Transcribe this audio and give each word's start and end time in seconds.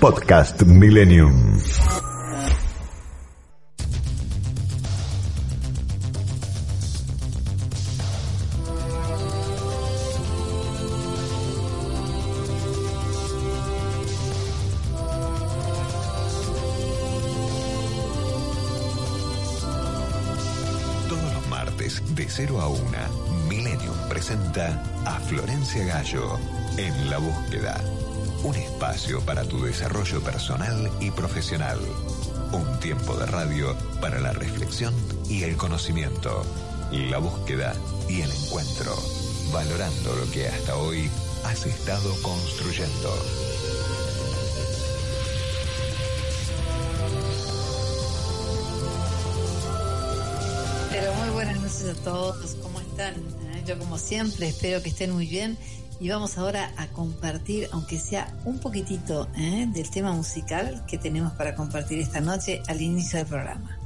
Podcast 0.00 0.62
Millennium. 0.62 1.60
De 22.14 22.28
0 22.28 22.60
a 22.60 22.68
1, 22.68 22.80
Millennium 23.48 23.96
presenta 24.08 24.82
a 25.04 25.18
Florencia 25.20 25.84
Gallo 25.84 26.38
en 26.76 27.10
La 27.10 27.18
Búsqueda. 27.18 27.80
Un 28.42 28.54
espacio 28.54 29.20
para 29.20 29.44
tu 29.44 29.62
desarrollo 29.62 30.22
personal 30.22 30.90
y 30.98 31.10
profesional. 31.10 31.78
Un 32.52 32.80
tiempo 32.80 33.14
de 33.14 33.26
radio 33.26 33.76
para 34.00 34.18
la 34.18 34.32
reflexión 34.32 34.94
y 35.28 35.42
el 35.42 35.58
conocimiento. 35.58 36.42
La 36.90 37.18
búsqueda 37.18 37.74
y 38.08 38.22
el 38.22 38.30
encuentro. 38.30 38.96
Valorando 39.52 40.16
lo 40.16 40.30
que 40.32 40.48
hasta 40.48 40.74
hoy 40.76 41.10
has 41.44 41.66
estado 41.66 42.14
construyendo. 42.22 43.14
Pero 50.90 51.14
muy 51.14 51.28
buenas 51.30 51.60
noches 51.60 51.84
a 51.84 51.94
todos, 52.02 52.56
¿cómo 52.62 52.80
están? 52.80 53.14
Como 53.78 53.98
siempre 53.98 54.48
espero 54.48 54.82
que 54.82 54.90
estén 54.90 55.12
muy 55.12 55.26
bien 55.26 55.56
y 56.00 56.08
vamos 56.08 56.38
ahora 56.38 56.72
a 56.76 56.86
compartir, 56.88 57.68
aunque 57.72 57.98
sea 57.98 58.34
un 58.44 58.58
poquitito 58.58 59.28
¿eh? 59.36 59.66
del 59.68 59.90
tema 59.90 60.12
musical 60.12 60.84
que 60.86 60.98
tenemos 60.98 61.32
para 61.32 61.54
compartir 61.54 61.98
esta 61.98 62.20
noche 62.20 62.62
al 62.68 62.80
inicio 62.80 63.18
del 63.18 63.28
programa. 63.28 63.79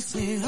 Te 0.00 0.39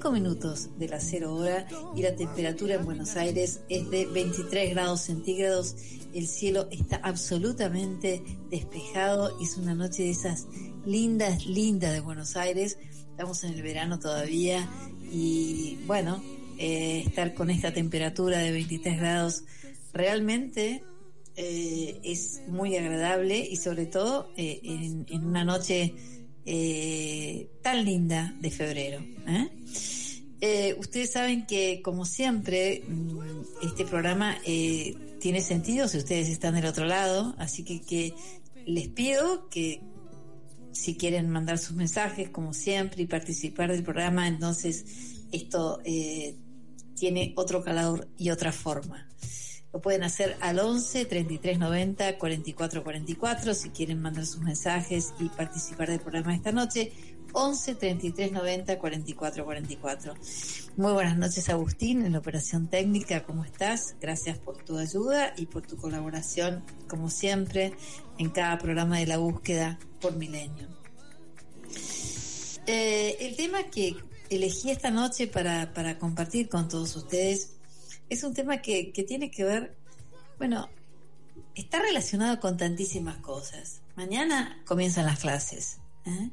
5 0.00 0.12
minutos 0.12 0.70
de 0.78 0.88
la 0.88 0.98
cero 0.98 1.34
hora 1.34 1.68
y 1.94 2.00
la 2.00 2.16
temperatura 2.16 2.76
en 2.76 2.86
Buenos 2.86 3.16
Aires 3.16 3.60
es 3.68 3.90
de 3.90 4.06
23 4.06 4.70
grados 4.70 5.02
centígrados. 5.02 5.76
El 6.14 6.26
cielo 6.26 6.68
está 6.70 6.96
absolutamente 6.96 8.22
despejado. 8.48 9.38
Es 9.42 9.58
una 9.58 9.74
noche 9.74 10.04
de 10.04 10.10
esas 10.10 10.46
lindas, 10.86 11.44
lindas 11.44 11.92
de 11.92 12.00
Buenos 12.00 12.34
Aires. 12.36 12.78
Estamos 13.10 13.44
en 13.44 13.52
el 13.52 13.62
verano 13.62 13.98
todavía 13.98 14.66
y 15.12 15.78
bueno, 15.86 16.22
eh, 16.56 17.02
estar 17.06 17.34
con 17.34 17.50
esta 17.50 17.74
temperatura 17.74 18.38
de 18.38 18.52
23 18.52 18.98
grados 18.98 19.44
realmente 19.92 20.82
eh, 21.36 22.00
es 22.04 22.40
muy 22.48 22.74
agradable 22.74 23.38
y 23.38 23.56
sobre 23.56 23.84
todo 23.84 24.30
eh, 24.38 24.60
en, 24.62 25.04
en 25.10 25.26
una 25.26 25.44
noche 25.44 25.94
eh, 26.46 27.50
tan 27.62 27.84
linda 27.84 28.34
de 28.40 28.50
febrero. 28.50 29.04
¿eh? 29.26 29.48
Eh, 30.40 30.76
ustedes 30.78 31.12
saben 31.12 31.46
que, 31.46 31.82
como 31.82 32.04
siempre, 32.04 32.82
mm, 32.86 33.18
este 33.62 33.84
programa 33.84 34.36
eh, 34.46 34.96
tiene 35.20 35.42
sentido 35.42 35.86
si 35.88 35.98
ustedes 35.98 36.28
están 36.28 36.54
del 36.54 36.66
otro 36.66 36.86
lado, 36.86 37.34
así 37.38 37.62
que, 37.62 37.82
que 37.82 38.14
les 38.66 38.88
pido 38.88 39.48
que 39.48 39.80
si 40.72 40.96
quieren 40.96 41.28
mandar 41.28 41.58
sus 41.58 41.76
mensajes, 41.76 42.30
como 42.30 42.54
siempre, 42.54 43.02
y 43.02 43.06
participar 43.06 43.70
del 43.70 43.82
programa, 43.82 44.28
entonces 44.28 44.84
esto 45.32 45.80
tiene 46.94 47.32
otro 47.36 47.62
calor 47.62 48.08
y 48.16 48.30
otra 48.30 48.52
forma. 48.52 49.08
Lo 49.72 49.80
pueden 49.80 50.02
hacer 50.02 50.36
al 50.40 50.58
11 50.58 51.04
33 51.04 51.58
90 51.58 52.18
44 52.18 52.82
44 52.82 53.54
si 53.54 53.70
quieren 53.70 54.00
mandar 54.00 54.26
sus 54.26 54.40
mensajes 54.40 55.14
y 55.20 55.28
participar 55.28 55.88
del 55.88 56.00
programa 56.00 56.34
esta 56.34 56.50
noche. 56.50 56.92
11 57.32 57.76
33 57.76 58.32
90 58.32 58.78
44 58.78 59.44
44. 59.44 60.14
Muy 60.76 60.92
buenas 60.92 61.16
noches, 61.16 61.48
Agustín, 61.48 62.04
en 62.04 62.12
la 62.12 62.18
operación 62.18 62.68
técnica. 62.68 63.22
¿Cómo 63.22 63.44
estás? 63.44 63.94
Gracias 64.00 64.38
por 64.38 64.56
tu 64.64 64.76
ayuda 64.76 65.34
y 65.36 65.46
por 65.46 65.64
tu 65.64 65.76
colaboración, 65.76 66.64
como 66.88 67.08
siempre, 67.08 67.72
en 68.18 68.30
cada 68.30 68.58
programa 68.58 68.98
de 68.98 69.06
la 69.06 69.18
búsqueda 69.18 69.78
por 70.00 70.16
Milenio. 70.16 70.66
Eh, 72.66 73.16
el 73.20 73.36
tema 73.36 73.64
que 73.64 73.94
elegí 74.30 74.70
esta 74.70 74.90
noche 74.90 75.28
para, 75.28 75.72
para 75.72 75.98
compartir 75.98 76.48
con 76.48 76.68
todos 76.68 76.96
ustedes 76.96 77.59
es 78.10 78.24
un 78.24 78.34
tema 78.34 78.60
que, 78.60 78.92
que 78.92 79.04
tiene 79.04 79.30
que 79.30 79.44
ver, 79.44 79.74
bueno, 80.38 80.68
está 81.54 81.80
relacionado 81.80 82.40
con 82.40 82.56
tantísimas 82.56 83.18
cosas. 83.18 83.80
Mañana 83.96 84.60
comienzan 84.66 85.06
las 85.06 85.20
clases. 85.20 85.78
¿eh? 86.04 86.30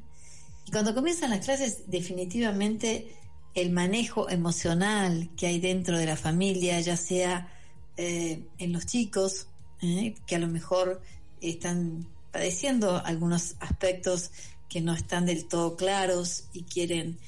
Y 0.66 0.70
cuando 0.70 0.94
comienzan 0.94 1.30
las 1.30 1.44
clases, 1.44 1.84
definitivamente 1.86 3.14
el 3.54 3.70
manejo 3.70 4.28
emocional 4.28 5.30
que 5.36 5.46
hay 5.46 5.60
dentro 5.60 5.98
de 5.98 6.06
la 6.06 6.16
familia, 6.16 6.80
ya 6.80 6.96
sea 6.96 7.48
eh, 7.96 8.42
en 8.58 8.72
los 8.72 8.86
chicos, 8.86 9.46
¿eh? 9.82 10.14
que 10.26 10.36
a 10.36 10.38
lo 10.38 10.48
mejor 10.48 11.00
están 11.40 12.06
padeciendo 12.32 13.02
algunos 13.04 13.54
aspectos 13.60 14.30
que 14.68 14.80
no 14.80 14.92
están 14.92 15.24
del 15.24 15.46
todo 15.46 15.76
claros 15.76 16.44
y 16.52 16.64
quieren, 16.64 17.18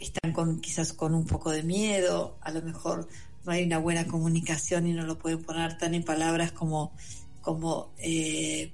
están 0.00 0.32
con 0.32 0.60
quizás 0.60 0.92
con 0.92 1.14
un 1.14 1.26
poco 1.26 1.50
de 1.50 1.62
miedo, 1.62 2.38
a 2.40 2.50
lo 2.50 2.62
mejor 2.62 3.08
no 3.44 3.52
hay 3.52 3.64
una 3.64 3.78
buena 3.78 4.06
comunicación 4.06 4.86
y 4.86 4.92
no 4.92 5.04
lo 5.04 5.18
pueden 5.18 5.42
poner 5.42 5.78
tan 5.78 5.94
en 5.94 6.04
palabras 6.04 6.52
como, 6.52 6.92
eh, 7.98 8.72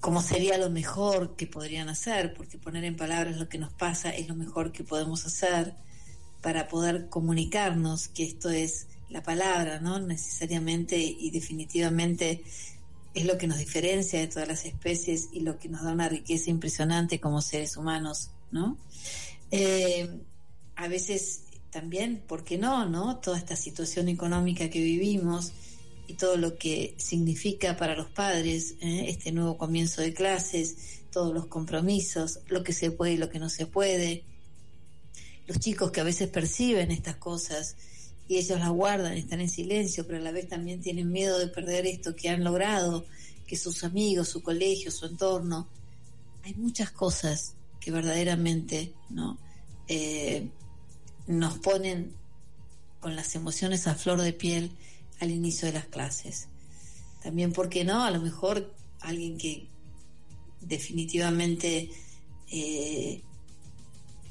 como 0.00 0.22
sería 0.22 0.58
lo 0.58 0.70
mejor 0.70 1.36
que 1.36 1.46
podrían 1.46 1.88
hacer, 1.88 2.34
porque 2.34 2.58
poner 2.58 2.84
en 2.84 2.96
palabras 2.96 3.36
lo 3.36 3.48
que 3.48 3.58
nos 3.58 3.72
pasa 3.72 4.10
es 4.10 4.28
lo 4.28 4.34
mejor 4.34 4.72
que 4.72 4.84
podemos 4.84 5.26
hacer 5.26 5.74
para 6.42 6.68
poder 6.68 7.08
comunicarnos, 7.08 8.08
que 8.08 8.24
esto 8.24 8.50
es 8.50 8.86
la 9.10 9.22
palabra, 9.22 9.80
¿no? 9.80 9.98
Necesariamente 9.98 10.96
y 10.96 11.30
definitivamente 11.30 12.42
es 13.14 13.26
lo 13.26 13.36
que 13.38 13.46
nos 13.46 13.58
diferencia 13.58 14.20
de 14.20 14.28
todas 14.28 14.48
las 14.48 14.64
especies 14.64 15.28
y 15.32 15.40
lo 15.40 15.58
que 15.58 15.68
nos 15.68 15.82
da 15.82 15.92
una 15.92 16.08
riqueza 16.08 16.50
impresionante 16.50 17.20
como 17.20 17.42
seres 17.42 17.76
humanos, 17.76 18.30
¿no? 18.50 18.78
Eh, 19.50 20.08
a 20.76 20.88
veces 20.88 21.42
también, 21.70 22.22
¿por 22.26 22.44
qué 22.44 22.58
no, 22.58 22.86
no? 22.86 23.18
Toda 23.18 23.38
esta 23.38 23.56
situación 23.56 24.08
económica 24.08 24.70
que 24.70 24.80
vivimos 24.80 25.52
y 26.06 26.14
todo 26.14 26.36
lo 26.36 26.56
que 26.56 26.94
significa 26.98 27.76
para 27.76 27.94
los 27.94 28.08
padres 28.08 28.74
¿eh? 28.80 29.06
este 29.08 29.30
nuevo 29.30 29.56
comienzo 29.56 30.02
de 30.02 30.12
clases, 30.12 31.02
todos 31.12 31.32
los 31.32 31.46
compromisos, 31.46 32.40
lo 32.48 32.64
que 32.64 32.72
se 32.72 32.90
puede 32.90 33.12
y 33.12 33.16
lo 33.16 33.30
que 33.30 33.38
no 33.38 33.48
se 33.48 33.66
puede, 33.66 34.24
los 35.46 35.58
chicos 35.58 35.90
que 35.90 36.00
a 36.00 36.04
veces 36.04 36.28
perciben 36.28 36.90
estas 36.90 37.16
cosas 37.16 37.76
y 38.28 38.38
ellos 38.38 38.60
las 38.60 38.70
guardan, 38.70 39.14
están 39.14 39.40
en 39.40 39.48
silencio, 39.48 40.06
pero 40.06 40.18
a 40.18 40.22
la 40.22 40.32
vez 40.32 40.48
también 40.48 40.80
tienen 40.80 41.10
miedo 41.10 41.38
de 41.38 41.48
perder 41.48 41.86
esto 41.86 42.14
que 42.14 42.28
han 42.28 42.44
logrado, 42.44 43.04
que 43.46 43.56
sus 43.56 43.82
amigos, 43.82 44.28
su 44.28 44.42
colegio, 44.42 44.92
su 44.92 45.06
entorno. 45.06 45.68
Hay 46.44 46.54
muchas 46.54 46.92
cosas 46.92 47.54
que 47.80 47.90
verdaderamente 47.90 48.92
no 49.08 49.38
eh, 49.88 50.48
nos 51.26 51.58
ponen 51.58 52.14
con 53.00 53.16
las 53.16 53.34
emociones 53.34 53.86
a 53.86 53.94
flor 53.94 54.20
de 54.20 54.32
piel 54.32 54.70
al 55.20 55.30
inicio 55.30 55.66
de 55.66 55.74
las 55.74 55.86
clases. 55.86 56.48
También, 57.22 57.52
¿por 57.52 57.68
qué 57.68 57.84
no? 57.84 58.04
A 58.04 58.10
lo 58.10 58.20
mejor 58.20 58.72
alguien 59.00 59.36
que 59.36 59.66
definitivamente 60.60 61.90
eh, 62.50 63.22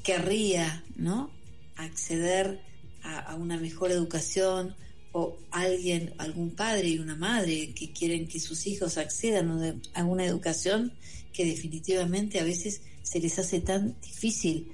querría, 0.02 0.84
¿no? 0.96 1.30
Acceder 1.76 2.60
a, 3.02 3.34
una 3.34 3.58
mejor 3.58 3.90
educación 3.90 4.74
o 5.12 5.38
alguien, 5.50 6.14
algún 6.18 6.50
padre 6.50 6.88
y 6.88 6.98
una 6.98 7.16
madre 7.16 7.74
que 7.74 7.92
quieren 7.92 8.28
que 8.28 8.40
sus 8.40 8.66
hijos 8.66 8.98
accedan 8.98 9.82
a 9.94 10.04
una 10.04 10.24
educación 10.24 10.92
que 11.32 11.44
definitivamente 11.44 12.38
a 12.38 12.44
veces 12.44 12.82
se 13.10 13.18
les 13.18 13.36
hace 13.40 13.60
tan 13.60 13.96
difícil 14.00 14.70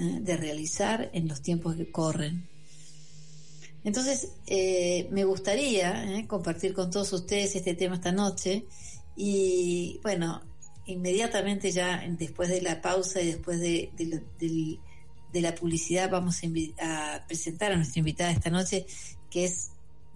¿eh? 0.00 0.18
de 0.20 0.36
realizar 0.36 1.08
en 1.12 1.28
los 1.28 1.40
tiempos 1.40 1.76
que 1.76 1.88
corren. 1.92 2.48
Entonces, 3.84 4.32
eh, 4.48 5.06
me 5.12 5.22
gustaría 5.22 6.18
¿eh? 6.18 6.26
compartir 6.26 6.74
con 6.74 6.90
todos 6.90 7.12
ustedes 7.12 7.54
este 7.54 7.74
tema 7.74 7.94
esta 7.94 8.10
noche 8.10 8.64
y 9.14 10.00
bueno, 10.02 10.42
inmediatamente 10.86 11.70
ya 11.70 12.04
después 12.18 12.48
de 12.48 12.60
la 12.60 12.82
pausa 12.82 13.20
y 13.20 13.26
después 13.26 13.60
de, 13.60 14.80
la 15.32 15.54
publicidad 15.54 16.10
vamos 16.10 16.40
a, 16.80 17.24
presentar 17.28 17.70
a 17.70 17.76
nuestra 17.76 18.00
invitada 18.00 18.32
esta 18.32 18.50
noche, 18.50 18.84
que 19.30 19.44
es, 19.44 19.70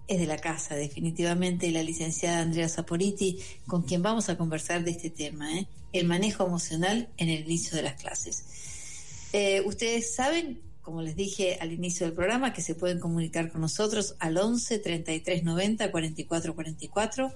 es 0.09 0.19
de 0.19 0.25
la 0.25 0.37
casa, 0.37 0.75
definitivamente 0.75 1.71
la 1.71 1.83
licenciada 1.83 2.41
Andrea 2.41 2.67
Saporiti, 2.67 3.39
con 3.65 3.83
quien 3.83 4.01
vamos 4.01 4.27
a 4.27 4.37
conversar 4.37 4.83
de 4.83 4.91
este 4.91 5.09
tema, 5.09 5.47
el 5.93 6.07
manejo 6.07 6.45
emocional 6.45 7.09
en 7.17 7.29
el 7.29 7.41
inicio 7.41 7.75
de 7.75 7.83
las 7.83 7.95
clases. 8.01 8.43
Eh, 9.33 9.61
ustedes 9.65 10.13
saben, 10.13 10.61
como 10.81 11.01
les 11.01 11.15
dije 11.15 11.57
al 11.61 11.71
inicio 11.71 12.05
del 12.05 12.15
programa, 12.15 12.53
que 12.53 12.61
se 12.61 12.75
pueden 12.75 12.99
comunicar 12.99 13.51
con 13.51 13.61
nosotros 13.61 14.15
al 14.19 14.37
11 14.37 14.79
33 14.79 15.43
90 15.43 15.91
44 15.91 16.55
44, 16.55 17.33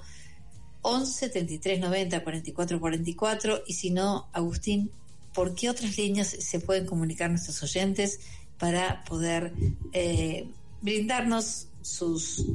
11 0.81 1.29
33 1.29 1.79
90 1.79 2.23
44 2.23 2.79
44, 2.79 3.63
y 3.67 3.73
si 3.73 3.91
no, 3.91 4.29
Agustín, 4.33 4.91
¿por 5.33 5.55
qué 5.55 5.69
otras 5.69 5.97
líneas 5.97 6.27
se 6.27 6.59
pueden 6.59 6.85
comunicar 6.85 7.29
nuestros 7.29 7.61
oyentes 7.63 8.19
para 8.57 9.03
poder 9.03 9.53
eh, 9.93 10.47
brindarnos 10.81 11.67
sus 11.81 12.45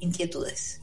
inquietudes? 0.00 0.81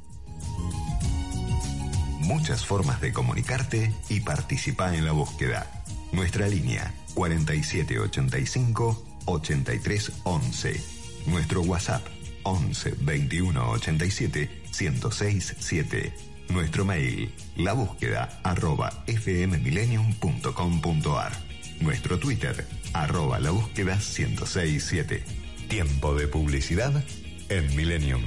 Muchas 2.30 2.64
formas 2.64 3.02
de 3.02 3.12
comunicarte 3.12 3.92
y 4.08 4.20
participar 4.20 4.94
en 4.94 5.04
la 5.04 5.14
búsqueda. 5.14 5.66
Nuestra 6.12 6.48
línea 6.48 6.94
4785 7.16 9.04
8311. 9.26 10.80
Nuestro 11.26 11.64
WhatsApp 11.64 12.06
11 12.44 12.94
21 13.02 13.72
87 13.72 14.48
1067. 14.80 15.56
7. 15.60 16.14
Nuestro 16.50 16.86
mail 16.86 17.34
la 17.58 17.74
búsqueda 17.74 18.40
arroba 18.44 18.92
fmmillennium.com.ar. 19.08 21.32
Nuestro 21.80 22.20
Twitter 22.20 22.68
arroba 22.94 23.40
la 23.40 23.50
búsqueda 23.50 23.96
1067. 23.96 25.24
Tiempo 25.68 26.14
de 26.14 26.28
publicidad 26.28 27.04
en 27.50 27.76
Millennium. 27.76 28.22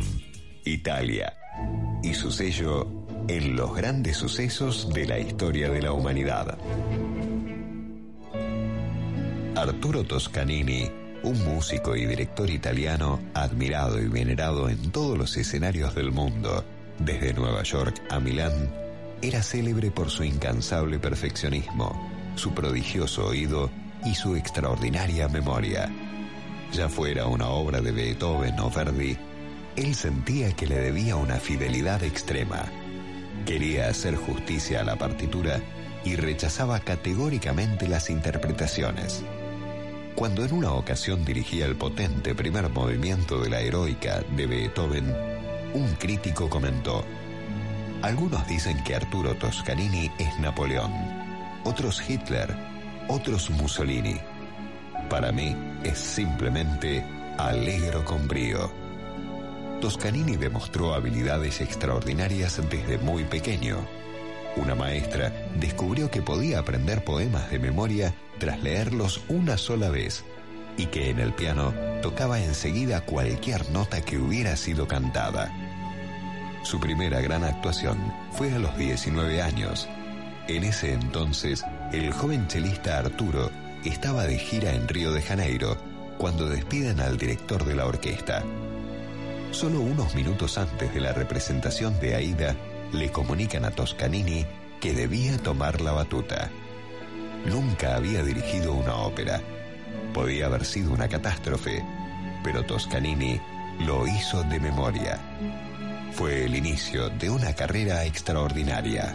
Italia. 0.64 1.34
Y 2.02 2.14
su 2.14 2.32
sello 2.32 3.01
en 3.28 3.56
los 3.56 3.74
grandes 3.74 4.16
sucesos 4.16 4.92
de 4.92 5.06
la 5.06 5.18
historia 5.18 5.70
de 5.70 5.82
la 5.82 5.92
humanidad. 5.92 6.58
Arturo 9.54 10.04
Toscanini, 10.04 10.90
un 11.22 11.44
músico 11.44 11.94
y 11.94 12.06
director 12.06 12.50
italiano 12.50 13.20
admirado 13.34 14.00
y 14.00 14.08
venerado 14.08 14.68
en 14.68 14.90
todos 14.90 15.16
los 15.16 15.36
escenarios 15.36 15.94
del 15.94 16.10
mundo, 16.10 16.64
desde 16.98 17.32
Nueva 17.32 17.62
York 17.62 18.02
a 18.10 18.18
Milán, 18.18 18.70
era 19.22 19.42
célebre 19.42 19.90
por 19.90 20.10
su 20.10 20.24
incansable 20.24 20.98
perfeccionismo, 20.98 22.10
su 22.34 22.52
prodigioso 22.52 23.26
oído 23.26 23.70
y 24.04 24.14
su 24.14 24.34
extraordinaria 24.34 25.28
memoria. 25.28 25.88
Ya 26.72 26.88
fuera 26.88 27.26
una 27.26 27.48
obra 27.48 27.80
de 27.80 27.92
Beethoven 27.92 28.58
o 28.58 28.70
Verdi, 28.70 29.16
él 29.76 29.94
sentía 29.94 30.52
que 30.52 30.66
le 30.66 30.76
debía 30.76 31.16
una 31.16 31.36
fidelidad 31.36 32.02
extrema. 32.02 32.81
Quería 33.46 33.88
hacer 33.88 34.16
justicia 34.16 34.80
a 34.80 34.84
la 34.84 34.96
partitura 34.96 35.60
y 36.04 36.16
rechazaba 36.16 36.80
categóricamente 36.80 37.88
las 37.88 38.10
interpretaciones. 38.10 39.22
Cuando 40.14 40.44
en 40.44 40.52
una 40.52 40.72
ocasión 40.72 41.24
dirigía 41.24 41.66
el 41.66 41.76
potente 41.76 42.34
primer 42.34 42.68
movimiento 42.68 43.40
de 43.40 43.50
la 43.50 43.60
heroica 43.60 44.22
de 44.36 44.46
Beethoven, 44.46 45.14
un 45.74 45.94
crítico 45.98 46.48
comentó, 46.50 47.04
algunos 48.02 48.46
dicen 48.48 48.82
que 48.84 48.96
Arturo 48.96 49.34
Toscanini 49.36 50.10
es 50.18 50.38
Napoleón, 50.40 50.92
otros 51.64 52.02
Hitler, 52.08 52.54
otros 53.08 53.48
Mussolini. 53.50 54.20
Para 55.08 55.30
mí 55.30 55.56
es 55.84 55.98
simplemente 55.98 57.04
alegro 57.38 58.04
con 58.04 58.26
brío. 58.26 58.81
Toscanini 59.82 60.36
demostró 60.36 60.94
habilidades 60.94 61.60
extraordinarias 61.60 62.62
desde 62.70 62.98
muy 62.98 63.24
pequeño. 63.24 63.84
Una 64.54 64.76
maestra 64.76 65.32
descubrió 65.56 66.08
que 66.08 66.22
podía 66.22 66.60
aprender 66.60 67.02
poemas 67.02 67.50
de 67.50 67.58
memoria 67.58 68.14
tras 68.38 68.62
leerlos 68.62 69.20
una 69.28 69.58
sola 69.58 69.90
vez 69.90 70.22
y 70.76 70.86
que 70.86 71.10
en 71.10 71.18
el 71.18 71.32
piano 71.32 71.74
tocaba 72.00 72.40
enseguida 72.40 73.00
cualquier 73.00 73.68
nota 73.70 74.02
que 74.02 74.18
hubiera 74.18 74.56
sido 74.56 74.86
cantada. 74.86 75.52
Su 76.62 76.78
primera 76.78 77.20
gran 77.20 77.42
actuación 77.42 77.98
fue 78.30 78.54
a 78.54 78.60
los 78.60 78.76
19 78.78 79.42
años. 79.42 79.88
En 80.46 80.62
ese 80.62 80.92
entonces, 80.92 81.64
el 81.92 82.12
joven 82.12 82.46
chelista 82.46 82.98
Arturo 82.98 83.50
estaba 83.84 84.28
de 84.28 84.38
gira 84.38 84.74
en 84.74 84.86
Río 84.86 85.10
de 85.10 85.22
Janeiro 85.22 85.76
cuando 86.18 86.48
despiden 86.48 87.00
al 87.00 87.18
director 87.18 87.64
de 87.64 87.74
la 87.74 87.86
orquesta. 87.86 88.44
Solo 89.52 89.80
unos 89.80 90.14
minutos 90.14 90.56
antes 90.56 90.94
de 90.94 91.00
la 91.00 91.12
representación 91.12 92.00
de 92.00 92.14
Aida, 92.14 92.56
le 92.90 93.12
comunican 93.12 93.66
a 93.66 93.70
Toscanini 93.70 94.46
que 94.80 94.94
debía 94.94 95.36
tomar 95.36 95.82
la 95.82 95.92
batuta. 95.92 96.50
Nunca 97.44 97.96
había 97.96 98.24
dirigido 98.24 98.72
una 98.72 98.96
ópera. 98.96 99.42
Podía 100.14 100.46
haber 100.46 100.64
sido 100.64 100.90
una 100.92 101.06
catástrofe, 101.06 101.84
pero 102.42 102.64
Toscanini 102.64 103.38
lo 103.80 104.06
hizo 104.06 104.42
de 104.44 104.58
memoria. 104.58 105.20
Fue 106.12 106.46
el 106.46 106.56
inicio 106.56 107.10
de 107.10 107.28
una 107.28 107.52
carrera 107.54 108.06
extraordinaria. 108.06 109.14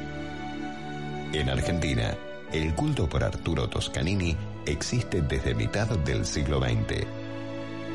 En 1.33 1.49
Argentina, 1.49 2.15
el 2.53 2.75
culto 2.75 3.09
por 3.09 3.23
Arturo 3.23 3.67
Toscanini 3.69 4.37
existe 4.67 5.23
desde 5.23 5.55
mitad 5.55 5.87
del 5.87 6.27
siglo 6.27 6.61
XX. 6.61 7.07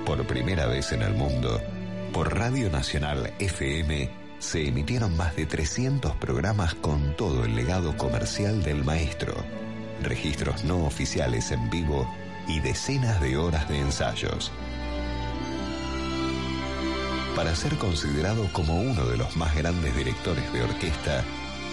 Por 0.04 0.26
primera 0.26 0.66
vez 0.66 0.90
en 0.90 1.02
el 1.02 1.14
mundo, 1.14 1.61
por 2.12 2.37
Radio 2.37 2.69
Nacional 2.71 3.33
FM 3.38 4.11
se 4.38 4.69
emitieron 4.69 5.16
más 5.16 5.35
de 5.35 5.47
300 5.47 6.14
programas 6.16 6.75
con 6.75 7.16
todo 7.16 7.45
el 7.45 7.57
legado 7.57 7.97
comercial 7.97 8.62
del 8.62 8.85
maestro, 8.85 9.35
registros 10.02 10.64
no 10.64 10.85
oficiales 10.85 11.50
en 11.52 11.71
vivo 11.71 12.07
y 12.47 12.61
decenas 12.61 13.21
de 13.21 13.37
horas 13.37 13.69
de 13.69 13.78
ensayos. 13.78 14.52
Para 17.35 17.54
ser 17.57 17.76
considerado 17.76 18.52
como 18.52 18.81
uno 18.81 19.04
de 19.07 19.16
los 19.16 19.37
más 19.37 19.54
grandes 19.54 19.97
directores 19.97 20.52
de 20.52 20.62
orquesta, 20.62 21.25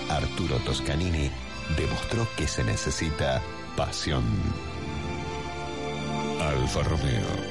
Arturo 0.09 0.57
Toscanini 0.59 1.29
demostró 1.77 2.27
que 2.37 2.47
se 2.47 2.63
necesita 2.63 3.41
pasión. 3.75 4.23
Alfa 6.39 6.83
Romeo. 6.83 7.48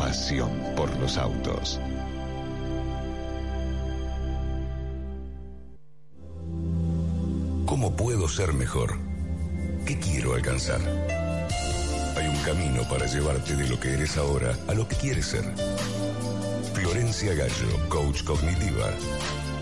Pasión 0.00 0.50
por 0.76 0.88
los 0.98 1.18
autos. 1.18 1.78
¿Cómo 7.66 7.94
puedo 7.94 8.26
ser 8.26 8.54
mejor? 8.54 8.98
¿Qué 9.84 9.98
quiero 9.98 10.32
alcanzar? 10.32 10.80
Hay 12.16 12.26
un 12.28 12.36
camino 12.38 12.88
para 12.88 13.04
llevarte 13.04 13.54
de 13.54 13.68
lo 13.68 13.78
que 13.78 13.92
eres 13.92 14.16
ahora 14.16 14.56
a 14.68 14.72
lo 14.72 14.88
que 14.88 14.96
quieres 14.96 15.26
ser. 15.26 15.44
Florencia 16.72 17.34
Gallo, 17.34 17.88
coach 17.90 18.24
cognitiva. 18.24 18.88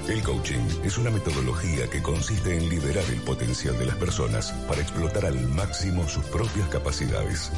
El 0.09 0.23
coaching 0.23 0.65
es 0.85 0.99
una 0.99 1.11
metodología 1.11 1.91
que 1.91 2.01
consiste 2.01 2.57
en 2.57 2.69
liberar 2.69 3.05
el 3.13 3.21
potencial 3.23 3.77
de 3.77 3.87
las 3.87 3.97
personas 3.97 4.53
para 4.69 4.83
explotar 4.83 5.27
al 5.27 5.41
máximo 5.49 6.07
sus 6.07 6.25
propias 6.27 6.69
capacidades. 6.69 7.51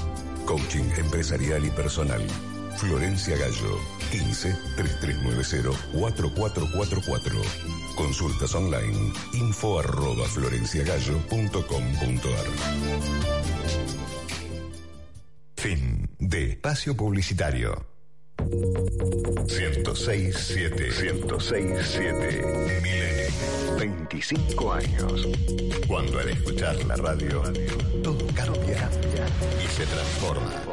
Coaching 0.47 0.91
empresarial 0.97 1.67
y 1.67 1.71
personal. 1.71 2.23
Florencia 2.77 3.37
Gallo, 3.37 3.79
15 4.11 4.57
3390 4.77 5.71
4444. 5.93 7.41
Consultas 7.97 8.55
online, 8.55 9.13
info 9.35 9.79
arroba 9.79 10.27
florenciagallo.com.ar. 10.27 12.47
Fin 15.57 16.11
de 16.19 16.51
espacio 16.51 16.97
publicitario. 16.97 17.87
1067 18.39 20.91
1067 21.03 22.43
Milenio 22.83 23.31
25 23.79 24.73
años. 24.73 25.29
Cuando 25.89 26.19
al 26.19 26.29
escuchar 26.29 26.77
la 26.85 26.97
radio, 26.97 27.43
todo 28.03 28.27
cambia 28.35 28.91
y 29.63 29.67
se 29.69 29.87
transforma. 29.87 30.70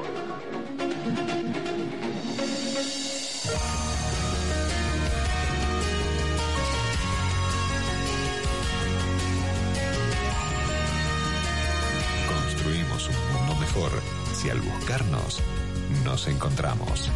Nos 16.07 16.25
encontramos. 16.29 17.11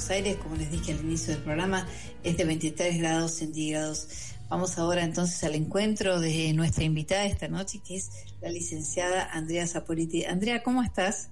Buenos 0.00 0.16
Aires, 0.16 0.36
como 0.42 0.56
les 0.56 0.70
dije 0.70 0.92
al 0.92 1.00
inicio 1.00 1.34
del 1.34 1.42
programa, 1.42 1.86
es 2.24 2.38
de 2.38 2.46
23 2.46 2.96
grados 3.00 3.34
centígrados. 3.34 4.08
Vamos 4.48 4.78
ahora 4.78 5.04
entonces 5.04 5.44
al 5.44 5.54
encuentro 5.54 6.20
de 6.20 6.54
nuestra 6.54 6.84
invitada 6.84 7.26
esta 7.26 7.48
noche, 7.48 7.82
que 7.86 7.96
es 7.96 8.10
la 8.40 8.48
licenciada 8.48 9.28
Andrea 9.30 9.66
Zapoliti. 9.66 10.24
Andrea, 10.24 10.62
¿cómo 10.62 10.82
estás? 10.82 11.28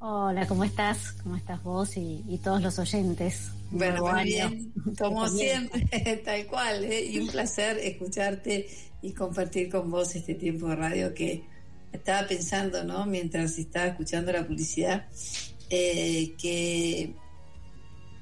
Hola, 0.00 0.48
¿cómo 0.48 0.64
estás? 0.64 1.12
¿Cómo 1.22 1.36
estás 1.36 1.62
vos 1.62 1.96
y, 1.96 2.24
y 2.26 2.38
todos 2.38 2.60
los 2.60 2.80
oyentes? 2.80 3.52
Bueno, 3.70 4.04
muy 4.04 4.24
bien, 4.24 4.72
como 4.98 5.28
siempre, 5.28 5.86
tal 6.24 6.46
cual, 6.48 6.82
¿eh? 6.82 7.04
y 7.04 7.20
un 7.20 7.28
placer 7.28 7.78
escucharte 7.78 8.66
y 9.02 9.12
compartir 9.12 9.70
con 9.70 9.88
vos 9.88 10.16
este 10.16 10.34
tiempo 10.34 10.66
de 10.66 10.74
radio 10.74 11.14
que 11.14 11.44
estaba 11.92 12.26
pensando, 12.26 12.82
¿no? 12.82 13.06
Mientras 13.06 13.56
estaba 13.56 13.86
escuchando 13.86 14.32
la 14.32 14.44
publicidad, 14.44 15.06
eh, 15.70 16.34
que 16.36 17.14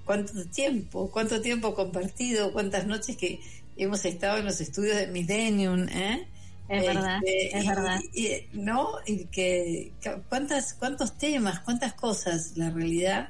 cuánto 0.09 0.43
tiempo, 0.47 1.11
cuánto 1.11 1.43
tiempo 1.43 1.75
compartido, 1.75 2.51
cuántas 2.55 2.87
noches 2.87 3.15
que 3.19 3.41
hemos 3.77 4.03
estado 4.07 4.39
en 4.39 4.47
los 4.47 4.59
estudios 4.63 4.97
de 4.97 5.07
Millennium, 5.09 5.87
¿eh? 5.91 6.27
Es 6.67 6.87
verdad, 6.87 7.21
Este, 7.23 7.59
es 7.59 7.65
y- 7.65 7.69
verdad. 7.69 8.01
y- 8.15 8.29
¿No? 8.55 8.89
Y 9.07 9.25
que, 9.27 9.93
que- 10.01 10.17
cuántas, 10.31 10.73
cuántos 10.73 11.19
temas, 11.19 11.61
cuántas 11.61 11.93
cosas, 11.93 12.57
la 12.57 12.71
realidad, 12.71 13.29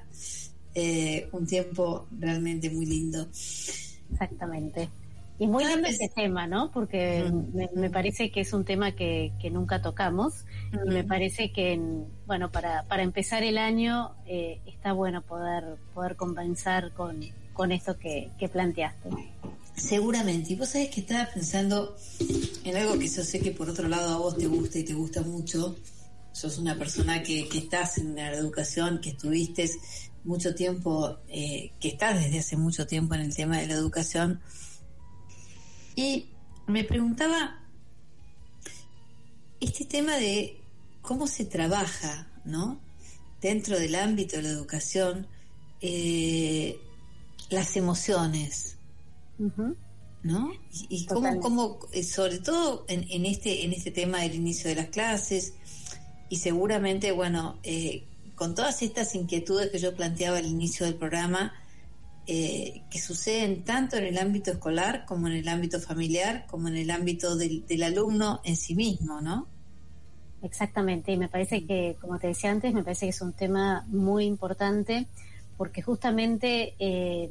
eh, 0.76 1.28
un 1.32 1.47
tiempo 1.49 2.06
realmente 2.16 2.70
muy 2.70 2.87
lindo. 2.87 3.26
Exactamente. 4.12 4.88
Y 5.40 5.47
muy 5.47 5.64
lindo 5.64 5.87
ese 5.88 6.09
tema, 6.14 6.47
¿no? 6.49 6.73
Porque 6.73 7.30
me, 7.54 7.68
me 7.75 7.90
parece 7.90 8.30
que 8.33 8.40
es 8.40 8.52
un 8.52 8.64
tema 8.64 8.92
que, 8.97 9.33
que 9.40 9.50
nunca 9.50 9.80
tocamos 9.80 10.45
y 10.85 10.88
me 10.88 11.04
parece 11.04 11.52
que, 11.52 11.75
en- 11.75 12.07
bueno, 12.26 12.50
para, 12.50 12.83
para 12.88 13.04
empezar 13.04 13.45
el 13.45 13.57
año 13.57 14.16
eh, 14.26 14.61
está 14.66 14.92
bueno 14.92 15.23
poder, 15.23 15.76
poder 15.95 16.16
compensar 16.16 16.92
con, 16.92 17.21
con 17.52 17.71
esto 17.71 17.97
que, 17.99 18.30
que 18.38 18.49
planteaste. 18.49 19.11
Seguramente. 19.76 20.54
Y 20.54 20.57
vos 20.57 20.71
sabés 20.71 20.90
que 20.90 21.02
estaba 21.02 21.26
pensando 21.33 21.95
en 22.64 22.76
algo 22.76 22.99
que 22.99 23.07
yo 23.07 23.23
sé 23.23 23.38
que 23.38 23.52
por 23.52 23.71
otro 23.71 23.87
lado 23.88 24.14
a 24.14 24.18
vos 24.18 24.37
te 24.37 24.49
gusta 24.49 24.78
y 24.78 24.85
te 24.85 24.95
gusta 24.95 25.23
mucho. 25.23 25.76
Sos 26.33 26.59
una 26.59 26.75
persona 26.76 27.23
que, 27.23 27.49
que 27.49 27.59
estás 27.59 27.99
en 27.99 28.16
la 28.16 28.33
educación, 28.33 29.00
que 29.00 29.11
estuviste 29.11 29.71
mucho 30.25 30.54
tiempo, 30.54 31.18
eh, 31.28 31.71
que 31.78 31.88
estás 31.88 32.18
desde 32.23 32.40
hace 32.40 32.57
mucho 32.57 32.87
tiempo 32.88 33.14
en 33.14 33.21
el 33.21 33.35
tema 33.37 33.59
de 33.59 33.68
la 33.68 33.75
educación. 33.75 34.40
Y 35.99 36.26
me 36.69 36.85
preguntaba 36.85 37.59
este 39.59 39.85
tema 39.85 40.14
de 40.14 40.61
cómo 41.02 41.26
se 41.26 41.45
trabaja, 41.45 42.28
¿no? 42.45 42.78
Dentro 43.40 43.76
del 43.76 43.97
ámbito 43.97 44.37
de 44.37 44.43
la 44.43 44.50
educación, 44.50 45.26
eh, 45.81 46.78
las 47.50 47.76
emociones. 47.76 48.76
¿no? 50.23 50.52
Y, 50.73 50.87
y 50.88 51.07
cómo, 51.07 51.40
cómo, 51.40 51.78
eh, 51.90 52.05
sobre 52.05 52.38
todo 52.38 52.85
en, 52.87 53.05
en 53.11 53.26
este 53.26 53.64
en 53.64 53.73
este 53.73 53.90
tema 53.90 54.21
del 54.21 54.37
inicio 54.37 54.69
de 54.69 54.76
las 54.76 54.90
clases 54.90 55.55
y 56.28 56.37
seguramente, 56.37 57.11
bueno, 57.11 57.59
eh, 57.64 58.05
con 58.37 58.55
todas 58.55 58.83
estas 58.83 59.17
inquietudes 59.17 59.73
que 59.73 59.81
yo 59.81 59.97
planteaba 59.97 60.38
al 60.38 60.47
inicio 60.47 60.87
del 60.87 60.95
programa, 60.95 61.55
eh, 62.30 62.82
que 62.90 62.99
suceden 62.99 63.64
tanto 63.64 63.97
en 63.97 64.04
el 64.04 64.18
ámbito 64.18 64.50
escolar 64.50 65.06
como 65.06 65.28
en 65.28 65.32
el 65.32 65.49
ámbito 65.49 65.80
familiar, 65.80 66.44
como 66.47 66.68
en 66.68 66.76
el 66.76 66.90
ámbito 66.90 67.37
del, 67.37 67.82
alumno 67.82 68.42
en 68.44 68.54
sí 68.54 68.75
mismo, 68.75 69.23
¿no? 69.23 69.47
Exactamente, 70.42 71.11
y 71.11 71.16
me 71.16 71.30
parece 71.30 71.64
que, 71.64 71.97
como 71.99 72.18
te 72.18 72.26
decía 72.26 72.50
antes, 72.50 72.75
me 72.75 72.82
parece 72.82 73.06
que 73.06 73.11
es 73.11 73.23
un 73.23 73.32
tema 73.32 73.87
muy 73.88 74.26
importante 74.26 75.06
porque 75.56 75.80
justamente 75.80 76.75
eh, 76.78 77.30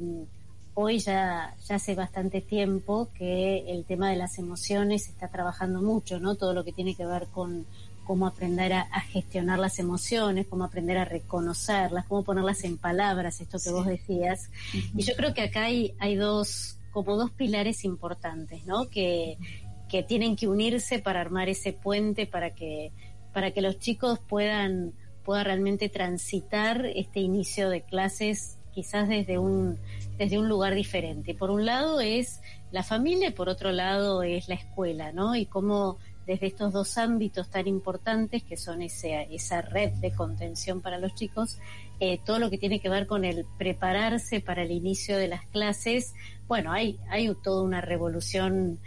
hoy 0.74 0.98
ya, 0.98 1.54
ya 1.64 1.76
hace 1.76 1.94
bastante 1.94 2.40
tiempo 2.40 3.10
que 3.14 3.70
el 3.70 3.84
tema 3.84 4.10
de 4.10 4.16
las 4.16 4.36
emociones 4.40 5.08
está 5.08 5.28
trabajando 5.28 5.80
mucho, 5.80 6.18
¿no? 6.18 6.34
Todo 6.34 6.54
lo 6.54 6.64
que 6.64 6.72
tiene 6.72 6.96
que 6.96 7.06
ver 7.06 7.28
con 7.28 7.66
cómo 8.08 8.26
aprender 8.26 8.72
a, 8.72 8.80
a 8.80 9.00
gestionar 9.02 9.58
las 9.58 9.78
emociones, 9.78 10.46
cómo 10.48 10.64
aprender 10.64 10.96
a 10.96 11.04
reconocerlas, 11.04 12.06
cómo 12.06 12.24
ponerlas 12.24 12.64
en 12.64 12.78
palabras, 12.78 13.38
esto 13.42 13.58
que 13.58 13.64
Sí. 13.64 13.70
vos 13.70 13.86
decías. 13.86 14.50
Y 14.96 15.02
yo 15.02 15.14
creo 15.14 15.34
que 15.34 15.42
acá 15.42 15.64
hay, 15.64 15.92
hay 15.98 16.16
dos, 16.16 16.78
como 16.90 17.16
dos 17.18 17.30
pilares 17.32 17.84
importantes, 17.84 18.64
¿no? 18.64 18.88
Que, 18.88 19.36
que 19.90 20.02
tienen 20.02 20.36
que 20.36 20.48
unirse 20.48 21.00
para 21.00 21.20
armar 21.20 21.50
ese 21.50 21.74
puente 21.74 22.26
para 22.26 22.54
que, 22.54 22.92
para 23.34 23.50
que 23.50 23.60
los 23.60 23.78
chicos 23.78 24.18
puedan, 24.26 24.94
puedan 25.22 25.44
realmente 25.44 25.90
transitar 25.90 26.86
este 26.86 27.20
inicio 27.20 27.68
de 27.68 27.82
clases 27.82 28.56
quizás 28.72 29.06
desde 29.06 29.38
un, 29.38 29.78
desde 30.16 30.38
un 30.38 30.48
lugar 30.48 30.74
diferente. 30.74 31.34
Por 31.34 31.50
un 31.50 31.66
lado 31.66 32.00
es 32.00 32.40
la 32.70 32.82
familia 32.82 33.28
y 33.28 33.32
por 33.32 33.50
otro 33.50 33.70
lado 33.70 34.22
es 34.22 34.48
la 34.48 34.54
escuela, 34.54 35.12
¿no? 35.12 35.34
Y 35.36 35.44
cómo 35.44 35.98
desde 36.28 36.48
estos 36.48 36.74
dos 36.74 36.98
ámbitos 36.98 37.48
tan 37.48 37.66
importantes 37.66 38.42
que 38.42 38.58
son 38.58 38.82
ese, 38.82 39.26
esa 39.30 39.62
red 39.62 39.92
de 39.92 40.12
contención 40.12 40.82
para 40.82 40.98
los 40.98 41.14
chicos, 41.14 41.58
eh, 42.00 42.20
todo 42.22 42.38
lo 42.38 42.50
que 42.50 42.58
tiene 42.58 42.80
que 42.80 42.90
ver 42.90 43.06
con 43.06 43.24
el 43.24 43.46
prepararse 43.56 44.40
para 44.40 44.62
el 44.62 44.70
inicio 44.70 45.16
de 45.16 45.26
las 45.26 45.46
clases, 45.46 46.12
bueno, 46.46 46.70
hay, 46.70 47.00
hay 47.08 47.34
toda 47.42 47.62
una 47.62 47.80
revolución 47.80 48.78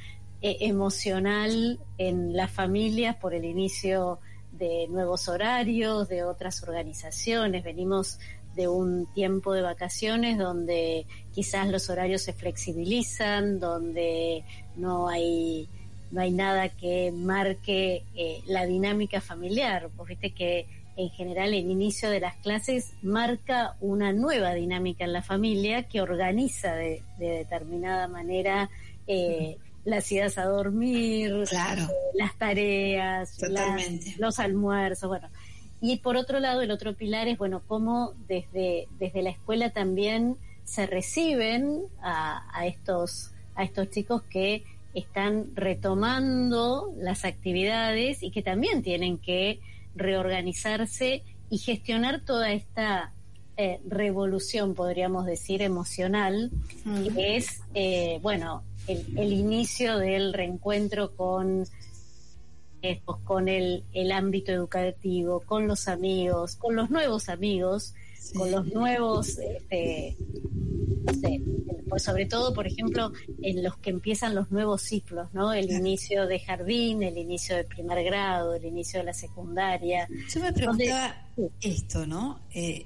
eh, 0.43 0.57
emocional 0.59 1.79
en 1.97 2.37
las 2.37 2.51
familias 2.51 3.15
por 3.15 3.33
el 3.33 3.43
inicio 3.43 4.19
de 4.51 4.87
nuevos 4.89 5.27
horarios, 5.27 6.09
de 6.09 6.23
otras 6.23 6.61
organizaciones. 6.61 7.63
Venimos 7.63 8.19
de 8.53 8.67
un 8.67 9.11
tiempo 9.13 9.53
de 9.53 9.63
vacaciones 9.63 10.37
donde 10.37 11.07
quizás 11.31 11.67
los 11.69 11.89
horarios 11.89 12.21
se 12.21 12.33
flexibilizan, 12.33 13.59
donde 13.59 14.45
no 14.75 15.07
hay 15.07 15.67
no 16.11 16.21
hay 16.21 16.31
nada 16.31 16.69
que 16.69 17.11
marque 17.11 18.03
eh, 18.15 18.41
la 18.45 18.65
dinámica 18.65 19.21
familiar. 19.21 19.89
Vos 19.95 20.07
viste 20.07 20.31
que 20.31 20.67
en 20.97 21.09
general 21.09 21.53
el 21.53 21.69
inicio 21.69 22.09
de 22.09 22.19
las 22.19 22.35
clases 22.37 22.93
marca 23.01 23.75
una 23.79 24.11
nueva 24.11 24.53
dinámica 24.53 25.05
en 25.05 25.13
la 25.13 25.21
familia 25.21 25.83
que 25.83 26.01
organiza 26.01 26.75
de, 26.75 27.01
determinada 27.17 28.07
manera 28.07 28.69
eh, 29.07 29.57
las 29.85 30.11
idas 30.11 30.37
a 30.37 30.45
dormir, 30.45 31.45
claro. 31.49 31.83
Eh, 31.83 31.87
las 32.15 32.35
tareas, 32.35 33.37
los 34.17 34.39
almuerzos, 34.39 35.09
bueno. 35.09 35.29
Y 35.79 35.97
por 35.97 36.17
otro 36.17 36.39
lado, 36.39 36.61
el 36.61 36.69
otro 36.69 36.93
pilar 36.93 37.27
es, 37.27 37.37
bueno, 37.37 37.63
cómo 37.67 38.13
desde, 38.27 38.87
desde 38.99 39.23
la 39.23 39.31
escuela 39.31 39.71
también 39.71 40.37
se 40.63 40.85
reciben 40.85 41.83
a, 42.03 42.45
a 42.53 42.67
estos, 42.67 43.31
a 43.55 43.63
estos 43.63 43.89
chicos 43.89 44.21
que 44.23 44.63
están 44.93 45.55
retomando 45.55 46.93
las 46.97 47.25
actividades 47.25 48.23
y 48.23 48.31
que 48.31 48.41
también 48.41 48.81
tienen 48.83 49.17
que 49.17 49.59
reorganizarse 49.95 51.23
y 51.49 51.57
gestionar 51.57 52.21
toda 52.21 52.51
esta 52.51 53.13
eh, 53.57 53.79
revolución, 53.85 54.73
podríamos 54.73 55.25
decir, 55.25 55.61
emocional, 55.61 56.51
que 57.13 57.35
es, 57.35 57.61
eh, 57.73 58.19
bueno, 58.21 58.63
el, 58.87 59.33
inicio 59.33 59.97
del 59.97 60.33
reencuentro 60.33 61.15
con, 61.15 61.65
con 63.23 63.47
el, 63.47 63.83
el 63.93 64.11
ámbito 64.11 64.51
educativo, 64.51 65.41
con 65.41 65.67
los 65.67 65.87
amigos, 65.87 66.55
con 66.55 66.75
los 66.75 66.89
nuevos 66.89 67.29
amigos, 67.29 67.93
con 68.33 68.51
los 68.51 68.67
nuevos, 68.67 69.37
este, 69.37 70.17
pues 71.89 72.03
sobre 72.03 72.25
todo, 72.25 72.53
por 72.53 72.67
ejemplo, 72.67 73.11
en 73.41 73.63
los 73.63 73.77
que 73.77 73.89
empiezan 73.89 74.33
los 74.33 74.49
nuevos 74.49 74.81
ciclos, 74.81 75.27
¿no? 75.33 75.53
El 75.53 75.69
inicio 75.71 76.25
de 76.25 76.39
jardín, 76.39 77.03
el 77.03 77.17
inicio 77.17 77.57
de 77.57 77.65
primer 77.65 78.03
grado, 78.05 78.53
el 78.53 78.63
inicio 78.63 78.99
de 78.99 79.07
la 79.07 79.13
secundaria. 79.13 80.07
Yo 80.33 80.39
me 80.39 80.53
preguntaba 80.53 81.27
esto, 81.59 82.05
¿no? 82.05 82.39
Eh, 82.53 82.85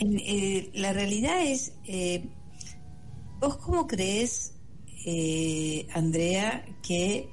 eh, 0.00 0.70
la 0.74 0.92
realidad 0.92 1.42
es, 1.42 1.72
eh, 1.86 2.28
¿vos 3.40 3.56
cómo 3.56 3.86
crees, 3.86 4.52
Andrea, 5.94 6.66
que 6.82 7.30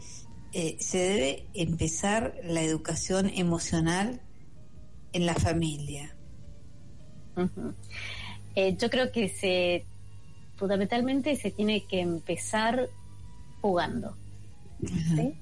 se 0.80 0.98
debe 0.98 1.48
empezar 1.54 2.40
la 2.46 2.62
educación 2.62 3.30
emocional 3.36 4.22
en 5.12 5.25
la 5.25 5.36
familia? 5.36 6.15
Eh, 8.56 8.77
yo 8.77 8.89
creo 8.89 9.12
que 9.12 9.27
se 9.30 9.86
fundamentalmente 10.56 11.36
se 11.36 11.51
tiene 11.51 11.86
que 11.86 12.00
empezar 12.00 12.89
jugando. 13.62 14.15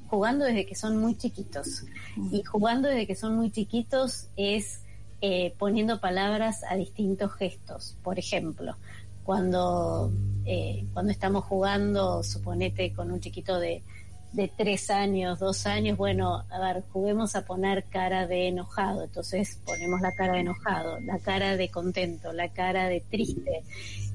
Jugando 0.07 0.45
desde 0.45 0.65
que 0.65 0.75
son 0.75 0.97
muy 0.97 1.17
chiquitos. 1.17 1.83
Y 2.31 2.43
jugando 2.43 2.87
desde 2.87 3.07
que 3.07 3.15
son 3.15 3.35
muy 3.35 3.51
chiquitos 3.51 4.27
es 4.37 4.81
eh, 5.21 5.53
poniendo 5.57 5.99
palabras 5.99 6.61
a 6.69 6.75
distintos 6.75 7.33
gestos. 7.33 7.97
Por 8.03 8.19
ejemplo, 8.19 8.75
cuando, 9.23 10.11
eh, 10.45 10.85
cuando 10.93 11.11
estamos 11.11 11.45
jugando, 11.45 12.23
suponete 12.23 12.93
con 12.93 13.11
un 13.11 13.19
chiquito 13.19 13.59
de 13.59 13.81
de 14.33 14.47
tres 14.47 14.89
años, 14.89 15.39
dos 15.39 15.67
años, 15.67 15.95
bueno, 15.95 16.43
a 16.49 16.59
ver, 16.59 16.83
juguemos 16.91 17.35
a 17.35 17.45
poner 17.45 17.83
cara 17.85 18.25
de 18.25 18.47
enojado, 18.47 19.03
entonces 19.03 19.59
ponemos 19.63 20.01
la 20.01 20.11
cara 20.11 20.33
de 20.33 20.39
enojado, 20.39 20.99
la 21.01 21.19
cara 21.19 21.55
de 21.55 21.69
contento, 21.69 22.33
la 22.33 22.49
cara 22.49 22.89
de 22.89 23.01
triste, 23.01 23.63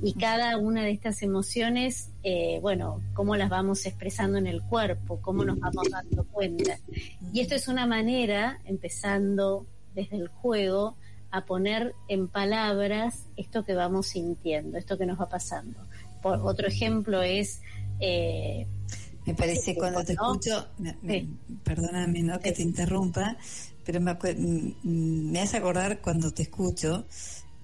y 0.02 0.14
cada 0.14 0.58
una 0.58 0.82
de 0.82 0.90
estas 0.90 1.22
emociones, 1.22 2.10
eh, 2.24 2.58
bueno, 2.60 3.00
cómo 3.14 3.36
las 3.36 3.48
vamos 3.48 3.86
expresando 3.86 4.38
en 4.38 4.48
el 4.48 4.60
cuerpo, 4.62 5.20
cómo 5.22 5.44
nos 5.44 5.60
vamos 5.60 5.88
dando 5.88 6.24
cuenta. 6.24 6.78
Y 7.32 7.40
esto 7.40 7.54
es 7.54 7.68
una 7.68 7.86
manera, 7.86 8.60
empezando 8.64 9.66
desde 9.94 10.16
el 10.16 10.28
juego, 10.28 10.96
a 11.30 11.44
poner 11.44 11.94
en 12.08 12.26
palabras 12.26 13.26
esto 13.36 13.64
que 13.64 13.74
vamos 13.74 14.08
sintiendo, 14.08 14.78
esto 14.78 14.98
que 14.98 15.06
nos 15.06 15.20
va 15.20 15.28
pasando. 15.28 15.78
Por, 16.22 16.40
otro 16.40 16.66
ejemplo 16.66 17.22
es... 17.22 17.62
Eh, 18.00 18.66
me 19.28 19.34
parece 19.34 19.74
cuando 19.74 20.02
te 20.04 20.12
escucho, 20.14 20.68
perdóname 21.62 22.22
¿no? 22.22 22.40
que 22.40 22.52
te 22.52 22.62
interrumpa, 22.62 23.36
pero 23.84 24.00
me, 24.00 24.16
me 24.84 25.40
hace 25.40 25.58
acordar 25.58 26.00
cuando 26.00 26.32
te 26.32 26.44
escucho 26.44 27.04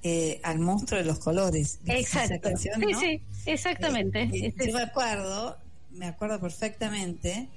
eh, 0.03 0.41
al 0.43 0.59
monstruo 0.59 1.01
de 1.01 1.07
los 1.07 1.19
colores. 1.19 1.79
Exacto. 1.87 2.51
sí, 2.59 2.69
sí, 3.01 3.23
exactamente. 3.47 4.25
Eh, 4.25 4.55
eh, 4.59 4.67
yo 4.67 4.75
me 4.75 4.83
acuerdo, 4.83 5.57
me 5.93 6.07
acuerdo 6.07 6.39
perfectamente 6.39 7.49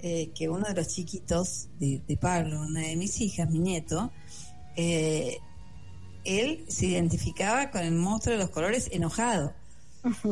que 0.00 0.48
uno 0.48 0.68
de 0.68 0.74
los 0.74 0.86
chiquitos 0.86 1.66
de, 1.80 2.00
de, 2.06 2.16
Pablo, 2.16 2.60
una 2.60 2.82
de 2.82 2.94
mis 2.94 3.20
hijas, 3.20 3.50
mi 3.50 3.58
nieto, 3.58 4.12
él 4.76 5.40
se 6.68 6.86
identificaba 6.86 7.72
con 7.72 7.80
el 7.80 7.90
monstruo 7.90 8.36
de 8.36 8.40
los 8.40 8.50
colores 8.50 8.88
enojado 8.92 9.52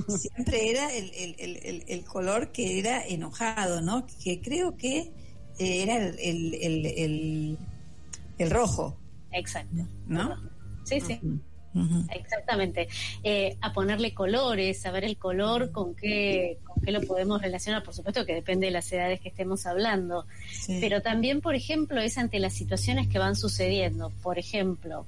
siempre 0.09 0.71
era 0.71 0.93
el, 0.95 1.11
el, 1.15 1.85
el, 1.87 2.05
color 2.05 2.53
que 2.53 2.79
era 2.79 3.05
enojado, 3.07 3.81
¿no? 3.81 4.07
Que 4.23 4.41
creo 4.41 4.77
que 4.77 5.13
eh, 5.59 5.83
era 5.83 5.97
el, 5.97 7.57
el, 8.39 8.51
rojo. 8.51 8.97
Exacto. 9.33 9.87
¿No? 10.07 10.37
Sí, 10.85 11.01
sí. 11.01 11.21
Exactamente. 12.11 12.89
Eh, 13.23 13.57
a 13.61 13.73
ponerle 13.73 14.15
colores, 14.15 14.87
a 14.87 14.93
ver 14.93 15.05
el 15.05 15.17
color 15.17 15.73
con 15.73 15.95
qué, 15.95 16.59
con 16.65 16.81
qué 16.83 16.93
lo 16.93 17.01
podemos 17.03 17.43
relacionar. 17.43 17.83
Por 17.83 17.95
supuesto 17.95 18.25
que 18.25 18.35
depende 18.35 18.67
de 18.67 18.73
las 18.73 18.93
edades 18.93 19.21
que 19.21 19.29
estemos 19.29 19.67
hablando. 19.67 20.27
Pero 20.67 21.03
también, 21.03 21.41
por 21.41 21.55
ejemplo, 21.55 22.01
es 22.01 22.17
ante 22.17 22.39
las 22.39 22.55
situaciones 22.55 23.09
que 23.09 23.19
van 23.19 23.35
sucediendo. 23.35 24.11
Por 24.23 24.39
ejemplo, 24.39 25.07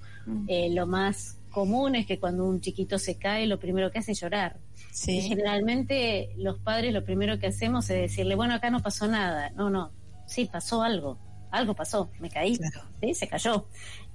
eh, 0.49 0.71
lo 0.71 0.87
más 0.87 1.36
común 1.57 1.95
es 1.95 2.05
que 2.05 2.21
cuando 2.21 2.45
un 2.45 2.61
chiquito 2.61 2.99
se 2.99 3.17
cae, 3.17 3.47
lo 3.47 3.59
primero 3.59 3.91
que 3.91 4.01
hace 4.01 4.13
es 4.13 4.21
llorar. 4.21 4.59
Y 5.07 5.23
generalmente 5.23 6.35
los 6.37 6.59
padres 6.59 6.93
lo 6.93 7.03
primero 7.03 7.39
que 7.39 7.47
hacemos 7.47 7.89
es 7.89 7.99
decirle, 7.99 8.35
bueno, 8.35 8.53
acá 8.53 8.69
no 8.69 8.81
pasó 8.81 9.09
nada. 9.09 9.49
No, 9.57 9.71
no, 9.71 9.91
sí, 10.27 10.45
pasó 10.45 10.83
algo. 10.83 11.17
Algo 11.51 11.73
pasó, 11.73 12.11
me 12.21 12.29
caí, 12.29 12.59
¿sí? 13.01 13.15
se 13.15 13.27
cayó. 13.27 13.65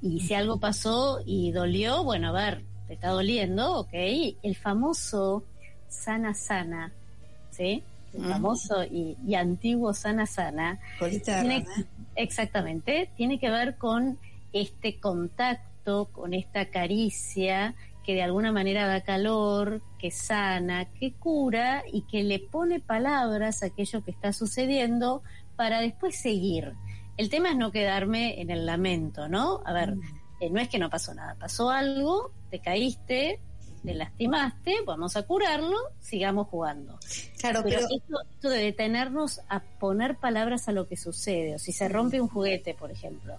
Y 0.04 0.20
si 0.20 0.36
algo 0.36 0.60
pasó 0.60 1.20
y 1.26 1.52
dolió, 1.52 2.04
bueno, 2.04 2.28
a 2.28 2.32
ver, 2.32 2.64
te 2.88 2.94
está 2.94 3.10
doliendo, 3.10 3.80
ok. 3.80 3.94
El 4.44 4.56
famoso 4.56 5.44
sana 5.90 6.36
sana, 6.36 6.94
¿sí? 7.50 7.82
El 8.14 8.24
famoso 8.24 8.84
y, 8.84 9.34
antiguo 9.34 9.96
sana 9.96 10.28
sana. 10.28 10.80
exactamente, 12.16 13.10
tiene 13.18 13.40
que 13.40 13.50
ver 13.50 13.78
con 13.80 14.20
este 14.54 15.00
contacto 15.00 15.71
con 15.84 16.34
esta 16.34 16.70
caricia 16.70 17.76
que 18.04 18.14
de 18.16 18.24
alguna 18.24 18.52
manera 18.52 18.88
da 18.88 19.02
calor, 19.02 19.82
que 20.00 20.12
sana, 20.12 20.86
que 20.86 21.14
cura 21.14 21.84
y 21.92 22.04
que 22.04 22.24
le 22.24 22.40
pone 22.40 22.80
palabras 22.80 23.62
a 23.62 23.68
aquello 23.68 24.04
que 24.04 24.12
está 24.12 24.34
sucediendo 24.34 25.22
para 25.56 25.82
después 25.82 26.16
seguir. 26.16 26.74
El 27.18 27.30
tema 27.30 27.50
es 27.50 27.58
no 27.58 27.72
quedarme 27.72 28.42
en 28.42 28.50
el 28.50 28.66
lamento, 28.66 29.28
¿no? 29.28 29.62
A 29.66 29.74
ver, 29.74 29.96
mm. 29.96 30.02
eh, 30.40 30.50
no 30.50 30.60
es 30.60 30.70
que 30.70 30.80
no 30.80 30.90
pasó 30.90 31.14
nada, 31.14 31.36
pasó 31.40 31.70
algo, 31.70 32.32
te 32.50 32.60
caíste, 32.60 33.40
te 33.84 33.94
lastimaste, 33.94 34.78
vamos 34.86 35.16
a 35.16 35.24
curarlo, 35.24 35.76
sigamos 36.00 36.48
jugando. 36.48 37.00
Claro, 37.40 37.62
pero, 37.64 37.80
Esto, 37.80 38.50
de 38.50 38.58
detenernos 38.60 39.42
a 39.50 39.60
poner 39.60 40.18
palabras 40.18 40.68
a 40.68 40.72
lo 40.72 40.88
que 40.88 40.98
sucede, 40.98 41.56
o 41.56 41.60
si 41.60 41.72
se 41.72 41.88
rompe 41.90 42.22
un 42.22 42.28
juguete, 42.28 42.74
por 42.74 42.92
ejemplo, 42.92 43.36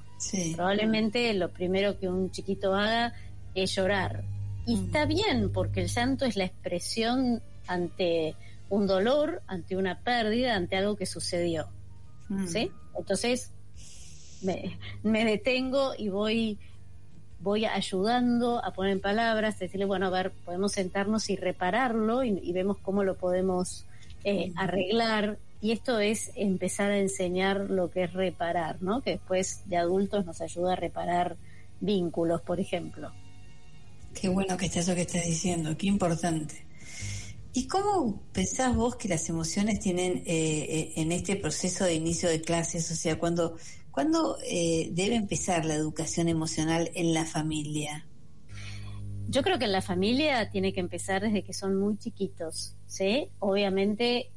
probablemente 0.55 1.33
lo 1.35 1.51
primero 1.51 1.99
que 1.99 2.09
un 2.09 2.31
chiquito 2.31 2.75
haga 2.75 3.15
es 3.55 3.75
llorar. 3.75 4.25
Y 4.67 4.77
mm. 4.77 4.85
está 4.85 5.07
bien, 5.07 5.53
porque 5.53 5.81
el 5.81 5.89
llanto 5.89 6.25
es 6.25 6.37
la 6.37 6.45
expresión 6.45 7.43
ante 7.67 8.35
un 8.69 8.87
dolor, 8.87 9.43
ante 9.47 9.77
una 9.77 10.01
pérdida, 10.01 10.57
ante 10.57 10.77
algo 10.77 10.97
que 10.97 11.07
sucedió. 11.07 11.69
Mm. 12.29 12.47
¿Sí? 12.47 12.71
Entonces, 12.97 13.51
me, 14.43 14.79
me 15.03 15.25
detengo 15.25 15.93
y 15.97 16.09
voy 16.09 16.59
voy 17.43 17.65
ayudando 17.65 18.65
a 18.65 18.73
poner 18.73 18.93
en 18.93 19.01
palabras, 19.01 19.59
decirle, 19.59 19.85
bueno, 19.85 20.07
a 20.07 20.11
ver, 20.11 20.33
podemos 20.45 20.73
sentarnos 20.73 21.29
y 21.31 21.37
repararlo 21.37 22.23
y, 22.25 22.53
vemos 22.53 22.79
cómo 22.79 23.05
lo 23.05 23.17
podemos 23.17 23.85
eh, 24.25 24.53
arreglar. 24.57 25.39
Y 25.61 25.73
esto 25.73 26.01
es 26.01 26.33
empezar 26.35 26.91
a 26.91 26.99
enseñar 26.99 27.71
lo 27.71 27.91
que 27.91 28.05
es 28.05 28.13
reparar, 28.13 28.83
¿no? 28.83 29.01
Que 29.03 29.13
después 29.13 29.63
de 29.67 29.77
adultos 29.77 30.25
nos 30.25 30.41
ayuda 30.41 30.73
a 30.73 30.77
reparar 30.77 31.37
vínculos, 31.81 32.41
por 32.41 32.61
ejemplo. 32.61 33.13
Qué 34.15 34.29
bueno 34.29 34.57
que 34.57 34.67
está 34.67 34.81
eso 34.81 34.95
que 34.95 35.03
estás 35.03 35.25
diciendo, 35.25 35.77
qué 35.77 35.87
importante. 35.87 36.67
¿Y 37.55 37.67
cómo 37.67 38.23
pensás 38.33 38.75
vos 38.75 38.97
que 38.97 39.09
las 39.09 39.29
emociones 39.29 39.79
tienen 39.81 40.23
eh, 40.25 40.25
eh, 40.27 40.93
en 40.97 41.13
este 41.13 41.37
proceso 41.37 41.85
de 41.85 41.95
inicio 41.95 42.29
de 42.29 42.41
clases? 42.41 42.91
O 42.91 42.95
sea, 42.95 43.19
cuando, 43.19 43.57
¿cuándo 43.93 44.39
eh, 44.45 44.89
debe 44.93 45.15
empezar 45.15 45.65
la 45.65 45.75
educación 45.75 46.29
emocional 46.29 46.91
en 46.95 47.15
la 47.15 47.25
familia? 47.25 48.07
Yo 49.29 49.43
creo 49.43 49.59
que 49.59 49.67
en 49.67 49.73
la 49.73 49.83
familia 49.83 50.51
tiene 50.51 50.73
que 50.73 50.81
empezar 50.81 51.23
desde 51.23 51.45
que 51.45 51.53
son 51.53 51.79
muy 51.79 51.97
chiquitos, 51.97 52.75
¿sí? 52.87 53.31
Obviamente, 53.39 54.33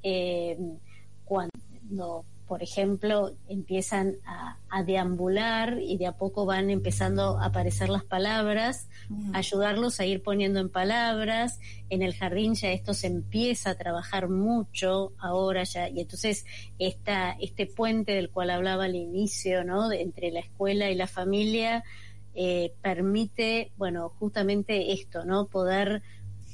cuando 1.24 2.26
por 2.48 2.62
ejemplo, 2.62 3.36
empiezan 3.48 4.18
a, 4.26 4.58
deambular 4.86 5.80
y 5.82 5.98
de 5.98 6.06
a 6.06 6.18
poco 6.18 6.46
van 6.46 6.70
empezando 6.70 7.40
a 7.40 7.46
aparecer 7.46 7.88
las 7.88 8.04
palabras, 8.04 8.90
ayudarlos 9.32 10.02
a 10.02 10.06
ir 10.06 10.22
poniendo 10.22 10.60
en 10.60 10.68
palabras. 10.70 11.62
En 11.90 12.02
el 12.02 12.14
jardín 12.14 12.56
ya 12.56 12.72
esto 12.72 12.94
se 12.94 13.08
empieza 13.08 13.70
a 13.70 13.76
trabajar 13.76 14.28
mucho 14.28 15.14
ahora 15.18 15.64
ya, 15.64 15.88
y 15.88 16.02
entonces 16.02 16.46
esta, 16.78 17.38
este 17.40 17.68
puente 17.68 18.12
del 18.12 18.30
cual 18.30 18.50
hablaba 18.50 18.84
al 18.84 18.96
inicio, 18.96 19.64
¿no? 19.64 19.92
entre 19.94 20.30
la 20.32 20.42
escuela 20.42 20.92
y 20.92 20.96
la 20.96 21.08
familia, 21.08 21.86
eh, 22.34 22.74
permite, 22.82 23.72
bueno, 23.78 24.10
justamente 24.20 24.92
esto, 24.92 25.24
¿no? 25.24 25.48
Poder 25.48 26.04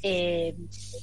eh, 0.04 0.56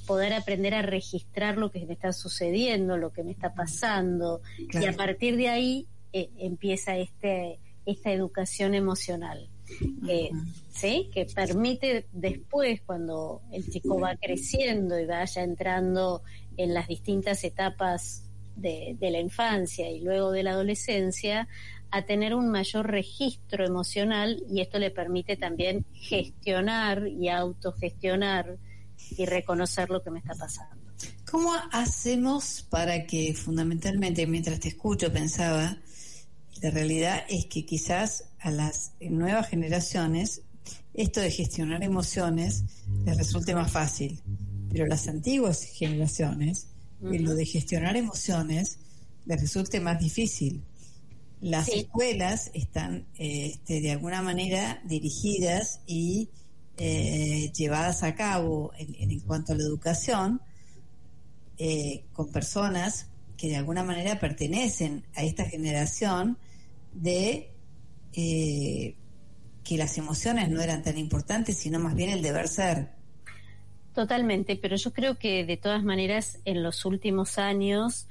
poder 0.06 0.32
aprender 0.32 0.74
a 0.74 0.82
registrar 0.82 1.56
lo 1.56 1.70
que 1.70 1.87
me 1.87 1.94
está 1.94 2.12
sucediendo, 2.12 2.96
lo 2.96 3.12
que 3.12 3.22
me 3.22 3.30
está 3.30 3.54
pasando, 3.54 4.42
y 4.58 4.84
a 4.87 4.92
partir 4.92 5.37
de 5.37 5.48
ahí 5.48 5.87
eh, 6.12 6.30
empieza 6.38 6.96
este, 6.96 7.61
esta 7.87 8.12
educación 8.12 8.74
emocional. 8.74 9.48
Eh, 10.08 10.30
¿sí? 10.70 11.11
que 11.12 11.26
permite 11.26 12.06
después, 12.11 12.80
cuando 12.87 13.42
el 13.52 13.68
chico 13.70 14.00
va 14.00 14.16
creciendo 14.16 14.98
y 14.98 15.04
vaya 15.04 15.42
entrando 15.42 16.22
en 16.56 16.72
las 16.72 16.88
distintas 16.88 17.44
etapas 17.44 18.24
de, 18.56 18.96
de, 18.98 19.11
la 19.11 19.20
infancia 19.20 19.90
y 19.90 20.00
luego 20.00 20.32
de 20.32 20.42
la 20.42 20.52
adolescencia, 20.52 21.48
a 21.90 22.02
tener 22.02 22.34
un 22.34 22.50
mayor 22.50 22.90
registro 22.90 23.66
emocional 23.66 24.42
y 24.50 24.62
esto 24.62 24.78
le 24.78 24.90
permite 24.90 25.37
también 25.37 25.84
gestionar 25.92 27.06
y 27.06 27.28
autogestionar 27.28 28.58
y 29.16 29.24
reconocer 29.26 29.90
lo 29.90 30.02
que 30.02 30.11
me 30.11 30.18
está 30.18 30.34
pasando. 30.34 30.76
¿Cómo 31.30 31.52
hacemos 31.72 32.66
para 32.68 33.06
que 33.06 33.34
fundamentalmente, 33.34 34.26
mientras 34.26 34.61
te 34.61 34.68
escucho, 34.68 35.12
pensaba, 35.12 35.78
la 36.62 36.70
realidad 36.70 37.24
es 37.28 37.46
que 37.46 37.64
quizás 37.64 38.24
a 38.40 38.50
las 38.50 38.92
nuevas 39.00 39.48
generaciones 39.48 40.42
esto 40.94 41.20
de 41.20 41.30
gestionar 41.30 41.82
emociones 41.82 42.64
les 43.04 43.16
resulte 43.16 43.54
más 43.54 43.70
fácil, 43.70 44.20
pero 44.70 44.87
las 44.87 45.06
antiguas 45.06 45.62
generaciones, 45.62 46.68
lo 47.00 47.34
de 47.34 47.46
gestionar 47.46 47.96
emociones 47.96 48.78
les 49.24 49.40
resulte 49.40 49.80
más 49.80 50.00
difícil. 50.00 50.64
Las 51.40 51.68
escuelas 51.68 52.50
están 52.52 53.06
eh, 53.16 53.52
este, 53.52 53.80
de 53.80 53.92
alguna 53.92 54.22
manera 54.22 54.82
dirigidas 54.84 55.80
y 55.87 56.30
eh, 56.81 57.51
llevadas 57.53 58.05
a 58.05 58.14
cabo 58.14 58.71
en, 58.79 59.19
cuanto 59.21 59.53
a 59.53 59.57
la 59.57 59.64
educación 59.64 60.41
eh, 61.57 62.05
con 62.12 62.31
personas 62.31 63.11
que 63.37 63.49
de 63.49 63.57
alguna 63.57 63.83
manera 63.83 64.21
pertenecen 64.21 65.05
a 65.17 65.25
esta 65.25 65.45
generación 65.45 66.38
de 66.93 67.51
eh, 68.12 68.95
que 69.64 69.77
las 69.77 69.99
emociones 69.99 70.51
no 70.51 70.61
eran 70.61 70.85
tan 70.85 70.99
importantes, 70.99 71.57
sino 71.57 71.81
más 71.81 71.97
bien 71.97 72.11
el 72.11 72.23
deber 72.23 72.47
ser. 72.47 72.91
Totalmente, 73.93 74.55
pero 74.55 74.77
yo 74.77 74.93
creo 74.93 75.19
que 75.19 75.45
de 75.45 75.57
todas 75.57 75.83
maneras 75.83 76.38
en 76.45 76.62
los 76.62 76.85
últimos 76.85 77.38
años 77.38 78.07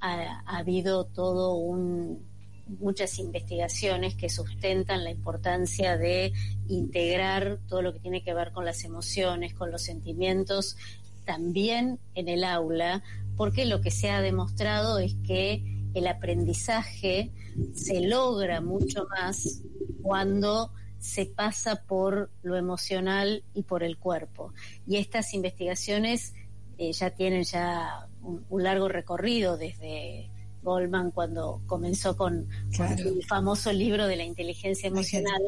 ha, 0.00 0.40
habido 0.46 1.04
todo 1.06 1.56
un, 1.56 2.27
muchas 2.68 3.18
investigaciones 3.18 4.14
que 4.14 4.28
sustentan 4.28 5.04
la 5.04 5.10
importancia 5.10 5.96
de 5.96 6.32
integrar 6.68 7.58
todo 7.68 7.82
lo 7.82 7.92
que 7.92 8.00
tiene 8.00 8.22
que 8.22 8.34
ver 8.34 8.52
con 8.52 8.64
las 8.64 8.84
emociones, 8.84 9.54
con 9.54 9.70
los 9.70 9.82
sentimientos, 9.82 10.76
también 11.24 11.98
en 12.14 12.28
el 12.28 12.44
aula, 12.44 13.02
porque 13.36 13.66
lo 13.66 13.80
que 13.80 13.90
se 13.90 14.10
ha 14.10 14.20
demostrado 14.20 14.98
es 14.98 15.14
que 15.26 15.62
el 15.94 16.06
aprendizaje 16.06 17.32
se 17.74 18.00
logra 18.00 18.60
mucho 18.60 19.06
más 19.08 19.62
cuando 20.02 20.72
se 20.98 21.26
pasa 21.26 21.82
por 21.86 22.30
lo 22.42 22.56
emocional 22.56 23.44
y 23.54 23.62
por 23.62 23.82
el 23.82 23.98
cuerpo. 23.98 24.52
Y 24.86 24.96
estas 24.96 25.34
investigaciones 25.34 26.34
eh, 26.76 26.92
ya 26.92 27.10
tienen 27.10 27.44
ya 27.44 28.08
un 28.22 28.62
largo 28.62 28.88
recorrido 28.88 29.56
desde 29.56 30.30
Goldman 30.68 31.12
cuando 31.12 31.62
comenzó 31.66 32.14
con, 32.14 32.46
el 32.78 33.24
famoso 33.24 33.72
libro 33.72 34.06
de 34.06 34.16
la 34.16 34.24
inteligencia 34.24 34.88
emocional. 34.88 35.40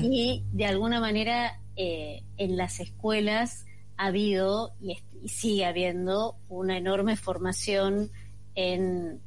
Y 0.00 0.44
de 0.52 0.66
alguna 0.66 1.00
manera 1.00 1.60
eh, 1.74 2.22
en 2.36 2.56
las 2.56 2.78
escuelas 2.78 3.66
ha 3.96 4.06
habido 4.06 4.72
y, 4.80 4.96
sigue 5.26 5.64
habiendo 5.64 6.36
una 6.48 6.76
enorme 6.76 7.16
formación 7.16 8.10
en, 8.54 9.20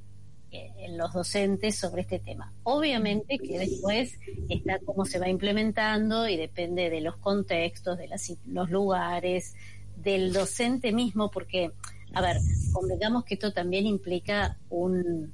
eh, 0.51 0.71
en 0.77 0.97
los 0.97 1.11
docentes 1.11 1.75
sobre 1.75 2.03
este 2.03 2.19
tema. 2.19 2.53
Obviamente 2.63 3.37
que 3.37 3.59
después 3.59 4.17
está 4.47 4.79
cómo 4.85 5.03
se 5.05 5.19
va 5.19 5.27
implementando 5.27 6.29
y 6.29 6.37
depende 6.37 6.89
de 6.89 7.01
los 7.01 7.17
contextos, 7.17 7.97
de 7.97 8.07
las, 8.07 8.31
los 8.45 8.69
lugares, 8.69 9.55
del 9.97 10.31
docente 10.31 10.93
mismo, 10.93 11.31
porque 11.31 11.71
a 12.13 12.21
ver, 12.21 12.37
convengamos 12.71 13.25
que 13.25 13.35
esto 13.35 13.51
también 13.53 13.85
implica 13.85 14.57
un, 14.69 15.33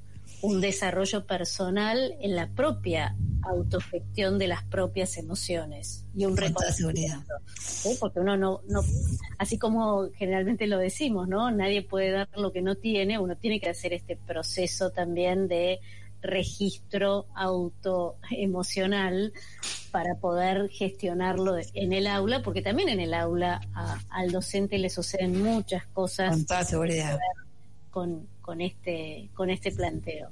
desarrollo 0.60 1.26
personal 1.26 2.16
en 2.20 2.36
la 2.36 2.48
propia 2.48 3.16
autogestión 3.42 4.38
de 4.38 4.46
las 4.46 4.62
propias 4.64 5.16
emociones 5.16 6.04
y 6.14 6.26
un 6.26 6.36
reconocimiento. 6.36 7.32
Porque 7.98 8.20
uno 8.20 8.36
no, 8.36 8.60
no, 8.68 8.82
así 9.38 9.56
como 9.56 10.10
generalmente 10.16 10.66
lo 10.66 10.76
decimos, 10.76 11.28
¿no? 11.28 11.50
Nadie 11.50 11.80
puede 11.80 12.10
dar 12.10 12.28
lo 12.36 12.52
que 12.52 12.60
no 12.60 12.74
tiene, 12.74 13.18
uno 13.18 13.36
tiene 13.36 13.58
que 13.58 13.70
hacer 13.70 13.94
este 13.94 14.16
proceso 14.16 14.90
también 14.90 15.48
de 15.48 15.80
registro 16.24 17.26
autoemocional 17.34 19.32
para 19.90 20.16
poder 20.16 20.68
gestionarlo 20.70 21.56
en 21.74 21.92
el 21.92 22.06
aula, 22.06 22.42
porque 22.42 22.62
también 22.62 22.88
en 22.88 23.00
el 23.00 23.14
aula 23.14 23.60
al 24.10 24.32
docente 24.32 24.78
le 24.78 24.90
suceden 24.90 25.42
muchas 25.42 25.86
cosas. 25.86 26.30
Con 26.30 26.46
toda 26.46 26.64
seguridad. 26.64 27.18
Con, 27.90 28.26
con, 28.40 28.60
este, 28.60 29.30
con 29.34 29.50
este 29.50 29.70
planteo. 29.70 30.30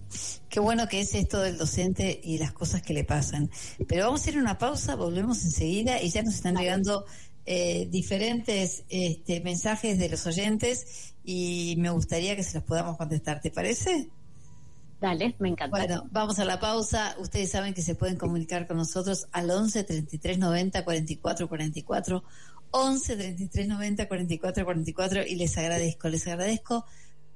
Qué 0.48 0.59
bueno 0.59 0.88
que 0.88 1.00
es 1.00 1.14
esto 1.14 1.40
del 1.40 1.59
docente 1.59 2.20
y 2.24 2.38
las 2.38 2.52
cosas 2.52 2.83
que 2.83 2.92
le 2.92 3.05
pasan. 3.05 3.50
Pero 3.87 4.07
vamos 4.07 4.20
a 4.20 4.24
hacer 4.24 4.38
una 4.38 4.59
pausa, 4.59 4.96
volvemos 4.96 5.44
enseguida 5.44 6.02
y 6.02 6.11
ya 6.11 6.22
nos 6.22 6.35
están 6.35 6.57
llegando 6.57 7.05
eh, 7.44 7.87
diferentes 7.90 8.85
este, 8.88 9.40
mensajes 9.40 9.98
de 9.98 10.09
los 10.09 10.26
oyentes 10.26 11.14
y 11.24 11.74
me 11.78 11.90
gustaría 11.90 12.35
que 12.35 12.42
se 12.42 12.55
los 12.59 12.64
podamos 12.64 12.96
contestar. 12.96 13.40
¿Te 13.40 13.50
parece? 13.50 14.09
Dale, 15.02 15.34
me 15.40 15.48
encanta. 15.48 15.76
Bueno, 15.76 16.06
vamos 16.12 16.38
a 16.38 16.44
la 16.44 16.60
pausa. 16.60 17.16
Ustedes 17.18 17.50
saben 17.50 17.74
que 17.74 17.82
se 17.82 17.96
pueden 17.96 18.16
comunicar 18.16 18.68
con 18.68 18.76
nosotros 18.76 19.26
al 19.32 19.50
11 19.50 19.82
33 19.82 20.38
90 20.38 20.84
44 20.84 21.48
44. 21.48 22.22
11 22.70 23.16
33 23.16 23.66
90 23.66 24.06
44 24.06 24.64
44 24.64 25.26
y 25.26 25.34
les 25.34 25.58
agradezco, 25.58 26.08
les 26.08 26.24
agradezco 26.28 26.86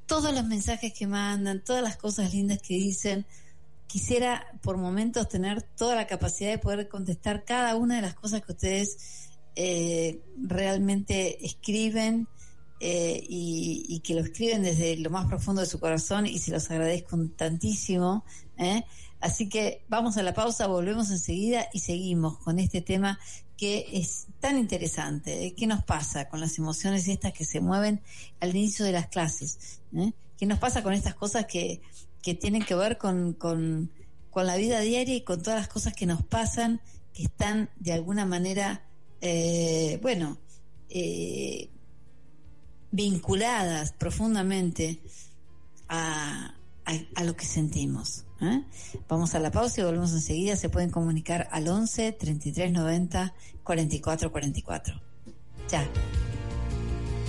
todos 0.06 0.32
los 0.32 0.46
mensajes 0.46 0.92
que 0.92 1.08
mandan, 1.08 1.64
todas 1.64 1.82
las 1.82 1.96
cosas 1.96 2.32
lindas 2.32 2.60
que 2.62 2.74
dicen. 2.74 3.26
Quisiera 3.88 4.46
por 4.62 4.76
momentos 4.76 5.28
tener 5.28 5.60
toda 5.62 5.96
la 5.96 6.06
capacidad 6.06 6.52
de 6.52 6.58
poder 6.58 6.88
contestar 6.88 7.44
cada 7.44 7.74
una 7.74 7.96
de 7.96 8.02
las 8.02 8.14
cosas 8.14 8.42
que 8.42 8.52
ustedes 8.52 9.28
eh, 9.56 10.20
realmente 10.40 11.44
escriben 11.44 12.28
eh, 12.78 13.24
y, 13.26 14.00
que 14.04 14.14
lo 14.14 14.20
escriben 14.20 14.62
desde 14.62 14.96
lo 14.98 15.08
más 15.08 15.26
profundo 15.26 15.62
de 15.62 15.66
su 15.66 15.80
corazón 15.80 16.26
y 16.26 16.38
se 16.38 16.50
los 16.50 16.70
agradezco 16.70 17.18
tantísimo. 17.36 18.24
¿eh? 18.58 18.84
Así 19.20 19.48
que 19.48 19.82
vamos 19.88 20.18
a 20.18 20.22
la 20.22 20.34
pausa, 20.34 20.66
volvemos 20.66 21.10
enseguida 21.10 21.68
y 21.72 21.80
seguimos 21.80 22.36
con 22.38 22.58
este 22.58 22.82
tema 22.82 23.18
que 23.56 23.88
es 23.94 24.26
tan 24.40 24.58
interesante. 24.58 25.46
¿eh? 25.46 25.54
¿Qué 25.54 25.66
nos 25.66 25.82
pasa 25.84 26.28
con 26.28 26.40
las 26.40 26.58
emociones 26.58 27.08
estas 27.08 27.32
que 27.32 27.46
se 27.46 27.60
mueven 27.60 28.02
al 28.40 28.50
inicio 28.54 28.84
de 28.84 28.92
las 28.92 29.06
clases? 29.08 29.80
¿Qué 30.36 30.44
nos 30.44 30.58
pasa 30.58 30.82
con 30.82 30.92
estas 30.92 31.14
cosas 31.14 31.46
que, 31.46 31.80
que 32.22 32.34
tienen 32.34 32.62
que 32.62 32.74
ver 32.74 32.98
con, 32.98 33.32
con, 33.32 33.90
con 34.28 34.46
la 34.46 34.56
vida 34.56 34.80
diaria 34.80 35.14
y 35.14 35.22
con 35.22 35.42
todas 35.42 35.58
las 35.58 35.68
cosas 35.68 35.94
que 35.94 36.04
nos 36.04 36.22
pasan 36.22 36.82
que 37.14 37.22
están 37.22 37.70
de 37.80 37.94
alguna 37.94 38.26
manera, 38.26 38.84
bueno, 40.02 40.36
eh, 40.90 41.70
vinculadas 42.96 43.92
profundamente 43.92 44.98
a, 45.88 46.54
a, 46.86 47.24
lo 47.24 47.36
que 47.36 47.44
sentimos. 47.44 48.24
¿eh? 48.40 48.62
Vamos 49.08 49.34
a 49.34 49.38
la 49.38 49.50
pausa 49.50 49.80
y 49.80 49.84
volvemos 49.84 50.12
enseguida. 50.12 50.56
Se 50.56 50.70
pueden 50.70 50.90
comunicar 50.90 51.46
al 51.52 51.68
11 51.68 52.12
33 52.12 52.72
90 52.72 53.34
44 53.62 54.32
44. 54.32 55.00
Ya. 55.70 55.86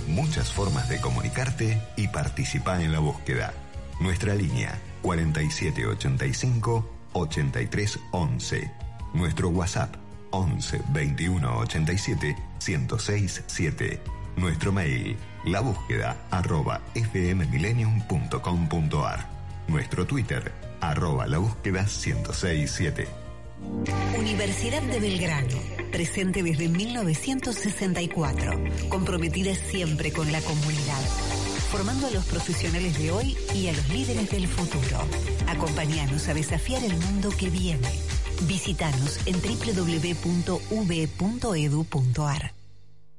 Muchas 0.08 0.50
formas 0.50 0.88
de 0.88 1.00
comunicarte 1.00 1.80
y 1.96 2.08
participar 2.08 2.80
en 2.80 2.92
la 2.92 3.00
búsqueda. 3.00 3.52
Nuestra 4.00 4.34
línea 4.34 4.80
4785 5.02 6.88
8311. 7.12 8.72
Nuestro 9.12 9.50
WhatsApp 9.50 9.94
11 10.30 10.82
21 10.92 11.58
87 11.58 12.36
1067 12.66 13.44
7. 13.46 14.00
Nuestro 14.36 14.72
mail 14.72 15.16
la 15.44 15.60
búsqueda 15.60 16.16
arroba 16.30 16.80
fmmillennium.com.ar. 16.94 19.26
Nuestro 19.68 20.06
Twitter 20.06 20.50
arroba 20.80 21.26
la 21.26 21.38
búsqueda 21.38 21.82
1067. 21.82 23.08
Universidad 24.16 24.82
de 24.82 25.00
Belgrano, 25.00 25.58
presente 25.90 26.42
desde 26.42 26.68
1964, 26.68 28.52
comprometida 28.88 29.54
siempre 29.54 30.12
con 30.12 30.30
la 30.30 30.40
comunidad, 30.40 31.00
formando 31.70 32.06
a 32.06 32.10
los 32.10 32.24
profesionales 32.26 32.96
de 32.98 33.10
hoy 33.10 33.36
y 33.54 33.68
a 33.68 33.72
los 33.72 33.88
líderes 33.88 34.30
del 34.30 34.46
futuro. 34.46 35.00
Acompáñanos 35.48 36.28
a 36.28 36.34
desafiar 36.34 36.84
el 36.84 36.96
mundo 36.96 37.30
que 37.36 37.50
viene. 37.50 37.90
Visítanos 38.42 39.18
en 39.26 39.40
www.v.edu.ar. 39.40 40.52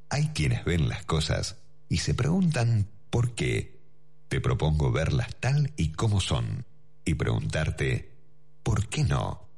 Hay 0.10 0.30
quienes 0.30 0.64
ven 0.66 0.88
las 0.88 1.04
cosas 1.04 1.58
y 1.90 1.98
se 1.98 2.14
preguntan 2.14 2.88
por 3.10 3.34
qué. 3.34 3.80
Te 4.28 4.40
propongo 4.40 4.92
verlas 4.92 5.36
tal 5.40 5.74
y 5.76 5.92
como 5.92 6.22
son 6.22 6.66
y 7.04 7.16
preguntarte 7.16 8.12
¿por 8.64 8.88
qué 8.88 9.04
no? 9.04 9.50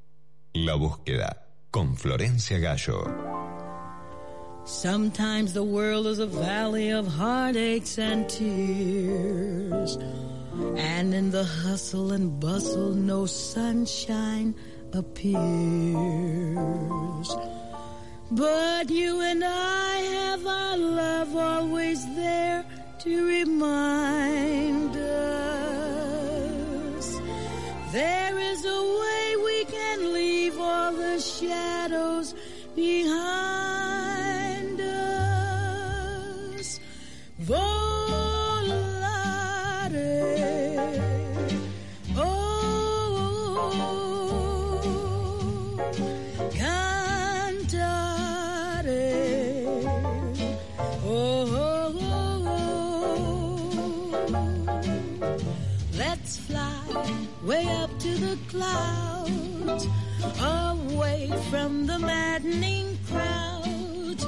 La 0.54 0.76
búsqueda 0.76 1.48
con 1.70 1.98
Florencia 1.98 2.58
Gallo. 2.60 3.04
Sometimes 4.66 5.54
the 5.54 5.64
world 5.64 6.08
is 6.08 6.20
a 6.20 6.28
valley 6.28 6.92
of 6.92 7.08
heartaches 7.08 7.98
and 7.98 8.30
tears. 8.30 9.98
And 10.78 11.14
in 11.14 11.32
the 11.32 11.44
hustle 11.44 12.12
and 12.14 12.40
bustle, 12.40 12.94
no 12.94 13.26
sunshine 13.26 14.54
appears. 14.94 15.92
But 18.34 18.90
you 18.90 19.20
and 19.20 19.44
I 19.44 19.96
have 19.98 20.48
our 20.48 20.78
love 20.78 21.36
always 21.36 22.06
there 22.16 22.64
to 23.00 23.28
remind 23.28 24.96
us. 24.96 25.41
The 58.32 58.38
clouds, 58.48 59.88
away 60.40 61.30
from 61.50 61.86
the 61.86 62.00
maddening 62.00 62.98
crowd. 63.10 64.20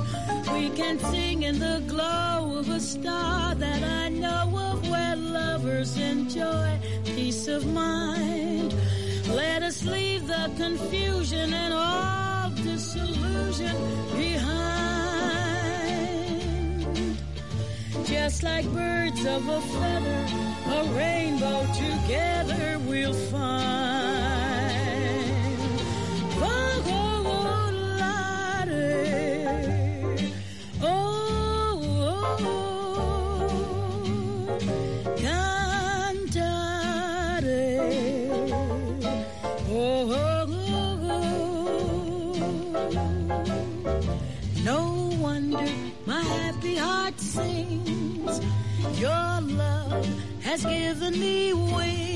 We 0.51 0.69
can 0.71 0.99
sing 0.99 1.43
in 1.43 1.57
the 1.57 1.81
glow 1.87 2.57
of 2.59 2.67
a 2.67 2.81
star 2.81 3.55
that 3.55 3.81
I 3.81 4.09
know 4.09 4.57
of 4.71 4.89
where 4.89 5.15
lovers 5.15 5.95
enjoy 5.97 6.79
peace 7.05 7.47
of 7.47 7.65
mind. 7.65 8.75
Let 9.29 9.63
us 9.63 9.85
leave 9.85 10.27
the 10.27 10.51
confusion 10.57 11.53
and 11.53 11.73
all 11.73 12.49
disillusion 12.49 13.75
behind. 14.17 15.02
Just 18.05 18.43
like 18.43 18.65
birds 18.73 19.25
of 19.25 19.47
a 19.47 19.61
feather 19.61 20.43
a 20.65 20.83
rainbow 20.93 21.65
together 21.73 22.79
we'll 22.87 23.13
find. 23.13 24.22
Your 49.03 49.41
love 49.41 50.07
has 50.43 50.63
given 50.63 51.19
me 51.19 51.51
wings. 51.51 52.12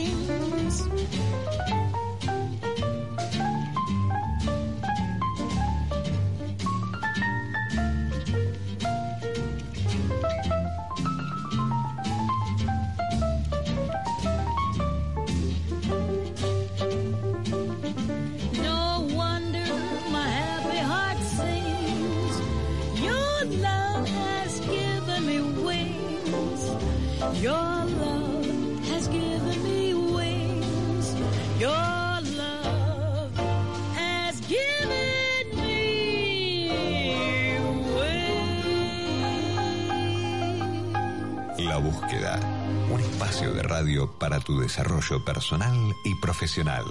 Tu 44.40 44.60
desarrollo 44.60 45.24
personal 45.24 45.96
y 46.04 46.16
profesional. 46.16 46.86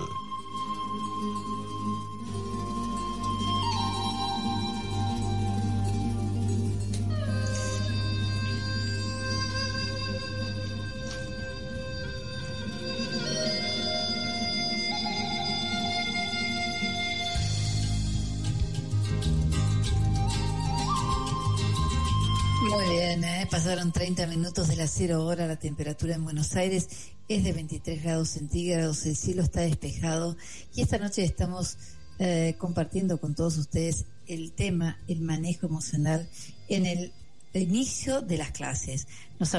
Pasaron 23.46 23.92
30 23.92 24.26
minutos 24.26 24.68
de 24.68 24.76
la 24.76 24.86
cero 24.86 25.24
hora, 25.24 25.46
la 25.46 25.56
temperatura 25.56 26.14
en 26.14 26.24
Buenos 26.24 26.56
Aires 26.56 26.88
es 27.28 27.44
de 27.44 27.52
23 27.52 28.02
grados 28.02 28.30
centígrados, 28.30 29.06
el 29.06 29.16
cielo 29.16 29.42
está 29.42 29.60
despejado 29.60 30.36
y 30.74 30.82
esta 30.82 30.98
noche 30.98 31.24
estamos 31.24 31.76
eh, 32.18 32.56
compartiendo 32.58 33.20
con 33.20 33.34
todos 33.34 33.56
ustedes 33.58 34.06
el 34.26 34.52
tema, 34.52 34.98
el 35.06 35.20
manejo 35.20 35.66
emocional 35.66 36.28
en 36.68 36.86
el 36.86 37.12
inicio 37.54 38.20
de 38.20 38.38
las 38.38 38.50
clases. 38.50 39.06
Nos, 39.38 39.52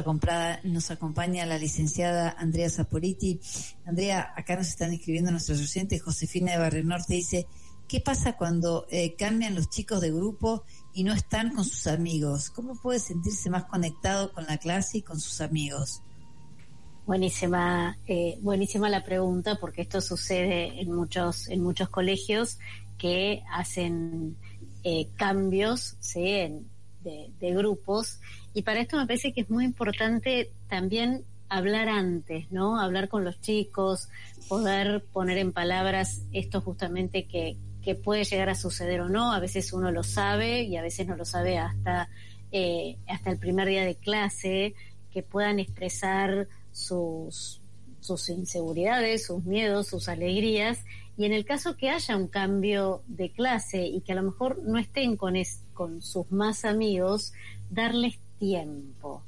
nos 0.64 0.92
acompaña 0.92 1.46
la 1.46 1.58
licenciada 1.58 2.36
Andrea 2.38 2.70
Zaporiti. 2.70 3.40
Andrea, 3.86 4.34
acá 4.36 4.56
nos 4.56 4.68
están 4.68 4.92
escribiendo 4.92 5.32
nuestros 5.32 5.60
oyentes. 5.60 6.02
Josefina 6.02 6.52
de 6.52 6.58
Barrio 6.58 6.84
Norte 6.84 7.14
dice, 7.14 7.48
¿qué 7.88 8.02
pasa 8.02 8.36
cuando 8.36 8.86
eh, 8.90 9.16
cambian 9.16 9.56
los 9.56 9.70
chicos 9.70 10.02
de 10.02 10.12
grupo 10.12 10.66
y 10.98 11.04
no 11.04 11.14
están 11.14 11.54
con 11.54 11.64
sus 11.64 11.86
amigos? 11.86 12.50
¿Cómo 12.50 12.74
puede 12.74 12.98
sentirse 12.98 13.52
más 13.52 13.66
conectado 13.66 14.34
con 14.34 14.48
la 14.48 14.58
clase 14.58 14.98
y 14.98 15.02
con 15.04 15.20
sus 15.20 15.42
amigos? 15.42 16.02
Buenísima, 17.06 18.00
eh, 18.08 18.40
buenísima 18.42 18.90
la 18.90 19.04
pregunta 19.04 19.60
porque 19.62 19.84
esto 19.84 20.02
sucede 20.02 20.82
en 20.82 20.92
muchos, 20.92 21.50
en 21.50 21.62
muchos 21.62 21.90
colegios 21.90 22.58
que 22.98 23.44
hacen 23.54 24.38
eh, 24.84 25.10
cambios 25.18 25.98
¿sí? 26.00 26.24
de, 27.04 27.32
de, 27.40 27.54
grupos 27.54 28.20
y 28.56 28.64
para 28.64 28.80
esto 28.80 28.98
me 28.98 29.06
parece 29.06 29.34
que 29.34 29.42
es 29.42 29.52
muy 29.52 29.66
importante 29.66 30.52
también 30.68 31.26
hablar 31.48 31.90
antes, 31.90 32.52
¿no? 32.52 32.82
Hablar 32.82 33.08
con 33.08 33.24
los 33.24 33.40
chicos, 33.40 34.10
poder 34.50 35.06
poner 35.14 35.38
en 35.38 35.54
palabras 35.54 36.24
esto 36.34 36.60
justamente 36.62 37.28
que, 37.28 37.56
que 37.88 37.96
puede 37.96 38.26
llegar 38.26 38.50
a 38.50 38.56
suceder 38.56 39.00
o 39.00 39.08
no. 39.08 39.32
A 39.32 39.40
veces 39.40 39.72
uno 39.72 39.92
lo 39.94 40.04
sabe 40.04 40.64
y 40.64 40.76
a 40.76 40.82
veces 40.82 41.08
no 41.08 41.16
lo 41.16 41.24
sabe 41.24 41.58
hasta, 41.58 42.10
eh, 42.52 42.98
hasta 43.08 43.32
el 43.32 43.40
primer 43.40 43.66
día 43.66 43.86
de 43.86 43.96
clase, 43.96 44.76
que 45.10 45.24
puedan 45.24 45.60
expresar 45.60 46.50
sus, 46.74 47.62
sus 48.02 48.28
inseguridades, 48.28 49.26
sus 49.26 49.46
miedos, 49.46 49.88
sus 49.88 50.10
alegrías. 50.10 50.84
Y 51.16 51.24
en 51.24 51.32
el 51.32 51.46
caso 51.46 51.78
que 51.78 51.90
haya 51.90 52.18
un 52.18 52.28
cambio 52.28 53.04
de 53.08 53.32
clase 53.32 53.86
y 53.86 54.02
que 54.02 54.12
a 54.12 54.16
lo 54.16 54.24
mejor 54.24 54.62
no 54.64 54.78
estén 54.78 55.16
con, 55.16 55.36
con 55.74 56.02
sus 56.02 56.30
más 56.30 56.66
amigos, 56.66 57.32
darles 57.70 58.20
tiempo. 58.38 59.24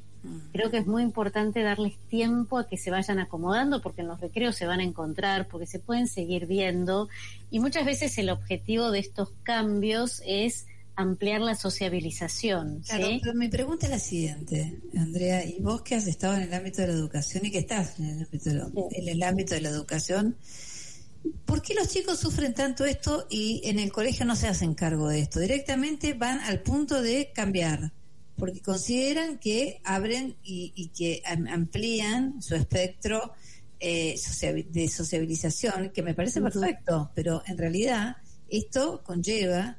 Creo 0.52 0.70
que 0.70 0.78
es 0.78 0.88
muy 0.88 1.04
importante 1.04 1.62
darles 1.62 1.98
tiempo 2.10 2.58
a 2.58 2.68
que 2.68 2.78
se 2.78 2.92
vayan 2.92 3.20
acomodando 3.20 3.82
porque 3.82 4.02
en 4.02 4.08
los 4.08 4.20
recreos 4.20 4.56
se 4.56 4.66
van 4.66 4.82
a 4.82 4.84
encontrar, 4.84 5.48
porque 5.48 5.66
se 5.66 5.80
pueden 5.80 6.08
seguir 6.08 6.46
viendo 6.46 7.08
y 7.50 7.60
muchas 7.60 7.86
veces 7.86 8.18
el 8.18 8.30
objetivo 8.30 8.92
de 8.92 9.00
estos 9.00 9.32
cambios 9.44 10.22
es 10.26 10.66
ampliar 11.00 11.40
la 11.40 11.56
sociabilización. 11.56 12.84
Claro, 12.86 13.08
pero 13.22 13.34
mi 13.34 13.48
pregunta 13.48 13.86
es 13.86 13.92
la 13.92 14.00
siguiente, 14.00 14.82
Andrea, 14.98 15.46
y 15.46 15.62
vos 15.62 15.82
que 15.82 15.96
has 15.96 16.08
estado 16.08 16.36
en 16.36 16.42
el 16.42 16.54
ámbito 16.54 16.82
de 16.82 16.88
la 16.88 16.94
educación 16.94 17.46
y 17.46 17.52
que 17.52 17.60
estás 17.60 17.98
en 18.00 18.10
el 18.10 18.24
ámbito 18.24 18.50
de, 18.50 18.56
la, 18.56 18.70
en 18.92 19.08
el 19.08 19.24
ámbito 19.24 19.56
de 19.56 19.62
la 19.62 19.70
educación, 19.70 20.36
¿por 21.46 21.62
qué 21.62 21.74
los 21.74 21.88
chicos 21.88 22.20
sufren 22.20 22.54
tanto 22.54 22.84
esto 22.84 23.28
y 23.30 23.62
en 23.64 23.80
el 23.80 23.94
colegio 23.94 24.26
no 24.26 24.36
se 24.36 24.50
hacen 24.50 24.74
cargo 24.74 25.08
de 25.08 25.22
esto? 25.22 25.40
Directamente 25.40 26.16
van 26.16 26.42
al 26.42 26.60
punto 26.60 27.02
de 27.02 27.32
cambiar, 27.34 27.94
porque 28.40 28.62
consideran 28.62 29.38
que 29.38 29.82
abren 29.84 30.36
y, 30.44 30.90
que 30.98 31.22
amplían 31.26 32.42
su 32.42 32.56
espectro 32.56 33.34
eh, 33.80 34.16
de 34.72 34.88
sociabilización, 34.88 35.92
que 35.92 36.02
me 36.02 36.14
parece 36.14 36.42
perfecto, 36.42 37.12
pero 37.14 37.44
en 37.46 37.58
realidad 37.58 38.18
esto 38.50 39.04
conlleva 39.04 39.78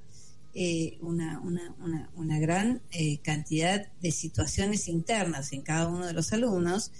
eh, 0.54 0.98
una, 1.00 1.40
una, 1.40 1.74
una, 1.78 2.10
una, 2.16 2.38
gran 2.40 2.82
eh, 2.90 3.18
cantidad 3.18 3.86
de 4.00 4.10
situaciones 4.10 4.88
internas 4.88 5.52
en 5.52 5.62
cada 5.62 5.86
uno 5.88 6.06
de 6.06 6.12
los 6.12 6.32
alumnos 6.32 6.90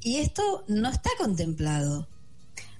y 0.00 0.16
esto 0.16 0.64
no 0.66 0.88
está 0.88 1.10
contemplado. 1.16 2.08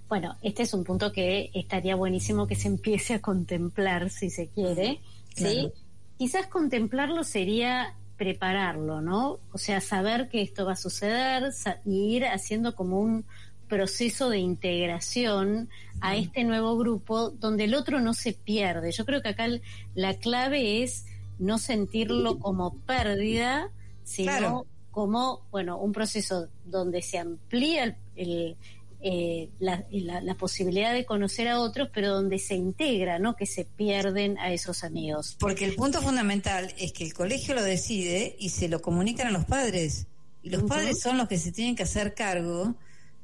Bueno, 0.08 0.36
este 0.42 0.64
es 0.64 0.74
un 0.74 0.84
punto 0.84 1.12
que 1.12 1.50
estaría 1.54 1.94
buenísimo 1.96 2.46
que 2.46 2.56
se 2.56 2.68
empiece 2.68 3.14
a 3.14 3.22
contemplar, 3.22 4.10
si 4.10 4.30
se 4.30 4.48
quiere, 4.48 5.00
¿sí? 5.34 5.70
Quizás 6.18 6.46
contemplarlo 6.46 7.24
sería 7.24 7.94
prepararlo, 8.16 9.00
¿no? 9.00 9.40
O 9.52 9.58
sea, 9.58 9.80
saber 9.80 10.28
que 10.28 10.42
esto 10.42 10.64
va 10.64 10.72
a 10.72 10.76
suceder 10.76 11.52
y 11.84 12.16
ir 12.16 12.26
haciendo 12.26 12.74
como 12.74 13.00
un 13.00 13.24
proceso 13.68 14.30
de 14.30 14.38
integración 14.38 15.68
a 16.00 16.16
este 16.16 16.44
nuevo 16.44 16.76
grupo 16.76 17.30
donde 17.30 17.64
el 17.64 17.74
otro 17.74 18.00
no 18.00 18.14
se 18.14 18.32
pierde. 18.32 18.92
Yo 18.92 19.04
creo 19.04 19.22
que 19.22 19.30
acá 19.30 19.48
la 19.94 20.14
clave 20.14 20.82
es 20.82 21.06
no 21.38 21.58
sentirlo 21.58 22.38
como 22.38 22.76
pérdida, 22.80 23.70
sino 24.04 24.66
como, 24.90 25.42
bueno, 25.50 25.78
un 25.78 25.92
proceso 25.92 26.48
donde 26.64 27.02
se 27.02 27.18
amplía 27.18 27.96
el, 28.14 28.56
eh, 29.06 29.50
la, 29.58 29.84
la, 29.90 30.34
posibilidad 30.34 30.94
de 30.94 31.04
conocer 31.04 31.46
a 31.48 31.60
otros, 31.60 31.90
pero 31.92 32.08
donde 32.08 32.38
se 32.38 32.54
integra, 32.54 33.18
no 33.18 33.36
que 33.36 33.44
se 33.44 33.66
pierden 33.66 34.38
a 34.38 34.50
esos 34.50 34.82
amigos. 34.82 35.36
Porque 35.38 35.66
el 35.66 35.74
punto 35.74 36.00
fundamental 36.00 36.72
es 36.78 36.94
que 36.94 37.04
el 37.04 37.12
colegio 37.12 37.54
lo 37.54 37.62
decide 37.62 38.34
y 38.38 38.48
se 38.48 38.66
lo 38.66 38.80
comunican 38.80 39.26
a 39.26 39.30
los 39.30 39.44
padres. 39.44 40.06
Y 40.42 40.48
los 40.48 40.62
padres 40.62 41.00
son 41.00 41.18
los 41.18 41.28
que 41.28 41.36
se 41.36 41.52
tienen 41.52 41.76
que 41.76 41.82
hacer 41.82 42.14
cargo 42.14 42.76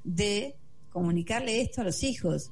de 0.04 0.54
comunicarle 0.90 1.62
esto 1.62 1.80
a 1.80 1.84
los 1.84 2.02
hijos. 2.02 2.50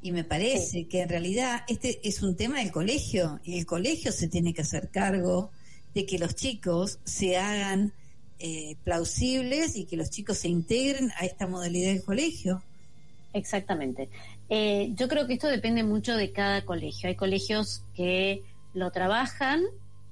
Y 0.00 0.12
me 0.12 0.24
parece 0.24 0.88
que 0.88 1.02
en 1.02 1.10
realidad 1.10 1.64
este 1.68 2.00
es 2.02 2.22
un 2.22 2.34
tema 2.34 2.60
del 2.60 2.70
colegio 2.70 3.40
y 3.44 3.58
el 3.58 3.66
colegio 3.66 4.10
se 4.10 4.28
tiene 4.28 4.54
que 4.54 4.62
hacer 4.62 4.88
cargo 4.88 5.50
de 5.94 6.06
que 6.06 6.18
los 6.18 6.34
chicos 6.34 6.98
se 7.04 7.36
hagan 7.36 7.92
eh, 8.38 8.76
plausibles 8.84 9.76
y 9.76 9.84
que 9.84 9.98
los 9.98 10.08
chicos 10.08 10.38
se 10.38 10.48
integren 10.48 11.12
a 11.18 11.26
esta 11.26 11.46
modalidad 11.46 11.92
del 11.92 12.02
colegio. 12.02 12.62
Exactamente. 13.32 14.08
Eh, 14.48 14.90
yo 14.94 15.08
creo 15.08 15.26
que 15.26 15.34
esto 15.34 15.48
depende 15.48 15.82
mucho 15.82 16.16
de 16.16 16.32
cada 16.32 16.64
colegio. 16.64 17.08
Hay 17.08 17.16
colegios 17.16 17.84
que 17.94 18.42
lo 18.74 18.90
trabajan, 18.90 19.62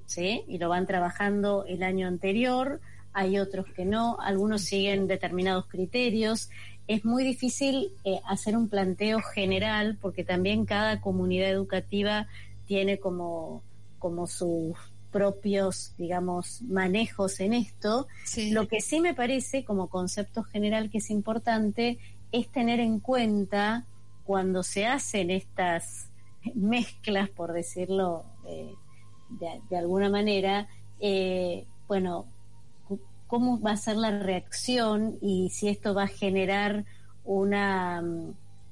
¿sí? 0.06 0.44
Y 0.46 0.58
lo 0.58 0.68
van 0.68 0.86
trabajando 0.86 1.64
el 1.66 1.82
año 1.82 2.06
anterior, 2.06 2.80
hay 3.12 3.38
otros 3.38 3.66
que 3.74 3.84
no, 3.84 4.18
algunos 4.20 4.62
siguen 4.62 5.08
determinados 5.08 5.66
criterios 5.66 6.50
es 6.88 7.04
muy 7.04 7.22
difícil 7.22 7.92
eh, 8.02 8.18
hacer 8.26 8.56
un 8.56 8.68
planteo 8.68 9.20
general 9.20 9.98
porque 10.00 10.24
también 10.24 10.64
cada 10.64 11.00
comunidad 11.02 11.50
educativa 11.50 12.26
tiene 12.66 12.98
como, 12.98 13.62
como 13.98 14.26
sus 14.26 14.74
propios, 15.12 15.92
digamos, 15.98 16.62
manejos 16.62 17.40
en 17.40 17.52
esto. 17.52 18.08
Lo 18.50 18.68
que 18.68 18.80
sí 18.80 19.00
me 19.00 19.14
parece 19.14 19.64
como 19.64 19.88
concepto 19.88 20.42
general 20.42 20.90
que 20.90 20.98
es 20.98 21.10
importante 21.10 21.98
es 22.32 22.48
tener 22.48 22.80
en 22.80 23.00
cuenta 23.00 23.86
cuando 24.24 24.62
se 24.62 24.86
hacen 24.86 25.30
estas 25.30 26.10
mezclas, 26.54 27.28
por 27.30 27.52
decirlo 27.52 28.24
eh, 28.46 28.74
de, 29.30 29.76
alguna 29.76 30.08
manera, 30.10 30.68
eh, 31.00 31.66
bueno, 31.86 32.26
cómo 33.26 33.60
va 33.60 33.72
a 33.72 33.76
ser 33.76 33.96
la 33.96 34.18
reacción 34.18 35.18
y 35.20 35.50
si 35.50 35.68
esto 35.68 35.94
va 35.94 36.04
a 36.04 36.08
generar 36.08 36.84
una, 37.24 38.02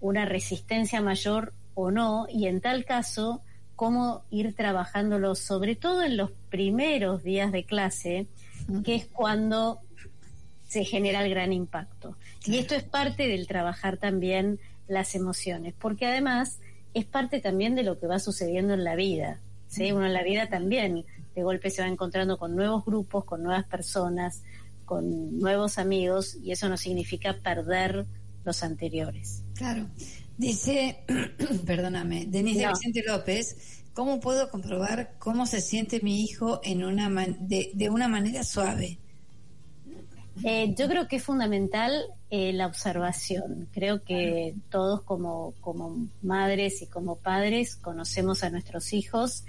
una 0.00 0.24
resistencia 0.24 1.00
mayor 1.00 1.52
o 1.74 1.90
no, 1.90 2.26
y 2.30 2.46
en 2.46 2.60
tal 2.62 2.86
caso, 2.86 3.42
cómo 3.76 4.22
ir 4.30 4.54
trabajándolo, 4.54 5.34
sobre 5.34 5.76
todo 5.76 6.02
en 6.02 6.16
los 6.16 6.30
primeros 6.48 7.22
días 7.22 7.52
de 7.52 7.64
clase, 7.64 8.26
que 8.82 8.94
es 8.94 9.06
cuando 9.06 9.80
se 10.66 10.84
genera 10.84 11.24
el 11.24 11.30
gran 11.30 11.52
impacto. 11.52 12.16
Y 12.44 12.58
esto 12.58 12.74
es 12.74 12.82
parte 12.82 13.28
del 13.28 13.46
trabajar 13.46 13.96
también 13.96 14.58
las 14.88 15.14
emociones, 15.14 15.74
porque 15.78 16.06
además 16.06 16.58
es 16.94 17.04
parte 17.04 17.40
también 17.40 17.74
de 17.74 17.82
lo 17.82 17.98
que 17.98 18.06
va 18.06 18.18
sucediendo 18.18 18.74
en 18.74 18.84
la 18.84 18.94
vida. 18.96 19.40
¿sí? 19.68 19.92
Uno 19.92 20.06
en 20.06 20.12
la 20.12 20.22
vida 20.22 20.48
también 20.48 21.04
de 21.34 21.42
golpe 21.42 21.70
se 21.70 21.82
va 21.82 21.88
encontrando 21.88 22.38
con 22.38 22.56
nuevos 22.56 22.84
grupos, 22.84 23.24
con 23.24 23.42
nuevas 23.42 23.66
personas, 23.66 24.42
con 24.86 25.38
nuevos 25.38 25.76
amigos 25.78 26.38
y 26.42 26.52
eso 26.52 26.68
no 26.68 26.76
significa 26.76 27.36
perder 27.42 28.06
los 28.44 28.62
anteriores. 28.62 29.42
Claro. 29.54 29.86
Dice, 30.38 31.04
perdóname, 31.66 32.26
Denise 32.26 32.68
Vicente 32.68 33.02
López, 33.06 33.82
¿cómo 33.92 34.20
puedo 34.20 34.50
comprobar 34.50 35.14
cómo 35.18 35.46
se 35.46 35.60
siente 35.60 36.00
mi 36.00 36.22
hijo 36.22 36.60
en 36.62 36.84
una 36.84 37.10
de, 37.38 37.70
de, 37.74 37.90
una 37.90 38.08
manera 38.08 38.44
suave? 38.44 38.98
Eh, 40.44 40.74
yo 40.76 40.88
creo 40.88 41.08
que 41.08 41.16
es 41.16 41.24
fundamental 41.24 41.92
eh, 42.30 42.52
la 42.52 42.66
observación. 42.66 43.68
Creo 43.72 44.02
que 44.04 44.54
todos 44.70 45.02
como, 45.02 45.54
como 45.60 46.08
madres 46.22 46.82
y 46.82 46.86
como 46.86 47.16
padres 47.16 47.76
conocemos 47.76 48.44
a 48.44 48.50
nuestros 48.50 48.92
hijos 48.92 49.44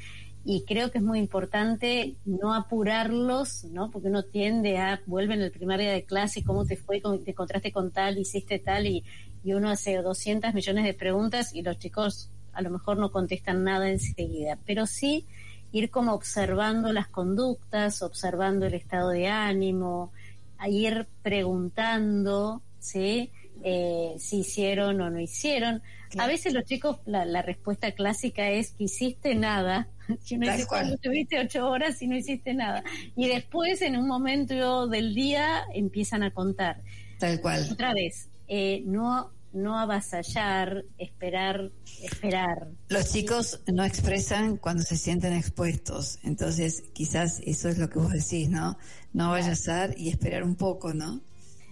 y 0.45 0.63
creo 0.63 0.91
que 0.91 0.99
es 0.99 1.03
muy 1.03 1.19
importante 1.19 2.15
no 2.23 2.53
apurarlos, 2.53 3.65
¿no? 3.65 3.91
Porque 3.91 4.07
uno 4.07 4.23
tiende 4.23 4.77
a, 4.77 5.01
vuelven 5.05 5.41
el 5.41 5.51
primer 5.51 5.79
día 5.81 5.91
de 5.91 6.05
clase, 6.05 6.43
¿cómo 6.43 6.65
te 6.65 6.77
fue? 6.77 7.01
¿Te 7.01 7.31
encontraste 7.31 7.73
con 7.73 7.91
tal? 7.91 8.17
¿Hiciste 8.17 8.57
tal? 8.57 8.87
Y, 8.87 9.03
y 9.43 9.53
uno 9.53 9.69
hace 9.69 9.97
200 9.97 10.53
millones 10.53 10.85
de 10.85 10.93
preguntas 10.93 11.53
y 11.53 11.63
los 11.63 11.77
chicos 11.79 12.29
a 12.53 12.61
lo 12.61 12.69
mejor 12.69 12.97
no 12.97 13.11
contestan 13.11 13.63
nada 13.63 13.89
enseguida, 13.89 14.57
pero 14.65 14.87
sí 14.87 15.25
ir 15.71 15.89
como 15.91 16.13
observando 16.13 16.93
las 16.93 17.07
conductas, 17.07 18.01
observando 18.01 18.65
el 18.65 18.73
estado 18.73 19.09
de 19.09 19.27
ánimo, 19.27 20.11
a 20.59 20.69
ir 20.69 21.07
preguntando, 21.21 22.61
¿sí? 22.79 23.31
Eh, 23.63 24.15
si 24.19 24.39
hicieron 24.39 25.01
o 25.01 25.09
no 25.09 25.19
hicieron. 25.19 25.81
A 26.17 26.27
veces 26.27 26.53
los 26.53 26.63
chicos, 26.63 26.99
la, 27.05 27.25
la, 27.25 27.41
respuesta 27.41 27.91
clásica 27.91 28.49
es 28.49 28.71
que 28.71 28.85
hiciste 28.85 29.35
nada. 29.35 29.89
Cuando 30.69 30.95
estuviste 30.95 31.39
ocho 31.39 31.67
horas 31.67 32.01
y 32.01 32.07
no 32.07 32.15
hiciste 32.15 32.53
nada. 32.53 32.83
Y 33.15 33.27
después, 33.27 33.81
en 33.81 33.97
un 33.97 34.07
momento 34.07 34.87
del 34.87 35.15
día, 35.15 35.65
empiezan 35.73 36.23
a 36.23 36.31
contar. 36.31 36.81
Tal 37.19 37.41
cual. 37.41 37.67
Otra 37.71 37.93
vez, 37.93 38.29
eh, 38.47 38.83
no 38.85 39.31
no 39.53 39.77
avasallar, 39.77 40.85
esperar, 40.97 41.71
esperar. 42.01 42.67
Los 42.89 43.11
chicos 43.11 43.61
no 43.67 43.83
expresan 43.83 44.57
cuando 44.57 44.83
se 44.83 44.97
sienten 44.97 45.33
expuestos, 45.33 46.19
entonces 46.23 46.83
quizás 46.93 47.41
eso 47.45 47.69
es 47.69 47.77
lo 47.77 47.89
que 47.89 47.99
vos 47.99 48.11
decís, 48.11 48.49
¿no? 48.49 48.77
No 49.13 49.31
vayas 49.31 49.67
a 49.67 49.89
y 49.95 50.09
esperar 50.09 50.43
un 50.43 50.55
poco, 50.55 50.93
¿no? 50.93 51.21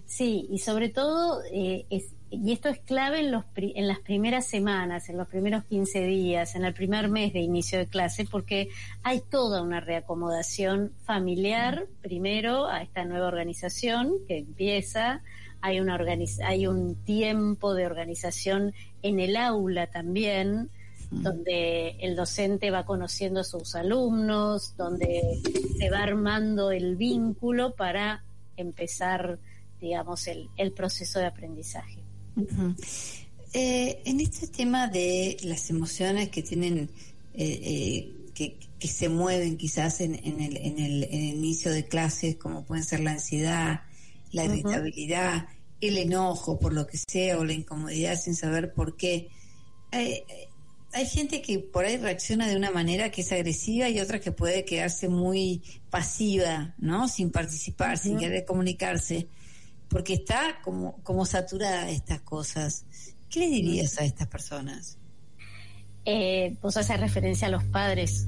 Sí, 0.05 0.47
y 0.51 0.59
sobre 0.59 0.89
todo, 0.89 1.41
eh, 1.51 1.85
es, 1.89 2.05
y 2.29 2.51
esto 2.51 2.69
es 2.69 2.79
clave 2.79 3.19
en, 3.19 3.31
los 3.31 3.43
en 3.55 3.87
las 3.87 3.99
primeras 3.99 4.45
semanas, 4.45 5.09
en 5.09 5.17
los 5.17 5.27
primeros 5.27 5.63
15 5.65 6.05
días, 6.05 6.55
en 6.55 6.63
el 6.63 6.73
primer 6.73 7.09
mes 7.09 7.33
de 7.33 7.39
inicio 7.39 7.79
de 7.79 7.87
clase, 7.87 8.25
porque 8.29 8.69
hay 9.03 9.21
toda 9.21 9.61
una 9.61 9.79
reacomodación 9.79 10.91
familiar, 11.05 11.87
primero, 12.01 12.67
a 12.67 12.81
esta 12.81 13.05
nueva 13.05 13.27
organización 13.27 14.13
que 14.27 14.37
empieza, 14.37 15.21
hay, 15.65 15.79
una 15.79 15.97
hay 16.45 16.67
un 16.67 16.95
tiempo 17.03 17.73
de 17.73 17.87
organización 17.87 18.73
en 19.01 19.19
el 19.19 19.35
aula 19.35 19.87
también, 19.87 20.69
donde 21.09 21.97
el 21.99 22.15
docente 22.15 22.69
va 22.69 22.85
conociendo 22.85 23.39
a 23.39 23.43
sus 23.43 23.73
alumnos, 23.73 24.75
donde 24.77 25.41
se 25.77 25.89
va 25.89 26.03
armando 26.03 26.71
el 26.71 26.95
vínculo 26.95 27.73
para 27.75 28.23
empezar, 28.57 29.39
digamos, 29.81 30.27
el, 30.27 30.49
el 30.57 30.71
proceso 30.71 31.19
de 31.19 31.25
aprendizaje. 31.25 31.99
Eh, 33.53 34.01
en 34.05 34.19
este 34.19 34.47
tema 34.47 34.87
de 34.87 35.37
las 35.43 35.69
emociones 35.71 36.29
que 36.29 36.43
tienen, 36.43 36.89
eh, 37.33 37.59
eh, 37.63 38.11
que, 38.35 38.57
se 38.87 39.09
mueven 39.09 39.57
quizás 39.57 40.01
en, 40.01 40.13
el, 40.13 40.57
en, 40.57 40.77
el, 40.77 41.11
inicio 41.11 41.71
de 41.71 41.85
clases, 41.85 42.35
como 42.35 42.63
pueden 42.65 42.83
ser 42.83 42.99
la 42.99 43.13
ansiedad, 43.13 43.81
la 44.31 44.45
irritabilidad, 44.45 45.47
el 45.87 45.97
enojo 45.97 46.59
por 46.59 46.73
lo 46.73 46.87
que 46.87 46.97
sea, 46.97 47.37
o 47.39 47.43
la 47.45 47.53
incomodidad 47.53 48.19
sin 48.19 48.35
saber 48.35 48.73
por 48.73 48.97
qué. 48.97 49.29
hay 49.91 51.05
gente 51.07 51.41
que 51.41 51.59
por 51.59 51.85
ahí 51.85 51.97
reacciona 51.97 52.47
de 52.47 52.55
una 52.55 52.71
manera 52.71 53.11
que 53.11 53.21
es 53.21 53.31
agresiva 53.31 53.89
y 53.89 53.99
otra 53.99 54.19
que 54.19 54.31
puede 54.31 54.65
quedarse 54.65 55.09
muy 55.09 55.61
pasiva, 55.89 56.73
¿no? 56.77 57.07
Sin 57.07 57.31
participar, 57.31 57.97
sin 57.97 58.17
querer 58.17 58.45
comunicarse 58.45 59.27
porque 59.89 60.13
está 60.13 60.59
como, 60.63 60.97
como 61.03 61.25
saturada 61.25 61.85
de 61.85 61.93
estas 61.93 62.21
cosas. 62.21 62.85
¿Qué 63.29 63.39
le 63.41 63.47
dirías 63.47 63.99
a 63.99 64.05
estas 64.05 64.27
personas? 64.27 64.97
Eh, 66.05 66.55
vos 66.61 66.77
haces 66.77 66.99
referencia 66.99 67.47
a 67.47 67.51
los 67.51 67.63
padres. 67.63 68.27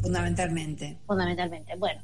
Fundamentalmente. 0.00 0.98
Fundamentalmente. 1.06 1.76
Bueno, 1.76 2.02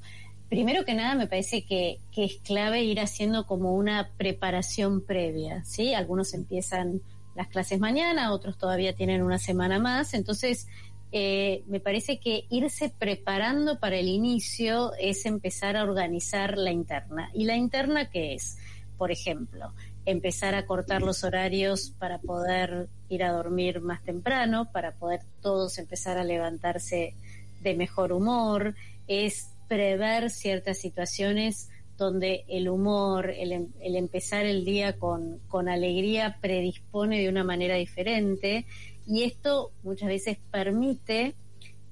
primero 0.50 0.84
que 0.84 0.94
nada 0.94 1.14
me 1.14 1.28
parece 1.28 1.64
que, 1.64 2.00
es 2.14 2.38
clave 2.44 2.82
ir 2.82 3.00
haciendo 3.00 3.46
como 3.46 3.74
una 3.74 4.10
preparación 4.18 5.00
previa, 5.00 5.64
¿sí? 5.64 5.94
Algunos 5.94 6.34
empiezan 6.34 7.00
las 7.36 7.46
clases 7.46 7.78
mañana, 7.78 8.32
otros 8.32 8.58
todavía 8.58 8.94
tienen 8.94 9.22
una 9.22 9.38
semana 9.38 9.78
más, 9.78 10.12
entonces 10.12 10.66
eh, 11.12 11.62
me 11.68 11.80
parece 11.80 12.18
que 12.18 12.46
irse 12.50 12.92
preparando 12.98 13.78
para 13.78 13.96
el 13.96 14.08
inicio 14.08 14.92
es 15.00 15.24
empezar 15.24 15.76
a 15.76 15.84
organizar 15.84 16.58
la 16.58 16.72
interna. 16.72 17.30
¿Y 17.32 17.44
la 17.44 17.56
interna 17.56 18.10
qué 18.10 18.34
es? 18.34 18.58
Por 18.98 19.12
ejemplo, 19.12 19.72
empezar 20.04 20.56
a 20.56 20.66
cortar 20.66 21.02
los 21.02 21.22
horarios 21.22 21.94
para 21.98 22.18
poder 22.18 22.88
ir 23.08 23.22
a 23.22 23.32
dormir 23.32 23.80
más 23.80 24.02
temprano, 24.02 24.70
para 24.72 24.92
poder 24.92 25.20
todos 25.40 25.78
empezar 25.78 26.18
a 26.18 26.24
levantarse 26.24 27.14
de 27.60 27.74
mejor 27.74 28.12
humor, 28.12 28.74
es 29.06 29.49
prever 29.70 30.30
ciertas 30.30 30.78
situaciones 30.78 31.68
donde 31.96 32.44
el 32.48 32.68
humor, 32.68 33.30
el, 33.30 33.52
em, 33.52 33.68
el 33.80 33.94
empezar 33.94 34.44
el 34.44 34.64
día 34.64 34.98
con, 34.98 35.38
con 35.46 35.68
alegría 35.68 36.38
predispone 36.40 37.20
de 37.20 37.28
una 37.28 37.44
manera 37.44 37.76
diferente 37.76 38.66
y 39.06 39.22
esto 39.22 39.70
muchas 39.84 40.08
veces 40.08 40.38
permite 40.50 41.36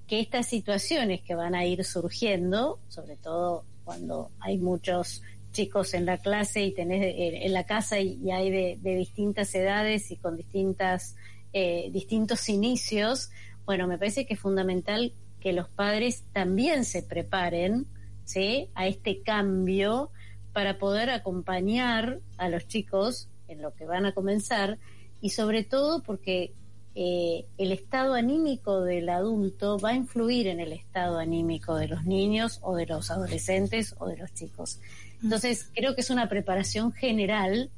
que 0.08 0.18
estas 0.18 0.46
situaciones 0.46 1.20
que 1.20 1.36
van 1.36 1.54
a 1.54 1.66
ir 1.66 1.84
surgiendo, 1.84 2.80
sobre 2.88 3.14
todo 3.14 3.64
cuando 3.84 4.32
hay 4.40 4.58
muchos 4.58 5.22
chicos 5.52 5.94
en 5.94 6.04
la 6.04 6.18
clase 6.18 6.64
y 6.64 6.72
tenés 6.72 7.00
eh, 7.02 7.46
en 7.46 7.52
la 7.52 7.64
casa 7.64 8.00
y, 8.00 8.28
hay 8.32 8.50
de, 8.50 8.96
distintas 8.96 9.54
edades 9.54 10.10
y 10.10 10.16
con 10.16 10.36
distintas 10.36 11.14
eh, 11.52 11.90
distintos 11.92 12.48
inicios, 12.48 13.30
bueno, 13.66 13.86
me 13.86 13.98
parece 13.98 14.26
que 14.26 14.34
es 14.34 14.40
fundamental 14.40 15.12
que 15.40 15.52
los 15.52 15.68
padres 15.68 16.24
también 16.32 16.84
se 16.84 17.02
preparen 17.02 17.86
¿sí? 18.24 18.68
a 18.74 18.86
este 18.86 19.22
cambio 19.22 20.10
para 20.52 20.78
poder 20.78 21.10
acompañar 21.10 22.20
a 22.36 22.48
los 22.48 22.66
chicos 22.66 23.28
en 23.48 23.62
lo 23.62 23.74
que 23.74 23.86
van 23.86 24.06
a 24.06 24.12
comenzar 24.12 24.78
y 25.20 25.30
sobre 25.30 25.64
todo 25.64 26.02
porque 26.02 26.52
eh, 26.94 27.46
el 27.58 27.70
estado 27.70 28.14
anímico 28.14 28.82
del 28.82 29.08
adulto 29.08 29.78
va 29.78 29.90
a 29.90 29.94
influir 29.94 30.48
en 30.48 30.58
el 30.58 30.72
estado 30.72 31.18
anímico 31.18 31.76
de 31.76 31.86
los 31.86 32.04
niños 32.04 32.58
o 32.62 32.74
de 32.74 32.86
los 32.86 33.10
adolescentes 33.10 33.94
o 33.98 34.06
de 34.08 34.16
los 34.16 34.34
chicos. 34.34 34.80
Entonces, 35.22 35.70
creo 35.74 35.94
que 35.94 36.00
es 36.00 36.10
una 36.10 36.28
preparación 36.28 36.92
general 36.92 37.70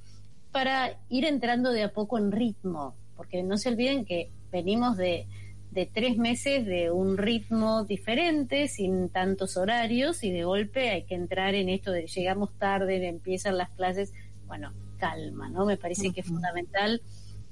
para 0.52 0.98
ir 1.08 1.24
entrando 1.24 1.70
de 1.70 1.82
a 1.82 1.92
poco 1.92 2.18
en 2.18 2.32
ritmo, 2.32 2.94
porque 3.16 3.42
no 3.42 3.58
se 3.58 3.68
olviden 3.68 4.04
que 4.04 4.30
venimos 4.50 4.96
de, 4.96 5.26
de 5.70 5.86
tres 5.86 6.16
meses 6.16 6.66
de 6.66 6.90
un 6.90 7.16
ritmo 7.16 7.84
diferente, 7.84 8.68
sin 8.68 9.08
tantos 9.08 9.56
horarios, 9.56 10.24
y 10.24 10.32
de 10.32 10.44
golpe 10.44 10.90
hay 10.90 11.04
que 11.04 11.14
entrar 11.14 11.54
en 11.54 11.68
esto 11.68 11.92
de 11.92 12.06
llegamos 12.06 12.56
tarde, 12.58 13.06
empiezan 13.06 13.56
las 13.56 13.70
clases. 13.70 14.12
Bueno, 14.46 14.72
calma, 14.98 15.48
¿no? 15.48 15.64
Me 15.64 15.76
parece 15.76 16.12
que 16.12 16.20
es 16.20 16.26
fundamental 16.26 17.02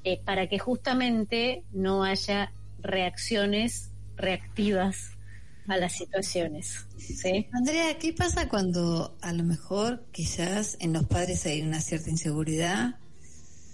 eh, 0.05 0.21
para 0.25 0.49
que 0.49 0.59
justamente 0.59 1.64
no 1.73 2.05
haya 2.05 2.53
reacciones 2.81 3.93
reactivas 4.16 5.19
a 5.69 5.77
las 5.77 5.93
situaciones. 5.93 6.87
Andrea, 7.53 7.99
¿qué 7.99 8.12
pasa 8.12 8.49
cuando 8.49 9.16
a 9.21 9.33
lo 9.33 9.45
mejor 9.45 10.07
quizás 10.12 10.77
en 10.81 10.93
los 10.93 11.07
padres 11.07 11.45
hay 11.47 11.62
una 11.62 11.81
cierta 11.81 12.11
inseguridad, 12.11 12.97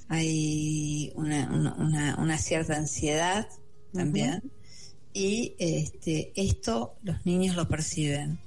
hay 0.09 1.13
una, 1.15 2.39
cierta 2.39 2.77
ansiedad 2.77 3.49
también, 3.95 4.43
y 5.13 5.55
este, 5.59 6.33
esto 6.37 6.95
los 7.03 7.25
niños 7.25 7.57
lo 7.57 7.69
perciben? 7.69 8.39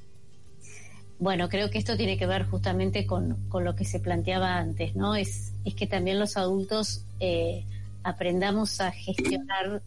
Bueno, 1.19 1.49
creo 1.49 1.71
que 1.71 1.79
esto 1.79 1.97
tiene 1.97 2.17
que 2.17 2.27
ver 2.27 2.45
justamente 2.45 3.07
con, 3.07 3.37
con 3.49 3.63
lo 3.63 3.75
que 3.75 3.85
se 3.85 3.99
planteaba 3.99 4.57
antes, 4.57 4.95
¿no? 4.95 5.15
Es, 5.15 5.53
es 5.65 5.73
que 5.73 5.87
también 5.87 6.19
los 6.19 6.37
adultos 6.37 7.03
eh, 7.19 7.63
aprendamos 8.03 8.79
a 8.81 8.91
gestionar 8.91 9.81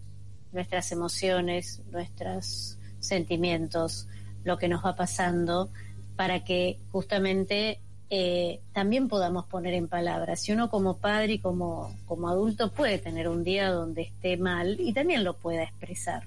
nuestras 0.53 0.91
emociones, 0.91 1.83
nuestros 1.93 2.79
sentimientos, 2.99 4.09
lo 4.43 4.59
que 4.59 4.69
nos 4.69 4.85
va 4.85 4.97
pasando, 4.97 5.71
para 6.17 6.45
que 6.45 6.79
justamente 6.91 7.79
eh, 8.13 8.61
también 8.73 9.07
podamos 9.09 9.47
poner 9.47 9.73
en 9.75 9.87
palabras. 9.87 10.41
Si 10.41 10.51
uno 10.51 10.69
como 10.69 10.97
padre 10.97 11.35
y 11.35 11.39
como, 11.39 11.95
como 12.07 12.29
adulto 12.29 12.73
puede 12.73 12.99
tener 12.99 13.29
un 13.29 13.45
día 13.45 13.71
donde 13.71 14.03
esté 14.03 14.37
mal 14.37 14.81
y 14.81 14.93
también 14.93 15.23
lo 15.23 15.37
pueda 15.37 15.63
expresar, 15.63 16.25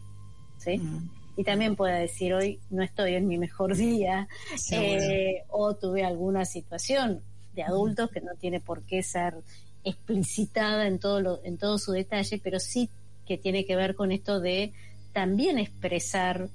¿sí? 0.57 0.77
Mm. 0.77 1.09
Y 1.35 1.43
también 1.43 1.75
pueda 1.75 1.95
decir, 1.95 2.33
hoy 2.33 2.61
no 2.69 2.83
estoy 2.83 3.15
en 3.15 3.27
mi 3.27 3.37
mejor 3.37 3.75
día, 3.77 4.29
eh, 4.71 5.43
o 5.49 5.75
tuve 5.75 6.05
alguna 6.05 6.45
situación 6.45 7.21
de 7.53 7.63
adultos 7.63 8.09
que 8.11 8.21
no 8.21 8.33
tiene 8.39 8.61
por 8.61 8.83
qué 8.83 9.03
ser 9.03 9.35
explicitada 9.83 10.87
en 10.87 10.99
todo, 10.99 11.19
lo, 11.19 11.43
en 11.43 11.57
todo 11.57 11.77
su 11.77 11.91
detalle, 11.91 12.39
pero 12.41 12.61
sí 12.61 12.89
que 13.25 13.37
tiene 13.37 13.65
que 13.65 13.75
ver 13.75 13.93
con 13.95 14.13
esto 14.13 14.39
de 14.39 14.71
también 15.11 15.57
expresar 15.59 16.47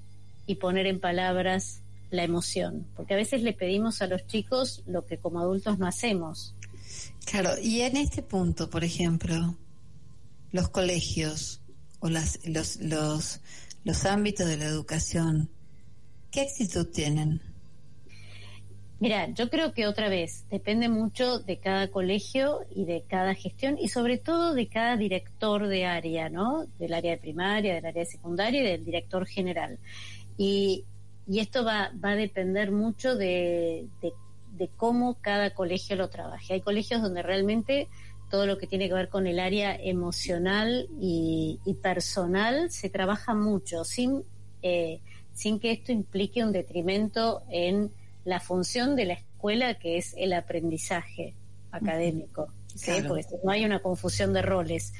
y 0.46 0.54
poner 0.54 0.86
en 0.86 1.00
palabras 1.00 1.82
la 2.10 2.24
emoción, 2.24 2.86
porque 2.96 3.14
a 3.14 3.16
veces 3.16 3.42
le 3.42 3.52
pedimos 3.52 4.02
a 4.02 4.06
los 4.06 4.26
chicos 4.26 4.82
lo 4.86 5.06
que 5.06 5.18
como 5.18 5.40
adultos 5.40 5.78
no 5.78 5.86
hacemos. 5.86 6.54
Claro, 7.24 7.50
y 7.62 7.82
en 7.82 7.96
este 7.96 8.22
punto, 8.22 8.70
por 8.70 8.84
ejemplo, 8.84 9.56
los 10.50 10.68
colegios 10.70 11.60
o 12.00 12.08
las, 12.08 12.40
los, 12.46 12.76
los, 12.76 13.40
los 13.84 14.04
ámbitos 14.06 14.46
de 14.46 14.56
la 14.56 14.64
educación, 14.64 15.50
¿qué 16.30 16.42
actitud 16.42 16.86
tienen? 16.86 17.42
Mira, 19.00 19.28
yo 19.32 19.48
creo 19.48 19.72
que 19.74 19.86
otra 19.86 20.08
vez 20.08 20.44
depende 20.50 20.88
mucho 20.88 21.38
de 21.38 21.58
cada 21.58 21.88
colegio 21.88 22.66
y 22.74 22.84
de 22.84 23.04
cada 23.06 23.34
gestión 23.34 23.78
y 23.78 23.88
sobre 23.88 24.18
todo 24.18 24.54
de 24.54 24.66
cada 24.66 24.96
director 24.96 25.68
de 25.68 25.86
área, 25.86 26.28
¿no? 26.30 26.66
Del 26.80 26.94
área 26.94 27.12
de 27.12 27.18
primaria, 27.18 27.74
del 27.74 27.86
área 27.86 28.02
de 28.02 28.10
secundaria 28.10 28.60
y 28.60 28.64
del 28.64 28.84
director 28.84 29.24
general. 29.26 29.78
Y, 30.36 30.84
y 31.28 31.40
esto 31.40 31.64
va, 31.64 31.92
va 32.02 32.10
a 32.12 32.16
depender 32.16 32.72
mucho 32.72 33.14
de, 33.14 33.86
de, 34.00 34.70
cómo 34.76 35.18
cada 35.20 35.54
colegio 35.54 35.94
lo 35.94 36.08
trabaje. 36.08 36.54
Hay 36.54 36.60
colegios 36.62 37.02
donde 37.02 37.22
realmente 37.22 37.88
todo 38.30 38.46
lo 38.46 38.58
que 38.58 38.66
tiene 38.66 38.88
que 38.88 38.94
ver 38.94 39.08
con 39.08 39.26
el 39.26 39.38
área 39.38 39.76
emocional 39.76 40.88
y, 41.00 41.60
y 41.64 41.74
personal 41.74 42.70
se 42.70 42.88
trabaja 42.88 43.34
mucho 43.34 43.84
sin, 43.84 44.24
eh, 44.62 45.00
sin 45.32 45.60
que 45.60 45.70
esto 45.70 45.92
implique 45.92 46.42
un 46.42 46.52
detrimento 46.52 47.42
en 47.50 47.92
la 48.24 48.40
función 48.40 48.96
de 48.96 49.04
la 49.04 49.14
escuela 49.14 49.74
que 49.74 49.98
es 49.98 50.14
el 50.18 50.32
aprendizaje 50.32 51.34
académico, 51.70 52.52
porque 53.06 53.24
no 53.44 53.50
hay 53.50 53.64
una 53.64 53.80
confusión 53.80 54.32
de 54.32 54.42
roles, 54.42 54.92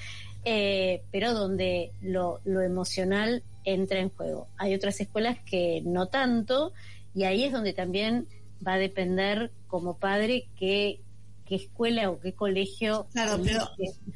eh, 0.45 1.03
pero 1.11 1.35
donde 1.35 1.91
lo, 2.01 2.41
lo 2.45 2.61
emocional 2.63 3.43
entra 3.75 4.01
en 4.01 4.11
juego. 4.11 4.49
Hay 4.57 4.75
otras 4.75 5.01
escuelas 5.01 5.39
que 5.45 5.83
no 5.85 6.09
tanto 6.09 6.73
y 7.15 7.25
ahí 7.25 7.45
es 7.45 7.53
donde 7.53 7.73
también 7.73 8.29
va 8.67 8.75
a 8.75 8.79
depender 8.79 9.53
como 9.67 9.99
padre 9.99 10.49
qué, 10.59 11.01
qué 11.45 11.57
escuela 11.57 12.11
o 12.11 12.21
qué 12.21 12.35
colegio. 12.35 13.07
Claro, 13.13 13.41
pero 13.43 13.69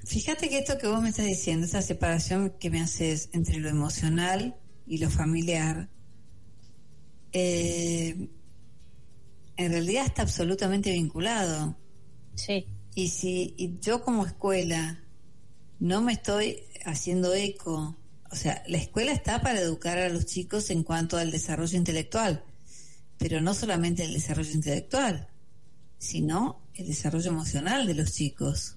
fíjate 0.05 0.49
que 0.49 0.59
esto 0.59 0.79
que 0.79 0.87
vos 0.87 1.03
me 1.03 1.11
estás 1.11 1.27
diciendo, 1.27 1.67
esa 1.67 1.83
separación 1.83 2.55
que 2.59 2.71
me 2.71 2.81
haces 2.81 3.29
entre 3.33 3.59
lo 3.59 3.69
emocional 3.69 4.57
y 4.87 4.99
lo 4.99 5.11
familiar, 5.11 5.89
eh, 7.33 8.29
en 9.57 9.73
realidad 9.73 10.07
está 10.07 10.23
absolutamente 10.23 10.91
vinculado. 10.93 11.77
Sí. 12.35 12.67
Y 12.95 13.09
si 13.09 13.55
y 13.57 13.79
yo 13.81 14.03
como 14.03 14.27
escuela 14.27 15.03
no 15.79 16.01
me 16.01 16.13
estoy 16.13 16.61
haciendo 16.85 17.35
eco, 17.35 17.97
o 18.33 18.35
sea, 18.35 18.63
la 18.67 18.79
escuela 18.79 19.13
está 19.13 19.43
para 19.43 19.61
educar 19.61 19.99
a 19.99 20.09
los 20.09 20.25
chicos 20.25 20.71
en 20.71 20.83
cuanto 20.85 21.19
al 21.19 21.31
desarrollo 21.31 21.77
intelectual, 21.77 22.43
pero 23.19 23.43
no 23.43 23.53
solamente 23.53 24.05
el 24.05 24.15
desarrollo 24.15 24.53
intelectual, 24.53 25.29
sino 25.99 26.63
el 26.75 26.87
desarrollo 26.87 27.31
emocional 27.31 27.87
de 27.87 27.95
los 27.95 28.15
chicos. 28.15 28.77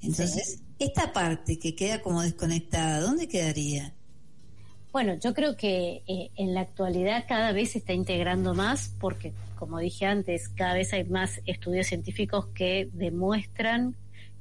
Entonces, 0.00 0.60
esta 0.78 1.12
parte 1.12 1.58
que 1.58 1.74
queda 1.74 2.00
como 2.00 2.22
desconectada, 2.22 3.00
¿dónde 3.00 3.28
quedaría? 3.28 3.92
Bueno, 4.90 5.18
yo 5.20 5.34
creo 5.34 5.54
que 5.54 6.02
eh, 6.06 6.30
en 6.36 6.54
la 6.54 6.62
actualidad 6.62 7.26
cada 7.28 7.52
vez 7.52 7.72
se 7.72 7.78
está 7.78 7.92
integrando 7.92 8.54
más 8.54 8.94
porque, 8.98 9.34
como 9.58 9.78
dije 9.78 10.06
antes, 10.06 10.48
cada 10.48 10.74
vez 10.74 10.94
hay 10.94 11.04
más 11.04 11.40
estudios 11.44 11.88
científicos 11.88 12.46
que 12.54 12.88
demuestran 12.94 13.96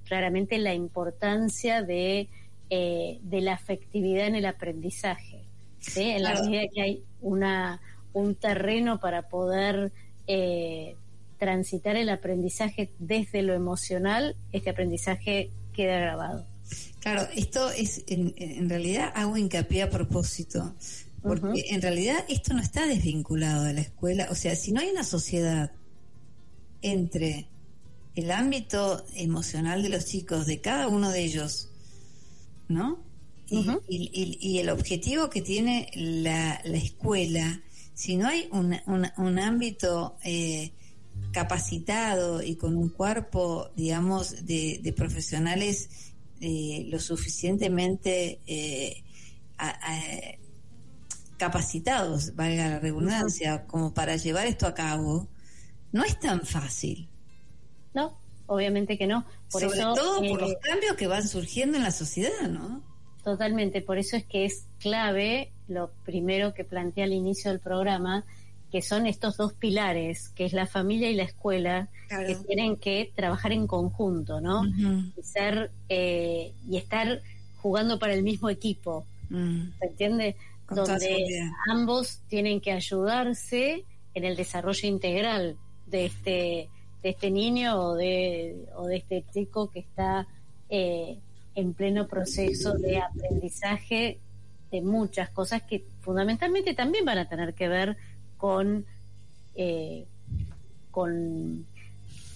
claramente 0.06 0.58
la 0.58 0.74
importancia 0.74 1.84
de, 1.84 2.30
eh, 2.74 3.20
de 3.22 3.42
la 3.42 3.56
afectividad 3.56 4.28
en 4.28 4.36
el 4.36 4.46
aprendizaje. 4.46 5.44
¿sí? 5.82 6.04
En 6.04 6.24
la 6.24 6.42
medida 6.42 6.62
que 6.74 6.82
hay 6.82 7.04
una, 7.20 7.82
un 8.14 8.36
terreno 8.36 9.02
para 9.02 9.28
poder 9.28 9.92
eh, 10.26 10.96
transitar 11.38 11.98
el 11.98 12.08
aprendizaje 12.08 12.94
desde 12.98 13.42
lo 13.42 13.54
emocional, 13.54 14.38
este 14.54 14.70
aprendizaje 14.70 15.52
queda 15.74 16.00
grabado. 16.00 16.46
Claro, 17.02 17.28
esto 17.36 17.70
es, 17.72 18.06
en, 18.08 18.70
realidad 18.70 19.12
hago 19.16 19.36
hincapié 19.36 19.84
a 19.84 19.90
propósito, 19.90 20.74
porque 21.22 21.66
en 21.72 21.82
realidad 21.82 22.24
esto 22.30 22.54
no 22.54 22.62
está 22.62 22.88
desvinculado 22.88 23.66
de 23.66 23.74
la 23.74 23.82
escuela, 23.82 24.28
o 24.32 24.36
sea, 24.36 24.56
si 24.56 24.72
no 24.72 24.80
hay 24.80 24.92
una 24.92 25.04
sociedad 25.04 25.72
entre 26.82 27.50
el 28.16 28.32
ámbito 28.32 29.06
emocional 29.16 29.84
de 29.84 29.90
los 29.90 30.06
chicos, 30.06 30.46
de 30.46 30.62
cada 30.62 30.88
uno 30.88 31.12
de 31.12 31.22
ellos, 31.22 31.71
¿no? 32.74 33.12
y, 33.52 34.60
el 34.60 34.70
objetivo 34.70 35.30
que 35.30 35.42
tiene 35.42 35.90
la, 35.96 36.56
escuela, 36.64 37.62
si 37.94 38.16
no 38.16 38.28
hay 38.28 38.48
un, 38.52 38.78
un 38.86 39.40
ámbito 39.40 40.18
eh, 40.24 40.72
capacitado 41.32 42.42
y 42.42 42.56
con 42.56 42.76
un 42.76 42.90
cuerpo, 42.90 43.70
digamos, 43.76 44.46
de, 44.46 44.94
profesionales 44.96 45.90
eh, 46.40 46.88
lo 46.90 47.00
suficientemente 47.00 48.40
eh, 48.48 49.04
capacitados, 51.38 52.36
valga 52.36 52.70
la 52.70 52.80
redundancia, 52.80 53.66
como 53.68 53.94
para 53.94 54.16
llevar 54.16 54.48
esto 54.48 54.68
a 54.68 54.74
cabo, 54.74 55.28
no 55.92 56.04
es 56.04 56.20
tan 56.20 56.42
fácil. 56.42 57.10
No, 57.94 58.21
obviamente 58.52 58.98
que 58.98 59.08
no. 59.08 59.26
Por 59.50 59.62
Sobre 59.62 59.80
todo 59.80 60.18
por 60.20 60.42
los 60.42 60.52
eh, 60.52 60.58
cambios 60.62 60.96
que 60.96 61.08
van 61.08 61.28
surgiendo 61.28 61.78
en 61.78 61.84
la 61.84 61.92
sociedad, 61.92 62.50
¿no? 62.50 62.84
Totalmente, 63.24 63.82
por 63.82 63.98
eso 63.98 64.18
es 64.18 64.26
que 64.26 64.46
es 64.46 64.66
clave 64.80 65.52
lo 65.68 65.92
primero 66.04 66.54
que 66.54 66.66
plantea 66.66 67.06
al 67.06 67.14
inicio 67.14 67.50
del 67.52 67.62
programa, 67.62 68.26
que 68.70 68.82
son 68.82 69.08
estos 69.08 69.38
dos 69.38 69.54
pilares, 69.54 70.30
que 70.30 70.44
es 70.44 70.54
la 70.54 70.66
familia 70.66 71.10
y 71.10 71.16
la 71.16 71.24
escuela, 71.24 71.90
que 72.10 72.36
tienen 72.48 72.76
que 72.76 73.12
trabajar 73.16 73.54
en 73.54 73.68
conjunto, 73.68 74.42
¿no? 74.42 74.64
y 74.66 75.24
ser 75.24 75.72
eh, 75.88 76.54
y 76.70 76.78
estar 76.78 77.22
jugando 77.62 78.00
para 78.00 78.14
el 78.14 78.24
mismo 78.24 78.50
equipo, 78.50 79.06
mm. 79.30 79.80
¿se 79.80 79.86
entiende? 79.86 80.36
Donde 80.70 81.50
ambos 81.70 82.20
tienen 82.28 82.60
que 82.60 82.72
ayudarse 82.72 83.86
en 84.14 84.26
el 84.26 84.36
desarrollo 84.36 84.88
integral 84.88 85.58
de 85.86 86.06
este 86.06 86.70
de 87.02 87.10
este 87.10 87.32
niño 87.32 87.80
o 87.80 87.96
de 87.96 88.68
o 88.76 88.86
de 88.86 88.98
este 88.98 89.26
chico 89.34 89.70
que 89.70 89.80
está 89.80 90.28
eh, 90.70 91.20
en 91.56 91.74
pleno 91.74 92.08
proceso 92.08 92.74
de 92.74 93.00
aprendizaje 93.00 94.20
de 94.72 94.82
muchas 94.82 95.30
cosas 95.30 95.62
que 95.64 95.86
fundamentalmente 96.00 96.74
también 96.74 97.06
van 97.06 97.18
a 97.18 97.28
tener 97.28 97.54
que 97.54 97.68
ver 97.68 97.98
con, 98.38 98.86
eh, 99.56 100.08
con, 100.90 101.68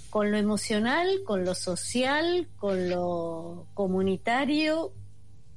con 0.09 0.32
lo 0.32 0.38
emocional, 0.38 1.07
con 1.26 1.45
lo 1.45 1.55
social, 1.55 2.47
con 2.57 2.89
lo 2.89 3.68
comunitario, 3.74 4.91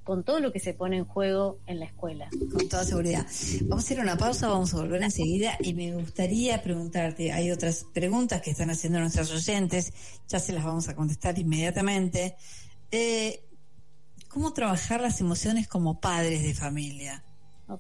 con 0.09 0.25
todo 0.25 0.41
lo 0.41 0.51
que 0.53 0.59
se 0.59 0.73
pone 0.73 0.97
en 0.97 1.05
juego 1.05 1.59
en 1.67 1.81
la 1.81 1.85
escuela. 1.85 2.31
Con 2.51 2.67
toda 2.67 2.83
seguridad. 2.83 3.27
Vamos 3.65 3.85
a 3.85 3.87
hacer 3.87 4.01
una 4.01 4.17
pausa, 4.17 4.49
vamos 4.49 4.73
a 4.73 4.79
volver 4.79 5.03
enseguida 5.03 5.59
y 5.61 5.75
me 5.75 5.95
gustaría 5.95 6.63
preguntarte, 6.63 7.31
hay 7.31 7.51
otras 7.51 7.85
preguntas 7.93 8.41
que 8.41 8.53
están 8.53 8.71
haciendo 8.71 9.01
nuestros 9.01 9.31
oyentes, 9.31 9.93
ya 10.27 10.41
se 10.41 10.55
las 10.55 10.65
vamos 10.65 10.89
a 10.89 10.97
contestar 10.97 11.39
inmediatamente. 11.39 12.37
Eh, 12.91 13.45
¿Cómo 14.29 14.55
trabajar 14.55 15.03
las 15.03 15.21
emociones 15.21 15.69
como 15.69 16.01
padres 16.01 16.43
de 16.43 16.55
familia? 16.55 17.23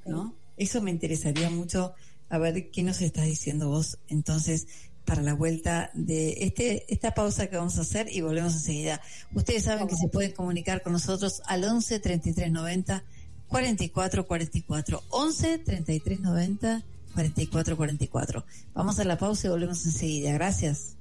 ¿no? 0.05 0.37
Eso 0.59 0.83
me 0.83 0.91
interesaría 0.91 1.49
mucho 1.49 1.95
a 2.29 2.37
ver 2.37 2.71
qué 2.71 2.83
nos 2.83 3.01
estás 3.01 3.25
diciendo 3.25 3.71
vos 3.71 4.01
entonces 4.07 4.67
para 5.09 5.23
la 5.23 5.33
vuelta 5.33 5.91
de 5.95 6.35
este 6.45 6.85
esta 6.93 7.15
pausa 7.15 7.49
que 7.49 7.57
vamos 7.57 7.79
a 7.79 7.81
hacer 7.81 8.09
y 8.13 8.21
volvemos 8.21 8.53
enseguida. 8.53 9.01
Ustedes 9.35 9.65
saben 9.65 9.89
que 9.89 9.97
se 9.97 10.09
pueden 10.09 10.33
comunicar 10.33 10.83
con 10.83 10.93
nosotros 10.93 11.41
al 11.47 11.65
11 11.65 11.99
33 11.99 12.53
90 12.53 13.03
44 13.49 14.27
44 14.27 15.03
11 15.09 15.59
33 15.59 16.21
90 16.21 16.85
44 17.15 17.77
44. 17.77 18.45
Vamos 18.75 18.99
a 18.99 19.05
la 19.05 19.17
pausa 19.17 19.47
y 19.47 19.51
volvemos 19.51 19.85
enseguida. 19.87 20.31
Gracias. 20.33 20.97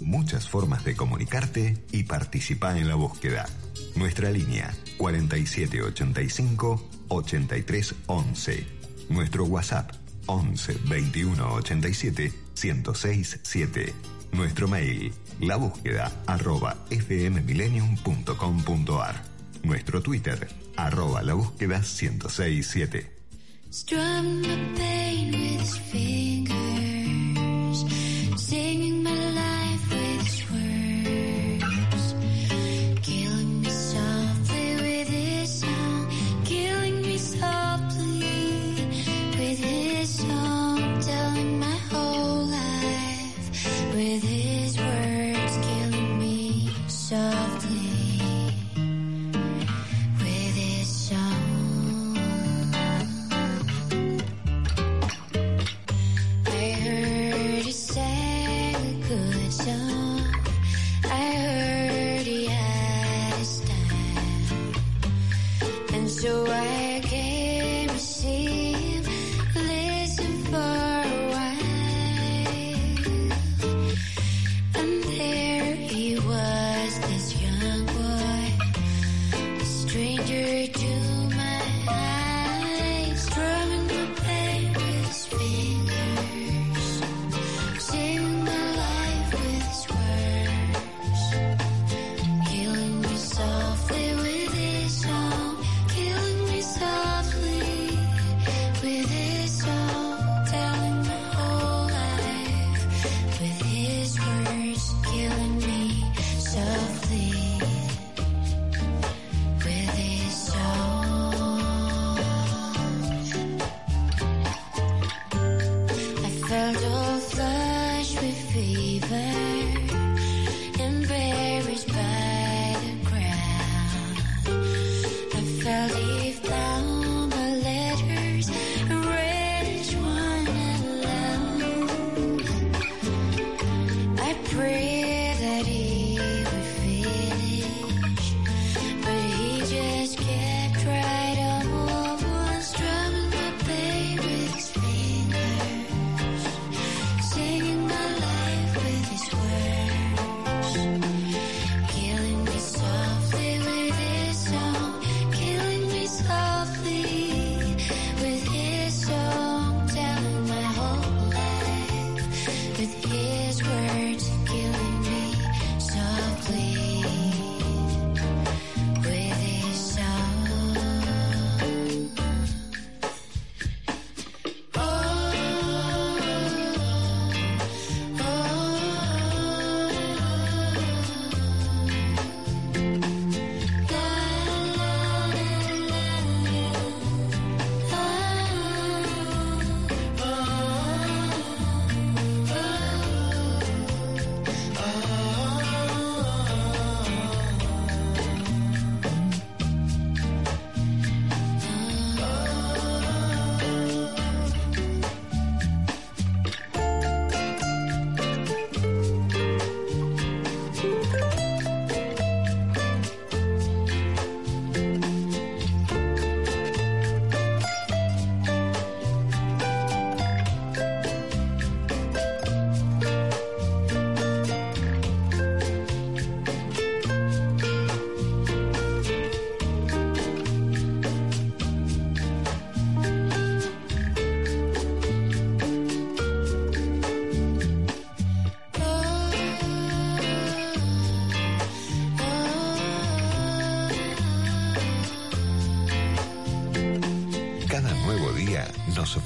Muchas 0.00 0.46
formas 0.46 0.84
de 0.84 0.94
comunicarte 0.94 1.82
y 1.90 2.02
participar 2.02 2.76
en 2.76 2.88
la 2.88 2.94
búsqueda. 2.94 3.46
Nuestra 3.96 4.30
línea 4.30 4.76
4785 4.98 6.88
8311. 7.08 8.66
Nuestro 9.08 9.46
WhatsApp 9.46 10.05
11 10.26 10.78
21 10.84 11.54
87 11.54 12.32
1067 12.54 13.40
7. 13.42 13.94
Nuestro 14.32 14.66
mail, 14.68 15.14
la 15.40 15.56
búsqueda 15.56 16.12
arroba 16.26 16.76
fmmillennium.com.ar. 16.90 19.22
Nuestro 19.62 20.02
Twitter, 20.02 20.46
arroba 20.76 21.22
la 21.22 21.32
búsqueda 21.34 21.78
1067. 21.78 23.10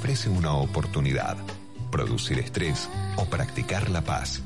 Ofrece 0.00 0.30
una 0.30 0.54
oportunidad, 0.54 1.36
producir 1.90 2.38
estrés 2.38 2.88
o 3.16 3.26
practicar 3.26 3.90
la 3.90 4.00
paz. 4.00 4.40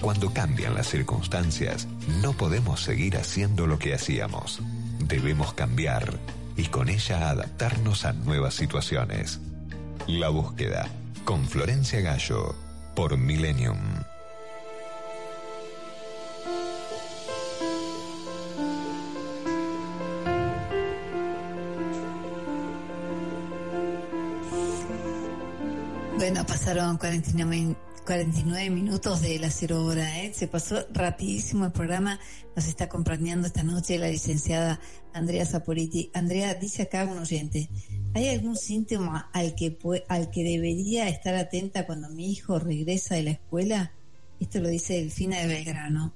Cuando 0.00 0.32
cambian 0.32 0.74
las 0.74 0.88
circunstancias, 0.88 1.86
no 2.22 2.32
podemos 2.32 2.80
seguir 2.80 3.18
haciendo 3.18 3.66
lo 3.66 3.78
que 3.78 3.92
hacíamos. 3.92 4.62
Debemos 4.98 5.52
cambiar 5.52 6.18
y 6.56 6.64
con 6.68 6.88
ella 6.88 7.28
adaptarnos 7.28 8.06
a 8.06 8.14
nuevas 8.14 8.54
situaciones. 8.54 9.38
La 10.06 10.30
búsqueda, 10.30 10.88
con 11.26 11.46
Florencia 11.46 12.00
Gallo, 12.00 12.54
por 12.96 13.18
Millennium. 13.18 13.76
Bueno, 26.30 26.46
pasaron 26.46 26.96
49, 26.96 27.74
49 28.06 28.70
minutos 28.70 29.20
de 29.20 29.40
la 29.40 29.50
cero 29.50 29.84
hora, 29.84 30.22
¿eh? 30.22 30.32
Se 30.32 30.46
pasó 30.46 30.86
rapidísimo 30.92 31.64
el 31.64 31.72
programa. 31.72 32.20
Nos 32.54 32.68
está 32.68 32.84
acompañando 32.84 33.48
esta 33.48 33.64
noche 33.64 33.98
la 33.98 34.06
licenciada 34.06 34.78
Andrea 35.12 35.44
Saporiti. 35.44 36.08
Andrea, 36.14 36.54
dice 36.54 36.82
acá 36.82 37.04
un 37.04 37.18
oyente, 37.18 37.68
¿hay 38.14 38.28
algún 38.28 38.54
síntoma 38.54 39.28
al 39.32 39.56
que, 39.56 39.76
al 40.06 40.30
que 40.30 40.44
debería 40.44 41.08
estar 41.08 41.34
atenta 41.34 41.84
cuando 41.84 42.08
mi 42.10 42.30
hijo 42.30 42.60
regresa 42.60 43.16
de 43.16 43.24
la 43.24 43.30
escuela? 43.32 43.90
Esto 44.38 44.60
lo 44.60 44.68
dice 44.68 44.94
Delfina 44.94 45.40
de 45.40 45.48
Belgrano. 45.48 46.12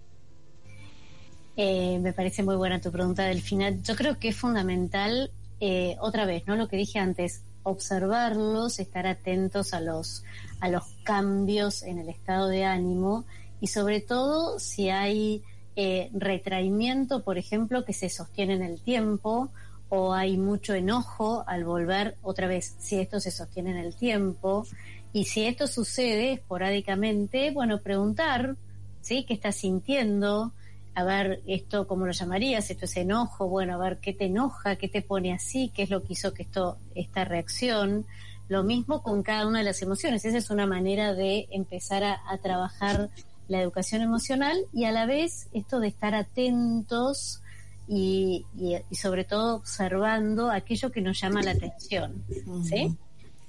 Eh, 1.57 1.99
me 1.99 2.13
parece 2.13 2.45
muy 2.45 2.55
buena 2.55 2.81
tu 2.81 2.93
pregunta, 2.93 3.25
Delfina. 3.25 3.71
Yo 3.83 3.97
creo 3.97 4.21
que 4.21 4.29
es 4.29 4.37
fundamental, 4.37 5.33
eh, 5.59 5.97
otra 5.99 6.25
vez, 6.25 6.47
¿no? 6.47 6.55
Lo 6.55 6.69
que 6.69 6.77
dije 6.77 7.01
antes, 7.01 7.43
observarlos, 7.65 8.79
estar 8.79 9.07
atentos 9.07 9.75
a 9.75 9.81
los, 9.81 10.23
a 10.61 10.69
los 10.69 10.85
cambios 11.03 11.83
en 11.83 11.99
el 11.99 12.09
estado 12.09 12.49
de 12.49 12.65
ánimo 12.65 13.25
y 13.61 13.67
sobre 13.67 14.01
todo 14.01 14.59
si 14.61 14.91
hay 14.91 15.43
eh, 15.75 16.11
retraimiento, 16.13 17.25
por 17.25 17.37
ejemplo, 17.37 17.85
que 17.85 17.93
se 17.93 18.09
sostiene 18.09 18.55
en 18.55 18.63
el 18.63 18.81
tiempo 18.81 19.51
o 19.89 20.15
hay 20.15 20.37
mucho 20.37 20.75
enojo 20.75 21.45
al 21.47 21.65
volver 21.65 22.17
otra 22.23 22.47
vez, 22.47 22.77
si 22.79 23.01
esto 23.01 23.19
se 23.21 23.31
sostiene 23.31 23.71
en 23.71 23.79
el 23.79 23.95
tiempo 23.95 24.67
y 25.13 25.25
si 25.25 25.47
esto 25.47 25.67
sucede 25.67 26.33
esporádicamente, 26.33 27.51
bueno, 27.51 27.81
preguntar, 27.81 28.57
¿sí? 29.01 29.25
¿Qué 29.25 29.35
estás 29.35 29.57
sintiendo? 29.57 30.53
A 30.95 31.05
ver 31.05 31.43
esto, 31.47 31.87
¿cómo 31.87 32.07
lo 32.07 32.13
llamarías? 32.13 32.71
Esto 32.71 32.85
es 32.85 32.97
enojo, 32.97 33.49
bueno, 33.49 33.75
a 33.75 33.79
ver 33.79 33.99
qué 33.99 34.13
te 34.13 34.27
enoja, 34.27 34.77
qué 34.77 34.89
te 34.89 35.03
pone 35.03 35.33
así, 35.33 35.71
qué 35.75 35.83
es 35.83 35.91
lo 35.91 36.03
que 36.03 36.13
hizo 36.13 36.33
que 36.33 36.43
esto, 36.43 36.79
esta 36.95 37.25
reacción. 37.25 38.07
Lo 38.49 38.63
mismo 38.63 39.03
con 39.03 39.23
cada 39.23 39.47
una 39.47 39.59
de 39.59 39.65
las 39.65 39.83
emociones. 39.83 40.25
Esa 40.25 40.39
es 40.39 40.51
una 40.51 40.67
manera 40.67 41.15
de 41.15 41.49
empezar 41.51 42.05
a, 42.05 42.21
trabajar 42.43 43.11
la 43.49 43.61
educación 43.61 44.03
emocional 44.03 44.57
y 44.73 44.85
a 44.85 44.93
la 44.93 45.07
vez 45.07 45.49
esto 45.53 45.81
de 45.81 45.89
estar 45.89 46.15
atentos 46.15 47.43
y, 47.89 48.47
sobre 48.93 49.25
todo 49.25 49.57
observando 49.57 50.51
aquello 50.51 50.93
que 50.93 51.01
nos 51.01 51.21
llama 51.21 51.43
la 51.43 51.53
atención. 51.53 52.25
¿sí? 52.63 52.97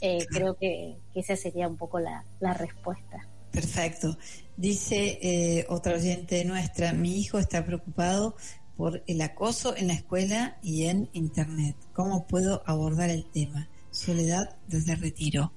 Eh, 0.01 0.25
creo 0.31 0.55
que, 0.55 0.97
esa 1.13 1.35
sería 1.35 1.67
un 1.67 1.77
poco 1.77 1.99
la, 1.99 2.25
la 2.39 2.53
respuesta. 2.53 3.27
Perfecto. 3.55 4.17
Dice 4.57 5.19
eh, 5.21 5.65
otra 5.69 5.95
oyente 5.95 6.43
nuestra, 6.45 6.93
mi 6.93 7.19
hijo 7.19 7.39
está 7.39 7.65
preocupado 7.65 8.35
por 8.77 9.03
el 9.07 9.21
acoso 9.21 9.75
en 9.75 9.87
la 9.87 9.93
escuela 9.93 10.57
y 10.61 10.85
en 10.85 11.09
Internet. 11.13 11.75
¿Cómo 11.93 12.27
puedo 12.27 12.61
abordar 12.65 13.09
el 13.09 13.25
tema? 13.25 13.69
Soledad 13.91 14.57
desde 14.67 14.95
retiro. 14.95 15.51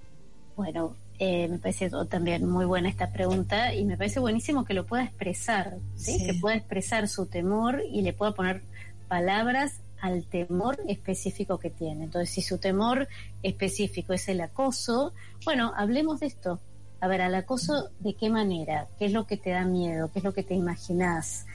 Bueno, 0.57 0.96
eh, 1.18 1.49
me 1.49 1.59
parece 1.59 1.90
también 2.09 2.49
muy 2.49 2.64
buena 2.64 2.88
esta 2.88 3.12
pregunta 3.12 3.74
y 3.74 3.84
me 3.84 3.96
parece 3.96 4.20
buenísimo 4.20 4.64
que 4.64 4.74
lo 4.74 4.86
pueda 4.86 5.05
expresar, 5.05 5.78
¿sí? 5.96 6.24
que 6.24 6.34
pueda 6.34 6.57
expresar 6.57 7.09
su 7.09 7.26
temor 7.26 7.82
y 7.90 8.03
le 8.03 8.12
pueda 8.12 8.32
poner 8.32 8.62
palabras 9.09 9.80
al 10.01 10.26
temor 10.26 10.78
específico 10.86 11.59
que 11.59 11.70
tiene. 11.70 12.05
Entonces, 12.05 12.30
si 12.30 12.42
su 12.42 12.59
temor 12.59 13.09
específico 13.42 14.12
es 14.12 14.28
el 14.28 14.40
acoso, 14.40 15.12
bueno, 15.44 15.72
hablemos 15.76 16.20
de 16.20 16.26
esto, 16.26 16.61
a 17.01 17.09
ver, 17.09 17.20
al 17.22 17.34
acoso, 17.34 17.90
¿de 18.01 18.14
qué 18.14 18.28
manera? 18.28 18.88
¿Qué 18.99 19.07
es 19.07 19.12
lo 19.12 19.26
que 19.26 19.36
te 19.36 19.51
da 19.51 19.64
miedo? 19.64 20.11
¿Qué 20.12 20.18
es 20.18 20.24
lo 20.24 20.34
que 20.34 20.42
te 20.42 20.55
imaginas? 20.55 21.46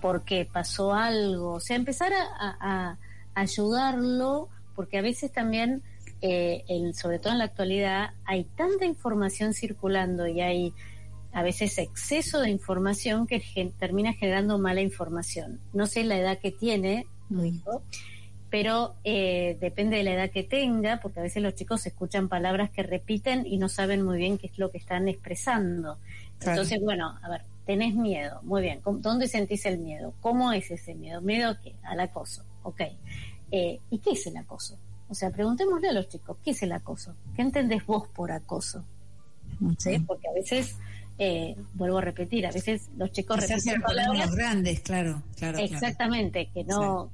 ¿Por 0.00 0.24
qué? 0.24 0.48
¿Pasó 0.50 0.94
algo? 0.94 1.54
O 1.54 1.60
sea, 1.60 1.76
empezar 1.76 2.12
a, 2.12 2.98
ayudarlo, 3.34 4.48
porque 4.76 4.98
a 4.98 5.02
veces 5.02 5.32
también, 5.32 5.82
eh, 6.20 6.64
sobre 6.94 7.18
todo 7.18 7.32
en 7.32 7.38
la 7.38 7.44
actualidad, 7.44 8.10
hay 8.24 8.44
tanta 8.44 8.84
información 8.84 9.54
circulando 9.54 10.26
y 10.26 10.40
hay 10.42 10.74
a 11.32 11.42
veces 11.42 11.78
exceso 11.78 12.40
de 12.40 12.50
información 12.50 13.26
que 13.26 13.42
termina 13.78 14.12
generando 14.12 14.58
mala 14.58 14.82
información. 14.82 15.60
No 15.72 15.86
sé 15.86 16.04
la 16.04 16.18
edad 16.18 16.38
que 16.38 16.52
tiene 16.52 17.06
tu 17.28 17.42
hijo, 17.42 17.82
pero 18.52 18.96
eh, 19.02 19.56
depende 19.62 19.96
de 19.96 20.02
la 20.02 20.12
edad 20.12 20.30
que 20.30 20.42
tenga, 20.42 21.00
porque 21.00 21.20
a 21.20 21.22
veces 21.22 21.42
los 21.42 21.54
chicos 21.54 21.86
escuchan 21.86 22.28
palabras 22.28 22.68
que 22.68 22.82
repiten 22.82 23.46
y 23.46 23.56
no 23.56 23.70
saben 23.70 24.02
muy 24.02 24.18
bien 24.18 24.36
qué 24.36 24.48
es 24.48 24.58
lo 24.58 24.70
que 24.70 24.76
están 24.76 25.08
expresando. 25.08 25.96
Entonces, 26.38 26.78
bueno, 26.82 27.18
a 27.22 27.30
ver, 27.30 27.44
tenés 27.64 27.94
miedo, 27.94 28.40
muy 28.42 28.60
bien, 28.60 28.82
¿dónde 28.84 29.26
sentís 29.26 29.64
el 29.64 29.78
miedo? 29.78 30.12
¿Cómo 30.20 30.52
es 30.52 30.70
ese 30.70 30.94
miedo? 30.94 31.22
¿Miedo 31.22 31.48
a 31.48 31.60
qué? 31.62 31.74
Al 31.82 31.98
acoso, 32.00 32.44
ok. 32.62 32.82
Eh, 33.50 33.80
¿Y 33.88 33.98
qué 34.00 34.10
es 34.10 34.26
el 34.26 34.36
acoso? 34.36 34.76
O 35.08 35.14
sea, 35.14 35.30
preguntémosle 35.30 35.88
a 35.88 35.92
los 35.94 36.10
chicos, 36.10 36.36
¿qué 36.44 36.50
es 36.50 36.62
el 36.62 36.72
acoso? 36.72 37.14
¿Qué 37.34 37.40
entendés 37.40 37.86
vos 37.86 38.06
por 38.08 38.32
acoso? 38.32 38.84
¿Sí? 39.78 39.98
Porque 40.00 40.28
a 40.28 40.32
veces... 40.34 40.76
Eh, 41.18 41.54
vuelvo 41.74 41.98
a 41.98 42.00
repetir, 42.00 42.46
a 42.46 42.50
veces 42.50 42.88
los 42.96 43.12
chicos 43.12 43.38
repiten 43.38 43.82
palabras 43.82 44.34
grandes, 44.34 44.80
claro, 44.80 45.22
claro. 45.36 45.58
Exactamente, 45.58 46.48
que 46.52 46.64
no, 46.64 47.10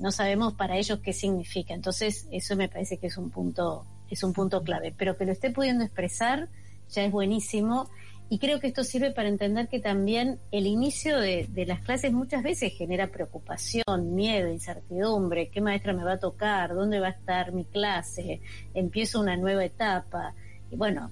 no 0.00 0.12
sabemos 0.12 0.54
para 0.54 0.76
ellos 0.76 1.00
qué 1.02 1.12
significa. 1.12 1.74
Entonces, 1.74 2.28
eso 2.30 2.56
me 2.56 2.68
parece 2.68 2.98
que 2.98 3.08
es 3.08 3.16
un 3.16 3.30
punto, 3.30 3.86
es 4.10 4.22
un 4.22 4.32
punto 4.32 4.62
clave. 4.62 4.94
Pero 4.96 5.16
que 5.16 5.24
lo 5.24 5.32
esté 5.32 5.50
pudiendo 5.50 5.84
expresar 5.84 6.48
ya 6.90 7.04
es 7.04 7.12
buenísimo. 7.12 7.88
Y 8.30 8.38
creo 8.38 8.58
que 8.58 8.68
esto 8.68 8.84
sirve 8.84 9.10
para 9.10 9.28
entender 9.28 9.68
que 9.68 9.80
también 9.80 10.40
el 10.50 10.66
inicio 10.66 11.20
de, 11.20 11.46
las 11.66 11.80
clases 11.80 12.12
muchas 12.12 12.42
veces 12.42 12.72
genera 12.72 13.08
preocupación, 13.08 14.14
miedo, 14.14 14.48
incertidumbre, 14.48 15.50
qué 15.50 15.60
maestra 15.60 15.92
me 15.92 16.04
va 16.04 16.14
a 16.14 16.18
tocar, 16.18 16.74
dónde 16.74 17.00
va 17.00 17.08
a 17.08 17.10
estar 17.10 17.52
mi 17.52 17.64
clase, 17.66 18.40
empiezo 18.72 19.20
una 19.20 19.36
nueva 19.36 19.64
etapa. 19.64 20.34
Y 20.70 20.76
bueno, 20.76 21.10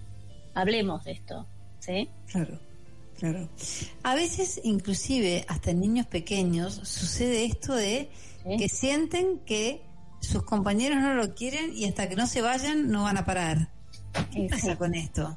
hablemos 0.55 1.05
de 1.05 1.13
esto, 1.13 1.47
¿sí? 1.81 2.09
Claro. 2.31 2.59
Claro. 3.19 3.49
A 4.03 4.15
veces, 4.15 4.61
inclusive, 4.65 5.45
hasta 5.49 5.71
en 5.71 5.81
niños 5.81 6.07
pequeños, 6.07 6.75
sucede 6.75 7.45
esto 7.45 7.75
de 7.75 8.11
que 8.59 8.69
sienten 8.69 9.39
que 9.41 9.83
sus 10.21 10.43
compañeros 10.45 10.99
no 11.01 11.15
lo 11.15 11.35
quieren 11.35 11.77
y 11.77 11.85
hasta 11.85 12.09
que 12.09 12.17
no 12.17 12.27
se 12.27 12.43
vayan 12.43 12.91
no 12.91 13.03
van 13.05 13.19
a 13.19 13.25
parar. 13.25 13.69
¿Qué 14.33 14.49
pasa 14.51 14.77
con 14.77 14.95
esto? 14.95 15.37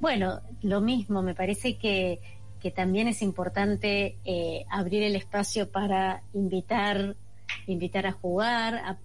Bueno, 0.00 0.40
lo 0.62 0.80
mismo, 0.80 1.22
me 1.22 1.34
parece 1.34 1.78
que, 1.78 2.20
que 2.60 2.70
también 2.70 3.08
es 3.08 3.22
importante 3.22 4.18
eh, 4.24 4.64
abrir 4.70 5.02
el 5.02 5.16
espacio 5.16 5.70
para 5.70 6.22
invitar, 6.34 7.16
invitar 7.66 8.06
a 8.06 8.12
jugar 8.12 8.74
a, 8.74 8.98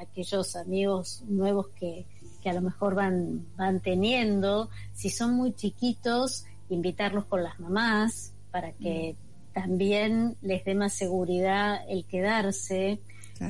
aquellos 0.00 0.56
amigos 0.56 1.22
nuevos 1.28 1.68
que, 1.78 2.06
que 2.42 2.50
a 2.50 2.54
lo 2.54 2.60
mejor 2.60 2.94
van, 2.94 3.46
van 3.56 3.80
teniendo. 3.80 4.68
Si 4.92 5.10
son 5.10 5.34
muy 5.34 5.54
chiquitos, 5.54 6.44
invitarlos 6.72 7.24
con 7.26 7.42
las 7.42 7.58
mamás 7.60 8.34
para 8.50 8.72
que 8.72 9.16
mm 9.18 9.32
también 9.52 10.36
les 10.40 10.64
dé 10.64 10.74
más 10.74 10.92
seguridad 10.92 11.80
el 11.88 12.04
quedarse. 12.06 13.00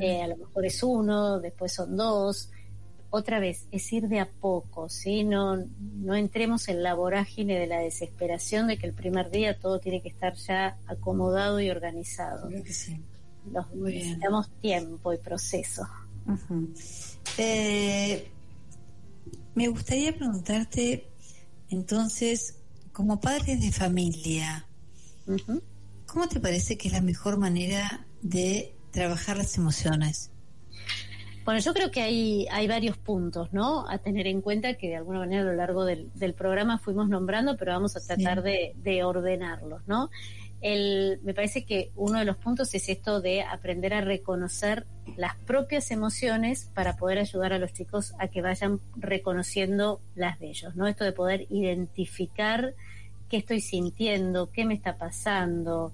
Eh, 0.00 0.22
a 0.22 0.28
lo 0.28 0.36
mejor 0.36 0.64
es 0.66 0.82
uno, 0.82 1.38
después 1.40 1.72
son 1.74 1.96
dos. 1.96 2.50
Otra 3.10 3.40
vez, 3.40 3.66
es 3.70 3.92
ir 3.92 4.08
de 4.08 4.20
a 4.20 4.30
poco, 4.30 4.88
¿sí? 4.88 5.22
No, 5.22 5.56
no 5.56 6.14
entremos 6.14 6.68
en 6.68 6.82
la 6.82 6.94
vorágine 6.94 7.58
de 7.58 7.66
la 7.66 7.80
desesperación 7.80 8.68
de 8.68 8.78
que 8.78 8.86
el 8.86 8.94
primer 8.94 9.30
día 9.30 9.58
todo 9.58 9.80
tiene 9.80 10.00
que 10.00 10.08
estar 10.08 10.34
ya 10.34 10.78
acomodado 10.86 11.60
y 11.60 11.68
organizado. 11.68 12.48
necesitamos 13.74 14.50
tiempo 14.60 15.12
y 15.12 15.18
proceso. 15.18 15.86
Eh, 17.36 18.28
me 19.54 19.68
gustaría 19.68 20.16
preguntarte, 20.16 21.06
entonces, 21.68 22.61
como 22.93 23.20
padres 23.20 23.61
de 23.61 23.72
familia, 23.72 24.66
¿Cómo 26.07 26.28
te 26.28 26.40
parece 26.40 26.76
que 26.76 26.88
es 26.88 26.95
la 26.95 27.01
mejor 27.01 27.38
manera 27.38 28.07
de 28.20 28.74
trabajar 28.90 29.36
las 29.36 29.57
emociones? 29.57 30.30
Bueno, 31.45 31.61
yo 31.61 31.72
creo 31.72 31.90
que 31.90 32.03
hay, 32.03 32.47
hay 32.51 32.68
varios 32.68 32.97
puntos, 32.99 33.53
¿no? 33.53 33.88
A 33.88 33.99
tener 33.99 34.26
en 34.26 34.43
cuenta 34.43 34.74
que 34.74 34.88
de 34.88 34.97
alguna 34.97 35.20
manera 35.20 35.43
a 35.43 35.47
lo 35.47 35.55
largo 35.55 35.84
del, 35.84 36.11
programa 36.36 36.78
fuimos 36.78 37.09
nombrando, 37.09 37.57
pero 37.57 37.72
vamos 37.72 37.97
a 37.97 38.01
tratar 38.01 38.43
de, 38.43 38.74
de, 38.76 39.03
ordenarlos, 39.03 39.82
¿no? 39.86 40.11
El, 40.62 41.20
me 41.24 41.34
parece 41.34 41.64
que 41.64 41.90
uno 41.96 42.20
de 42.20 42.24
los 42.24 42.36
puntos 42.36 42.72
es 42.74 42.88
esto 42.88 43.20
de 43.20 43.42
aprender 43.42 43.92
a 43.94 44.00
reconocer 44.00 44.86
las 45.16 45.34
propias 45.34 45.90
emociones 45.90 46.70
para 46.72 46.96
poder 46.96 47.18
ayudar 47.18 47.52
a 47.52 47.58
los 47.58 47.72
chicos 47.72 48.14
a 48.18 48.28
que 48.28 48.42
vayan 48.42 48.80
reconociendo 48.96 50.00
las 50.14 50.38
de 50.38 50.50
ellos, 50.50 50.76
¿no? 50.76 50.86
Esto 50.86 51.04
de 51.04 51.12
poder 51.12 51.46
identificar 51.50 52.74
qué 53.28 53.38
estoy 53.38 53.60
sintiendo, 53.60 54.52
qué 54.52 54.64
me 54.64 54.74
está 54.74 54.96
pasando, 54.96 55.92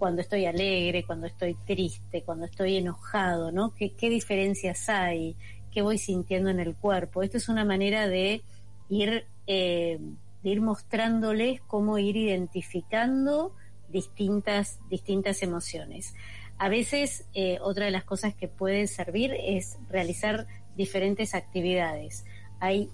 cuando 0.00 0.22
estoy 0.22 0.46
alegre, 0.46 1.04
cuando 1.04 1.26
estoy 1.26 1.54
triste, 1.66 2.22
cuando 2.22 2.46
estoy 2.46 2.78
enojado, 2.78 3.52
¿no? 3.52 3.74
¿Qué, 3.74 3.92
qué 3.92 4.08
diferencias 4.08 4.88
hay? 4.88 5.36
¿Qué 5.70 5.82
voy 5.82 5.98
sintiendo 5.98 6.50
en 6.50 6.58
el 6.58 6.74
cuerpo? 6.74 7.22
Esto 7.22 7.36
es 7.36 7.48
una 7.48 7.64
manera 7.64 8.08
de 8.08 8.42
ir, 8.88 9.26
eh, 9.46 9.98
de 10.42 10.50
ir 10.50 10.60
mostrándoles 10.62 11.60
cómo 11.60 11.98
ir 11.98 12.16
identificando 12.16 13.54
distintas, 13.90 14.78
distintas 14.88 15.42
emociones. 15.42 16.14
A 16.58 16.68
veces 16.68 17.24
eh, 17.34 17.58
otra 17.62 17.86
de 17.86 17.90
las 17.90 18.04
cosas 18.04 18.34
que 18.34 18.48
puede 18.48 18.86
servir 18.86 19.32
es 19.38 19.78
realizar 19.88 20.46
diferentes 20.76 21.34
actividades. 21.34 22.24
Hay, 22.60 22.90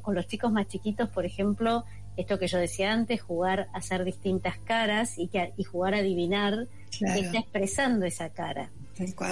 con 0.00 0.14
los 0.14 0.26
chicos 0.26 0.50
más 0.50 0.66
chiquitos, 0.68 1.10
por 1.10 1.26
ejemplo, 1.26 1.84
esto 2.16 2.38
que 2.38 2.46
yo 2.46 2.58
decía 2.58 2.92
antes, 2.92 3.20
jugar 3.20 3.68
a 3.72 3.78
hacer 3.78 4.04
distintas 4.04 4.58
caras 4.58 5.18
y, 5.18 5.28
que, 5.28 5.52
y 5.56 5.64
jugar 5.64 5.94
a 5.94 5.98
adivinar 5.98 6.68
qué 6.98 7.20
está 7.20 7.38
expresando 7.38 8.06
esa 8.06 8.30
cara. 8.30 8.70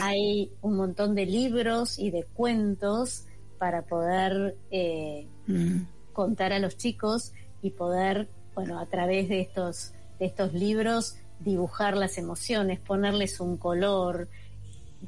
Hay 0.03 0.51
un 0.63 0.77
montón 0.77 1.15
de 1.15 1.27
libros 1.27 1.99
y 1.99 2.11
de 2.11 2.25
cuentos 2.25 3.27
para 3.59 3.83
poder 3.83 4.57
eh, 4.71 5.27
mm. 5.47 5.83
contar 6.13 6.53
a 6.53 6.59
los 6.59 6.77
chicos 6.77 7.33
y 7.61 7.71
poder, 7.71 8.29
bueno, 8.55 8.79
a 8.79 8.87
través 8.87 9.29
de 9.29 9.41
estos, 9.41 9.93
de 10.19 10.27
estos 10.27 10.53
libros, 10.53 11.17
dibujar 11.41 11.97
las 11.97 12.19
emociones, 12.19 12.81
ponerles 12.81 13.41
un 13.41 13.57
color, 13.57 14.29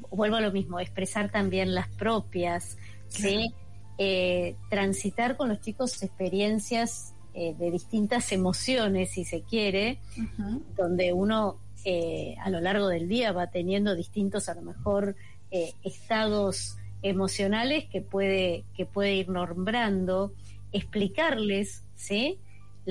vuelvo 0.09 0.37
a 0.37 0.41
lo 0.41 0.51
mismo, 0.51 0.79
expresar 0.79 1.31
también 1.31 1.73
las 1.73 1.87
propias, 1.89 2.77
¿sí? 3.07 3.53
Eh, 3.97 4.55
transitar 4.69 5.37
con 5.37 5.49
los 5.49 5.61
chicos 5.61 6.01
experiencias 6.01 7.13
eh, 7.33 7.53
de 7.57 7.71
distintas 7.71 8.31
emociones, 8.31 9.11
si 9.11 9.25
se 9.25 9.41
quiere, 9.41 9.99
donde 10.75 11.13
uno 11.13 11.57
eh, 11.83 12.35
a 12.41 12.49
lo 12.49 12.61
largo 12.61 12.87
del 12.87 13.07
día 13.07 13.31
va 13.31 13.47
teniendo 13.47 13.95
distintos, 13.95 14.49
a 14.49 14.55
lo 14.55 14.61
mejor, 14.61 15.15
estados 15.83 16.77
emocionales 17.01 17.83
que 17.89 18.01
puede, 18.01 18.63
que 18.73 18.85
puede 18.85 19.15
ir 19.15 19.27
nombrando, 19.27 20.33
explicarles, 20.71 21.83
¿sí? 21.95 22.39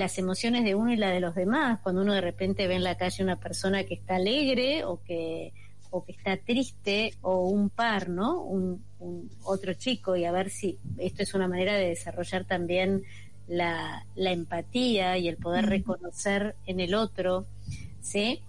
Las 0.01 0.18
emociones 0.18 0.64
de 0.64 0.74
uno 0.74 0.92
y 0.92 0.96
la 0.96 1.11
de 1.11 1.20
los 1.20 1.34
demás. 1.36 1.78
Cuando 1.82 2.03
uno 2.03 2.14
de 2.14 2.20
repente 2.20 2.66
ve 2.66 2.74
en 2.74 2.84
la 2.84 2.96
calle 2.96 3.22
una 3.22 3.38
persona 3.38 3.84
que 3.84 3.94
está 3.94 4.16
alegre 4.16 4.84
o 4.84 5.01
que, 5.05 5.53
o 5.90 6.05
que 6.05 6.12
está 6.12 6.36
triste 6.36 7.14
o 7.20 7.48
un 7.48 7.70
par, 7.70 8.09
¿no? 8.09 8.42
Un, 8.42 8.82
otro 9.44 9.72
chico 9.72 10.14
y 10.14 10.26
a 10.26 10.32
ver 10.32 10.51
si 10.51 10.78
esto 10.98 11.22
es 11.22 11.32
una 11.32 11.48
manera 11.48 11.74
de 11.74 11.88
desarrollar 11.88 12.44
también 12.44 13.03
la, 13.48 14.05
la 14.14 14.32
empatía 14.32 15.16
y 15.16 15.26
el 15.26 15.38
poder 15.38 15.66
reconocer 15.66 16.55
en 16.66 16.80
el 16.80 16.94
otro, 16.94 17.46
¿sí? 18.03 18.42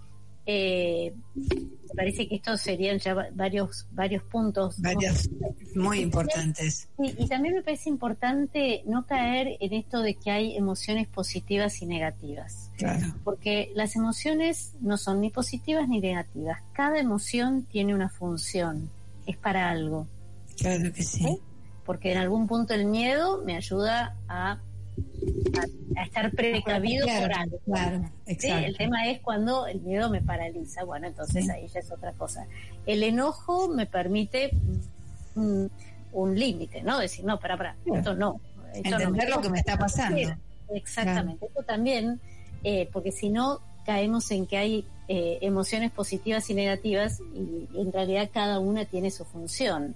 Eh, 0.44 1.14
me 1.34 1.94
parece 1.94 2.28
que 2.28 2.36
estos 2.36 2.60
serían 2.60 2.98
ya 2.98 3.14
varios 3.32 3.86
varios 3.92 4.22
puntos. 4.24 4.80
Varios 4.80 5.28
muy 5.74 6.00
importantes. 6.00 6.88
y, 6.98 7.28
también 7.28 7.54
me 7.54 7.62
parece 7.62 7.88
importante 7.88 8.82
no 8.86 9.06
caer 9.06 9.56
en 9.60 9.72
esto 9.72 10.00
de 10.00 10.14
que 10.14 10.30
hay 10.30 10.56
emociones 10.56 11.06
positivas 11.08 11.80
y 11.82 11.86
negativas. 11.86 12.70
Claro. 12.78 13.14
porque 13.22 13.70
las 13.76 13.94
emociones 13.94 14.72
no 14.80 14.96
son 14.96 15.20
ni 15.20 15.30
positivas 15.30 15.88
ni 15.88 16.00
negativas. 16.00 16.60
Cada 16.72 16.98
emoción 16.98 17.64
tiene 17.64 17.94
una 17.94 18.08
función. 18.08 18.90
Es 19.26 19.36
para 19.36 19.70
algo. 19.70 20.08
Claro 20.56 20.92
que 20.92 21.02
sí 21.02 21.38
porque 21.84 22.12
en 22.12 22.18
algún 22.18 22.46
punto 22.46 22.74
el 22.74 22.86
miedo 22.86 23.42
me 23.44 23.56
ayuda 23.56 24.16
a 24.28 24.58
a, 25.96 26.04
estar 26.04 26.30
precavido 26.32 27.06
por 27.06 27.32
algo. 27.32 27.58
El 28.26 28.76
tema 28.76 29.08
es 29.08 29.20
cuando 29.20 29.66
el 29.66 29.80
miedo 29.80 30.10
me 30.10 30.20
paraliza, 30.20 30.84
bueno, 30.84 31.06
entonces 31.06 31.48
ahí 31.50 31.68
ya 31.68 31.80
es 31.80 31.90
otra 31.90 32.12
cosa. 32.12 32.46
El 32.86 33.02
enojo 33.02 33.68
me 33.68 33.86
permite 33.86 34.50
un, 35.34 35.70
límite, 36.34 36.82
¿no? 36.82 36.98
Decir, 36.98 37.24
no, 37.24 37.38
para, 37.38 37.56
para, 37.56 37.76
esto 37.86 38.14
no. 38.14 38.40
Entender 38.74 39.28
lo 39.28 39.40
que 39.40 39.50
me 39.50 39.58
está 39.58 39.78
pasando. 39.78 40.18
Exactamente, 40.74 41.46
esto 41.46 41.62
también, 41.62 42.20
eh, 42.64 42.88
porque 42.92 43.12
si 43.12 43.28
no 43.28 43.60
caemos 43.84 44.30
en 44.30 44.46
que 44.46 44.56
hay 44.56 44.86
eh, 45.08 45.38
emociones 45.42 45.90
positivas 45.90 46.48
y 46.48 46.54
negativas 46.54 47.20
y 47.34 47.68
en 47.78 47.92
realidad 47.92 48.30
cada 48.32 48.58
una 48.58 48.84
tiene 48.84 49.10
su 49.10 49.24
función 49.24 49.94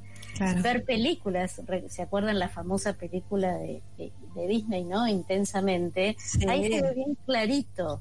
ver 0.62 0.84
películas, 0.84 1.60
¿se 1.88 2.02
acuerdan 2.02 2.38
la 2.38 2.48
famosa 2.48 2.94
película 2.94 3.56
de, 3.58 3.82
Disney, 4.48 4.84
no? 4.84 5.06
Intensamente, 5.08 6.16
ahí 6.48 6.70
se 6.72 6.82
ve 6.82 6.94
bien 6.94 7.16
clarito. 7.26 8.00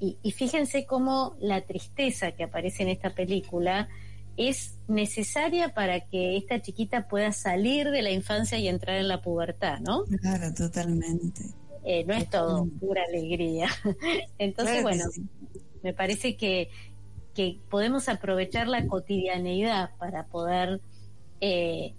Y, 0.00 0.18
y, 0.22 0.32
fíjense 0.32 0.84
cómo 0.84 1.36
la 1.40 1.60
tristeza 1.60 2.32
que 2.32 2.42
aparece 2.42 2.82
en 2.82 2.88
esta 2.88 3.14
película 3.14 3.88
es 4.36 4.78
necesaria 4.88 5.74
para 5.74 6.00
que 6.00 6.36
esta 6.36 6.60
chiquita 6.60 7.06
pueda 7.08 7.32
salir 7.32 7.90
de 7.90 8.02
la 8.02 8.10
infancia 8.10 8.58
y 8.58 8.68
entrar 8.68 8.96
en 8.96 9.08
la 9.08 9.20
pubertad, 9.22 9.78
¿no? 9.80 10.04
Claro, 10.20 10.52
totalmente. 10.54 11.42
Eh, 11.84 12.04
no 12.04 12.14
es 12.14 12.30
todo 12.30 12.66
pura 12.80 13.02
alegría. 13.06 13.68
Entonces, 14.38 14.82
bueno, 14.82 15.04
me 15.82 15.92
parece 15.92 16.36
que, 16.36 16.70
que 17.34 17.58
podemos 17.70 18.08
aprovechar 18.08 18.68
la 18.68 18.86
cotidianeidad 18.86 19.90
para 19.98 20.26
poder 20.26 20.80
eh, 21.42 21.92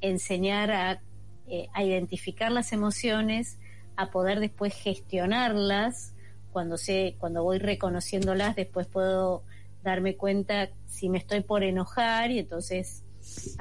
enseñar 0.00 1.00
eh, 1.46 1.68
a, 1.72 1.84
identificar 1.84 2.50
las 2.50 2.72
emociones, 2.72 3.58
a 3.96 4.10
poder 4.10 4.40
después 4.40 4.74
gestionarlas. 4.74 6.14
Cuando 6.52 6.76
sé, 6.76 7.14
cuando 7.18 7.44
voy 7.44 7.58
reconociéndolas, 7.58 8.56
después 8.56 8.88
puedo 8.88 9.44
darme 9.84 10.16
cuenta 10.16 10.70
si 10.88 11.08
me 11.08 11.18
estoy 11.18 11.42
por 11.42 11.62
enojar 11.62 12.32
y 12.32 12.40
entonces 12.40 13.04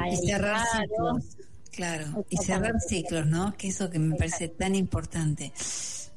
y 0.09 0.17
cerrar 0.17 0.65
ciclos, 0.65 1.37
claro, 1.71 2.25
y 2.29 2.37
cerrar 2.37 2.79
ciclos, 2.81 3.27
¿no? 3.27 3.53
Que 3.55 3.67
eso 3.67 3.91
que 3.91 3.99
me 3.99 4.15
parece 4.15 4.47
tan 4.47 4.73
importante. 4.73 5.53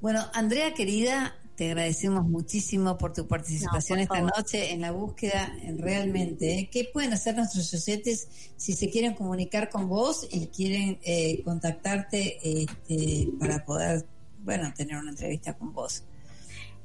Bueno, 0.01 0.25
Andrea 0.33 0.73
querida, 0.73 1.35
te 1.57 1.67
agradecemos 1.67 2.27
muchísimo 2.27 2.97
por 2.99 3.13
tu 3.13 3.29
participación 3.29 4.01
esta 4.01 4.21
noche 4.21 4.73
en 4.73 4.81
la 4.81 4.91
búsqueda 4.91 5.55
realmente. 5.77 6.59
¿eh? 6.59 6.69
¿Qué 6.71 6.91
pueden 6.93 7.13
hacer 7.13 7.37
nuestros 7.37 7.73
oyentes 7.75 8.29
si 8.57 8.73
se 8.73 8.91
quieren 8.91 9.15
comunicar 9.15 9.71
con 9.71 9.89
vos 9.89 10.27
y 10.31 10.49
quieren 10.49 10.99
eh, 11.05 11.43
contactarte 11.45 12.63
este, 12.63 13.29
para 13.39 13.65
poder, 13.65 14.05
bueno, 14.43 14.75
tener 14.75 14.97
una 14.97 15.11
entrevista 15.11 15.55
con 15.55 15.73
vos? 15.73 16.03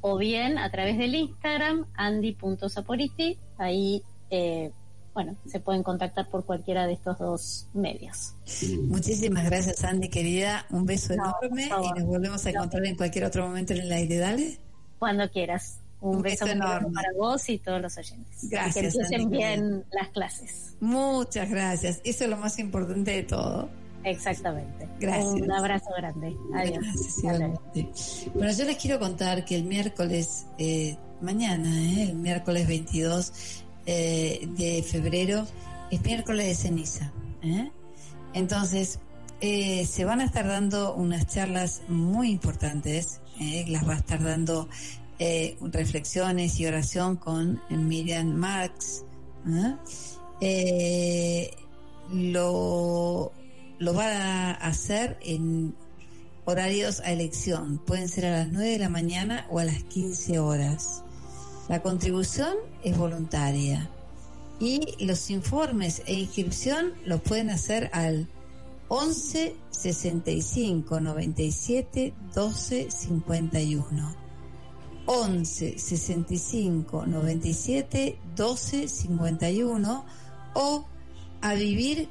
o 0.00 0.18
bien 0.18 0.58
a 0.58 0.68
través 0.70 0.98
del 0.98 1.14
Instagram, 1.14 1.86
andy.sapoliti. 1.94 3.38
Ahí 3.56 4.02
eh, 4.30 4.72
bueno, 5.14 5.36
se 5.46 5.60
pueden 5.60 5.84
contactar 5.84 6.28
por 6.28 6.44
cualquiera 6.44 6.86
de 6.88 6.94
estos 6.94 7.18
dos 7.18 7.68
medios. 7.72 8.34
Muchísimas 8.82 9.44
gracias, 9.44 9.84
Andy, 9.84 10.08
querida. 10.08 10.66
Un 10.70 10.86
beso 10.86 11.14
enorme 11.14 11.66
y 11.66 12.00
nos 12.00 12.04
volvemos 12.04 12.44
a 12.44 12.50
encontrar 12.50 12.84
en 12.84 12.96
cualquier 12.96 13.24
otro 13.24 13.46
momento 13.46 13.72
en 13.72 13.80
el 13.80 13.92
aire. 13.92 14.18
Dale. 14.18 14.58
Cuando 14.98 15.30
quieras. 15.30 15.78
Un, 16.00 16.20
beso, 16.20 16.46
enorme 16.46 16.92
para 16.92 17.08
vos 17.16 17.48
y 17.48 17.58
todos 17.58 17.80
los 17.80 17.96
oyentes. 17.96 18.50
Gracias. 18.50 18.92
que 18.92 19.00
empiecen 19.00 19.30
bien 19.30 19.84
las 19.90 20.08
clases. 20.08 20.74
Muchas 20.80 21.48
gracias. 21.48 22.00
Eso 22.04 22.24
es 22.24 22.30
lo 22.30 22.36
más 22.36 22.58
importante 22.58 23.12
de 23.12 23.22
todo. 23.22 23.70
Exactamente. 24.02 24.86
Gracias. 25.00 25.32
Un 25.32 25.50
abrazo 25.50 25.90
grande. 25.96 26.36
Adiós. 26.54 26.84
Gracias, 27.22 28.34
bueno, 28.34 28.52
yo 28.52 28.64
les 28.64 28.76
quiero 28.76 28.98
contar 28.98 29.46
que 29.46 29.56
el 29.56 29.64
miércoles, 29.64 30.46
eh, 30.58 30.98
mañana, 31.22 31.70
eh, 31.74 32.10
el 32.10 32.16
miércoles 32.16 32.68
22, 32.68 33.63
eh, 33.86 34.48
de 34.56 34.82
febrero 34.82 35.46
es 35.90 36.02
miércoles 36.02 36.46
de 36.46 36.54
ceniza. 36.54 37.12
¿eh? 37.42 37.70
Entonces, 38.32 38.98
eh, 39.40 39.84
se 39.86 40.04
van 40.04 40.20
a 40.20 40.24
estar 40.24 40.46
dando 40.46 40.94
unas 40.94 41.26
charlas 41.26 41.82
muy 41.88 42.30
importantes, 42.30 43.20
las 43.66 43.86
va 43.86 43.94
a 43.94 43.96
estar 43.96 44.22
dando 44.22 44.68
reflexiones 45.60 46.58
y 46.60 46.66
oración 46.66 47.16
con 47.16 47.60
Miriam 47.68 48.28
Marx. 48.28 49.04
lo, 52.10 53.32
lo 53.78 53.94
va 53.94 54.06
a 54.06 54.50
hacer 54.52 55.18
en 55.22 55.74
horarios 56.44 57.00
a 57.00 57.12
elección, 57.12 57.78
pueden 57.78 58.08
ser 58.08 58.26
a 58.26 58.30
las 58.30 58.48
9 58.52 58.70
de 58.70 58.78
la 58.78 58.88
mañana 58.88 59.46
o 59.50 59.58
a 59.58 59.64
las 59.64 59.82
15 59.84 60.38
horas. 60.38 61.03
La 61.68 61.82
contribución 61.82 62.54
es 62.82 62.96
voluntaria 62.96 63.88
y 64.60 65.04
los 65.04 65.30
informes 65.30 66.02
e 66.06 66.14
inscripción 66.14 66.92
los 67.04 67.20
pueden 67.22 67.50
hacer 67.50 67.90
al 67.92 68.28
11 68.88 69.56
65 69.70 71.00
97 71.00 72.14
12 72.34 72.90
51. 72.90 74.16
11 75.06 75.78
65 75.78 77.06
97 77.06 78.18
12 78.36 78.88
51 78.88 80.04
o 80.54 80.84
a 81.40 81.54
vivir 81.54 82.08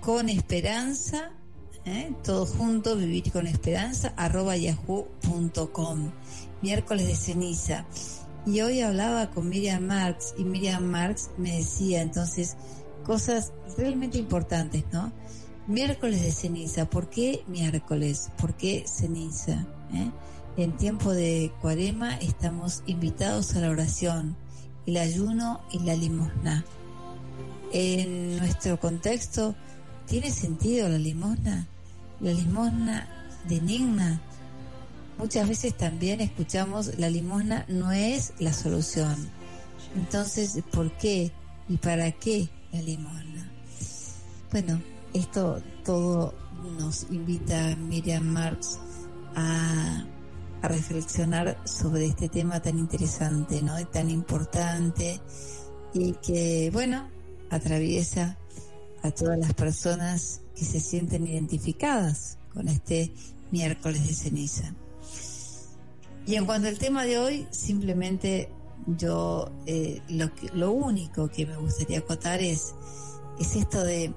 con 0.00 0.28
esperanza, 0.28 1.30
¿eh? 1.84 2.12
todo 2.24 2.44
junto, 2.46 2.96
vivir 2.96 3.30
con 3.32 3.46
esperanza, 3.46 4.12
arroba 4.16 4.56
yahoo.com. 4.56 6.10
Miércoles 6.62 7.06
de 7.06 7.14
ceniza. 7.14 7.86
Y 8.46 8.60
hoy 8.60 8.82
hablaba 8.82 9.30
con 9.30 9.48
Miriam 9.48 9.84
Marx 9.84 10.34
y 10.36 10.44
Miriam 10.44 10.84
Marx 10.84 11.30
me 11.38 11.56
decía 11.56 12.02
entonces 12.02 12.56
cosas 13.04 13.52
realmente 13.78 14.18
importantes, 14.18 14.84
¿no? 14.92 15.12
Miércoles 15.66 16.22
de 16.22 16.30
ceniza, 16.30 16.84
¿por 16.90 17.08
qué 17.08 17.42
miércoles? 17.46 18.30
¿Por 18.36 18.54
qué 18.54 18.84
ceniza? 18.86 19.66
¿Eh? 19.94 20.10
En 20.58 20.76
tiempo 20.76 21.12
de 21.12 21.52
cuarema 21.62 22.16
estamos 22.16 22.82
invitados 22.86 23.54
a 23.54 23.60
la 23.60 23.70
oración, 23.70 24.36
el 24.86 24.98
ayuno 24.98 25.62
y 25.72 25.78
la 25.80 25.94
limosna. 25.94 26.64
En 27.72 28.36
nuestro 28.36 28.78
contexto, 28.78 29.54
¿tiene 30.06 30.30
sentido 30.30 30.88
la 30.88 30.98
limosna? 30.98 31.66
La 32.20 32.32
limosna 32.32 33.08
de 33.48 33.56
enigma. 33.56 34.20
Muchas 35.18 35.48
veces 35.48 35.76
también 35.76 36.20
escuchamos 36.20 36.98
la 36.98 37.08
limosna 37.08 37.64
no 37.68 37.92
es 37.92 38.32
la 38.38 38.52
solución. 38.52 39.16
Entonces, 39.96 40.60
¿por 40.72 40.90
qué 40.98 41.32
y 41.68 41.76
para 41.76 42.12
qué 42.12 42.48
la 42.72 42.82
limosna? 42.82 43.50
Bueno, 44.50 44.80
esto 45.12 45.62
todo 45.84 46.34
nos 46.78 47.06
invita 47.10 47.76
Miriam 47.76 48.24
Marx 48.24 48.78
a 49.36 50.04
a 50.64 50.68
reflexionar 50.68 51.58
sobre 51.64 52.06
este 52.06 52.30
tema 52.30 52.58
tan 52.62 52.78
interesante, 52.78 53.60
¿no? 53.60 53.76
Tan 53.88 54.08
importante 54.08 55.20
y 55.92 56.12
que, 56.12 56.70
bueno, 56.72 57.06
atraviesa 57.50 58.38
a 59.02 59.10
todas 59.10 59.38
las 59.38 59.52
personas 59.52 60.40
que 60.56 60.64
se 60.64 60.80
sienten 60.80 61.26
identificadas 61.26 62.38
con 62.54 62.68
este 62.68 63.12
miércoles 63.50 64.08
de 64.08 64.14
ceniza. 64.14 64.74
Y 66.26 66.36
en 66.36 66.46
cuanto 66.46 66.68
al 66.68 66.78
tema 66.78 67.04
de 67.04 67.18
hoy, 67.18 67.46
simplemente 67.50 68.48
yo 68.86 69.50
eh, 69.66 70.00
lo, 70.08 70.30
lo 70.54 70.72
único 70.72 71.28
que 71.28 71.46
me 71.46 71.56
gustaría 71.56 71.98
acotar 71.98 72.40
es, 72.40 72.74
es 73.38 73.56
esto 73.56 73.82
de 73.82 74.12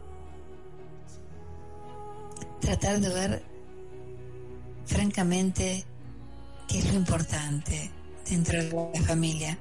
tratar 2.60 2.99
de 2.99 3.10
ver 3.10 3.43
francamente 4.86 5.86
qué 6.68 6.80
es 6.80 6.91
lo 6.91 6.93
importante 6.93 7.91
dentro 8.30 8.64
de 8.64 8.91
la 8.93 9.01
familia. 9.01 9.58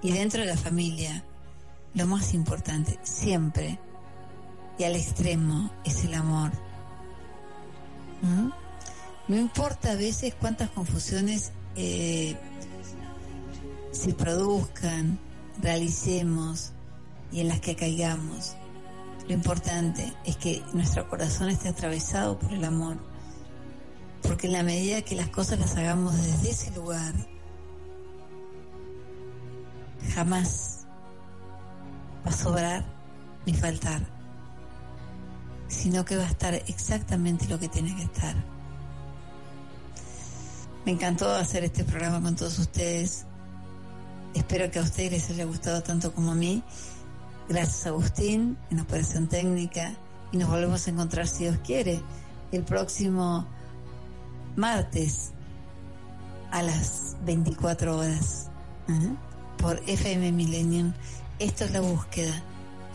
Y 0.00 0.12
dentro 0.12 0.40
de 0.40 0.46
la 0.46 0.56
familia, 0.56 1.24
lo 1.94 2.06
más 2.06 2.32
importante 2.32 2.98
siempre 3.02 3.78
y 4.78 4.84
al 4.84 4.94
extremo 4.94 5.70
es 5.84 6.04
el 6.04 6.14
amor. 6.14 6.52
¿Mm? 8.22 8.50
No 9.28 9.36
importa 9.36 9.92
a 9.92 9.96
veces 9.96 10.34
cuántas 10.34 10.70
confusiones 10.70 11.52
eh, 11.78 12.36
se 13.92 14.12
produzcan, 14.14 15.18
realicemos 15.62 16.72
y 17.32 17.40
en 17.40 17.48
las 17.48 17.60
que 17.60 17.76
caigamos. 17.76 18.56
Lo 19.26 19.34
importante 19.34 20.12
es 20.24 20.36
que 20.36 20.62
nuestro 20.72 21.08
corazón 21.08 21.50
esté 21.50 21.68
atravesado 21.68 22.38
por 22.38 22.52
el 22.52 22.64
amor 22.64 22.98
porque 24.22 24.46
en 24.46 24.52
la 24.52 24.62
medida 24.62 25.02
que 25.02 25.14
las 25.14 25.28
cosas 25.28 25.58
las 25.58 25.76
hagamos 25.76 26.14
desde 26.16 26.50
ese 26.50 26.70
lugar, 26.72 27.14
jamás 30.14 30.86
va 32.26 32.30
a 32.30 32.34
sobrar 32.34 32.84
ni 33.46 33.54
faltar, 33.54 34.02
sino 35.68 36.04
que 36.04 36.16
va 36.16 36.24
a 36.24 36.30
estar 36.30 36.54
exactamente 36.54 37.46
lo 37.48 37.58
que 37.58 37.68
tiene 37.68 37.94
que 37.96 38.02
estar. 38.02 38.34
Me 40.88 40.94
encantó 40.94 41.30
hacer 41.34 41.64
este 41.64 41.84
programa 41.84 42.22
con 42.22 42.34
todos 42.34 42.58
ustedes. 42.58 43.26
Espero 44.32 44.70
que 44.70 44.78
a 44.78 44.82
ustedes 44.82 45.12
les 45.12 45.28
haya 45.28 45.44
gustado 45.44 45.82
tanto 45.82 46.14
como 46.14 46.32
a 46.32 46.34
mí. 46.34 46.62
Gracias 47.46 47.86
Agustín 47.86 48.56
en 48.70 48.80
operación 48.80 49.28
técnica 49.28 49.94
y 50.32 50.38
nos 50.38 50.48
volvemos 50.48 50.86
a 50.86 50.90
encontrar 50.90 51.28
si 51.28 51.44
Dios 51.44 51.58
quiere 51.62 52.00
el 52.52 52.62
próximo 52.62 53.46
martes 54.56 55.32
a 56.52 56.62
las 56.62 57.18
24 57.26 57.98
horas 57.98 58.48
por 59.58 59.82
FM 59.86 60.32
Millennium. 60.32 60.94
Esto 61.38 61.64
es 61.64 61.72
la 61.72 61.82
búsqueda 61.82 62.42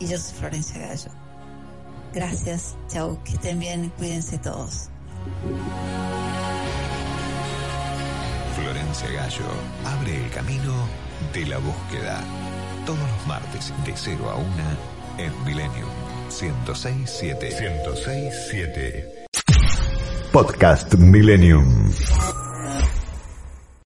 y 0.00 0.08
yo 0.08 0.18
soy 0.18 0.34
Florencia 0.34 0.80
Gallo. 0.80 1.12
Gracias, 2.12 2.74
chao, 2.88 3.22
que 3.22 3.34
estén 3.34 3.60
bien, 3.60 3.92
cuídense 3.96 4.38
todos. 4.38 4.88
Florencia 8.64 9.10
Gallo 9.10 9.44
abre 9.84 10.24
el 10.24 10.30
camino 10.30 10.88
de 11.34 11.44
la 11.44 11.58
búsqueda. 11.58 12.24
Todos 12.86 12.98
los 12.98 13.26
martes 13.26 13.70
de 13.84 13.92
0 13.94 14.30
a 14.30 14.36
1 14.36 14.46
en 15.18 15.44
Millennium 15.44 15.90
1067. 16.30 17.60
1067. 17.60 19.26
Podcast 20.32 20.94
Millennium. 20.94 21.92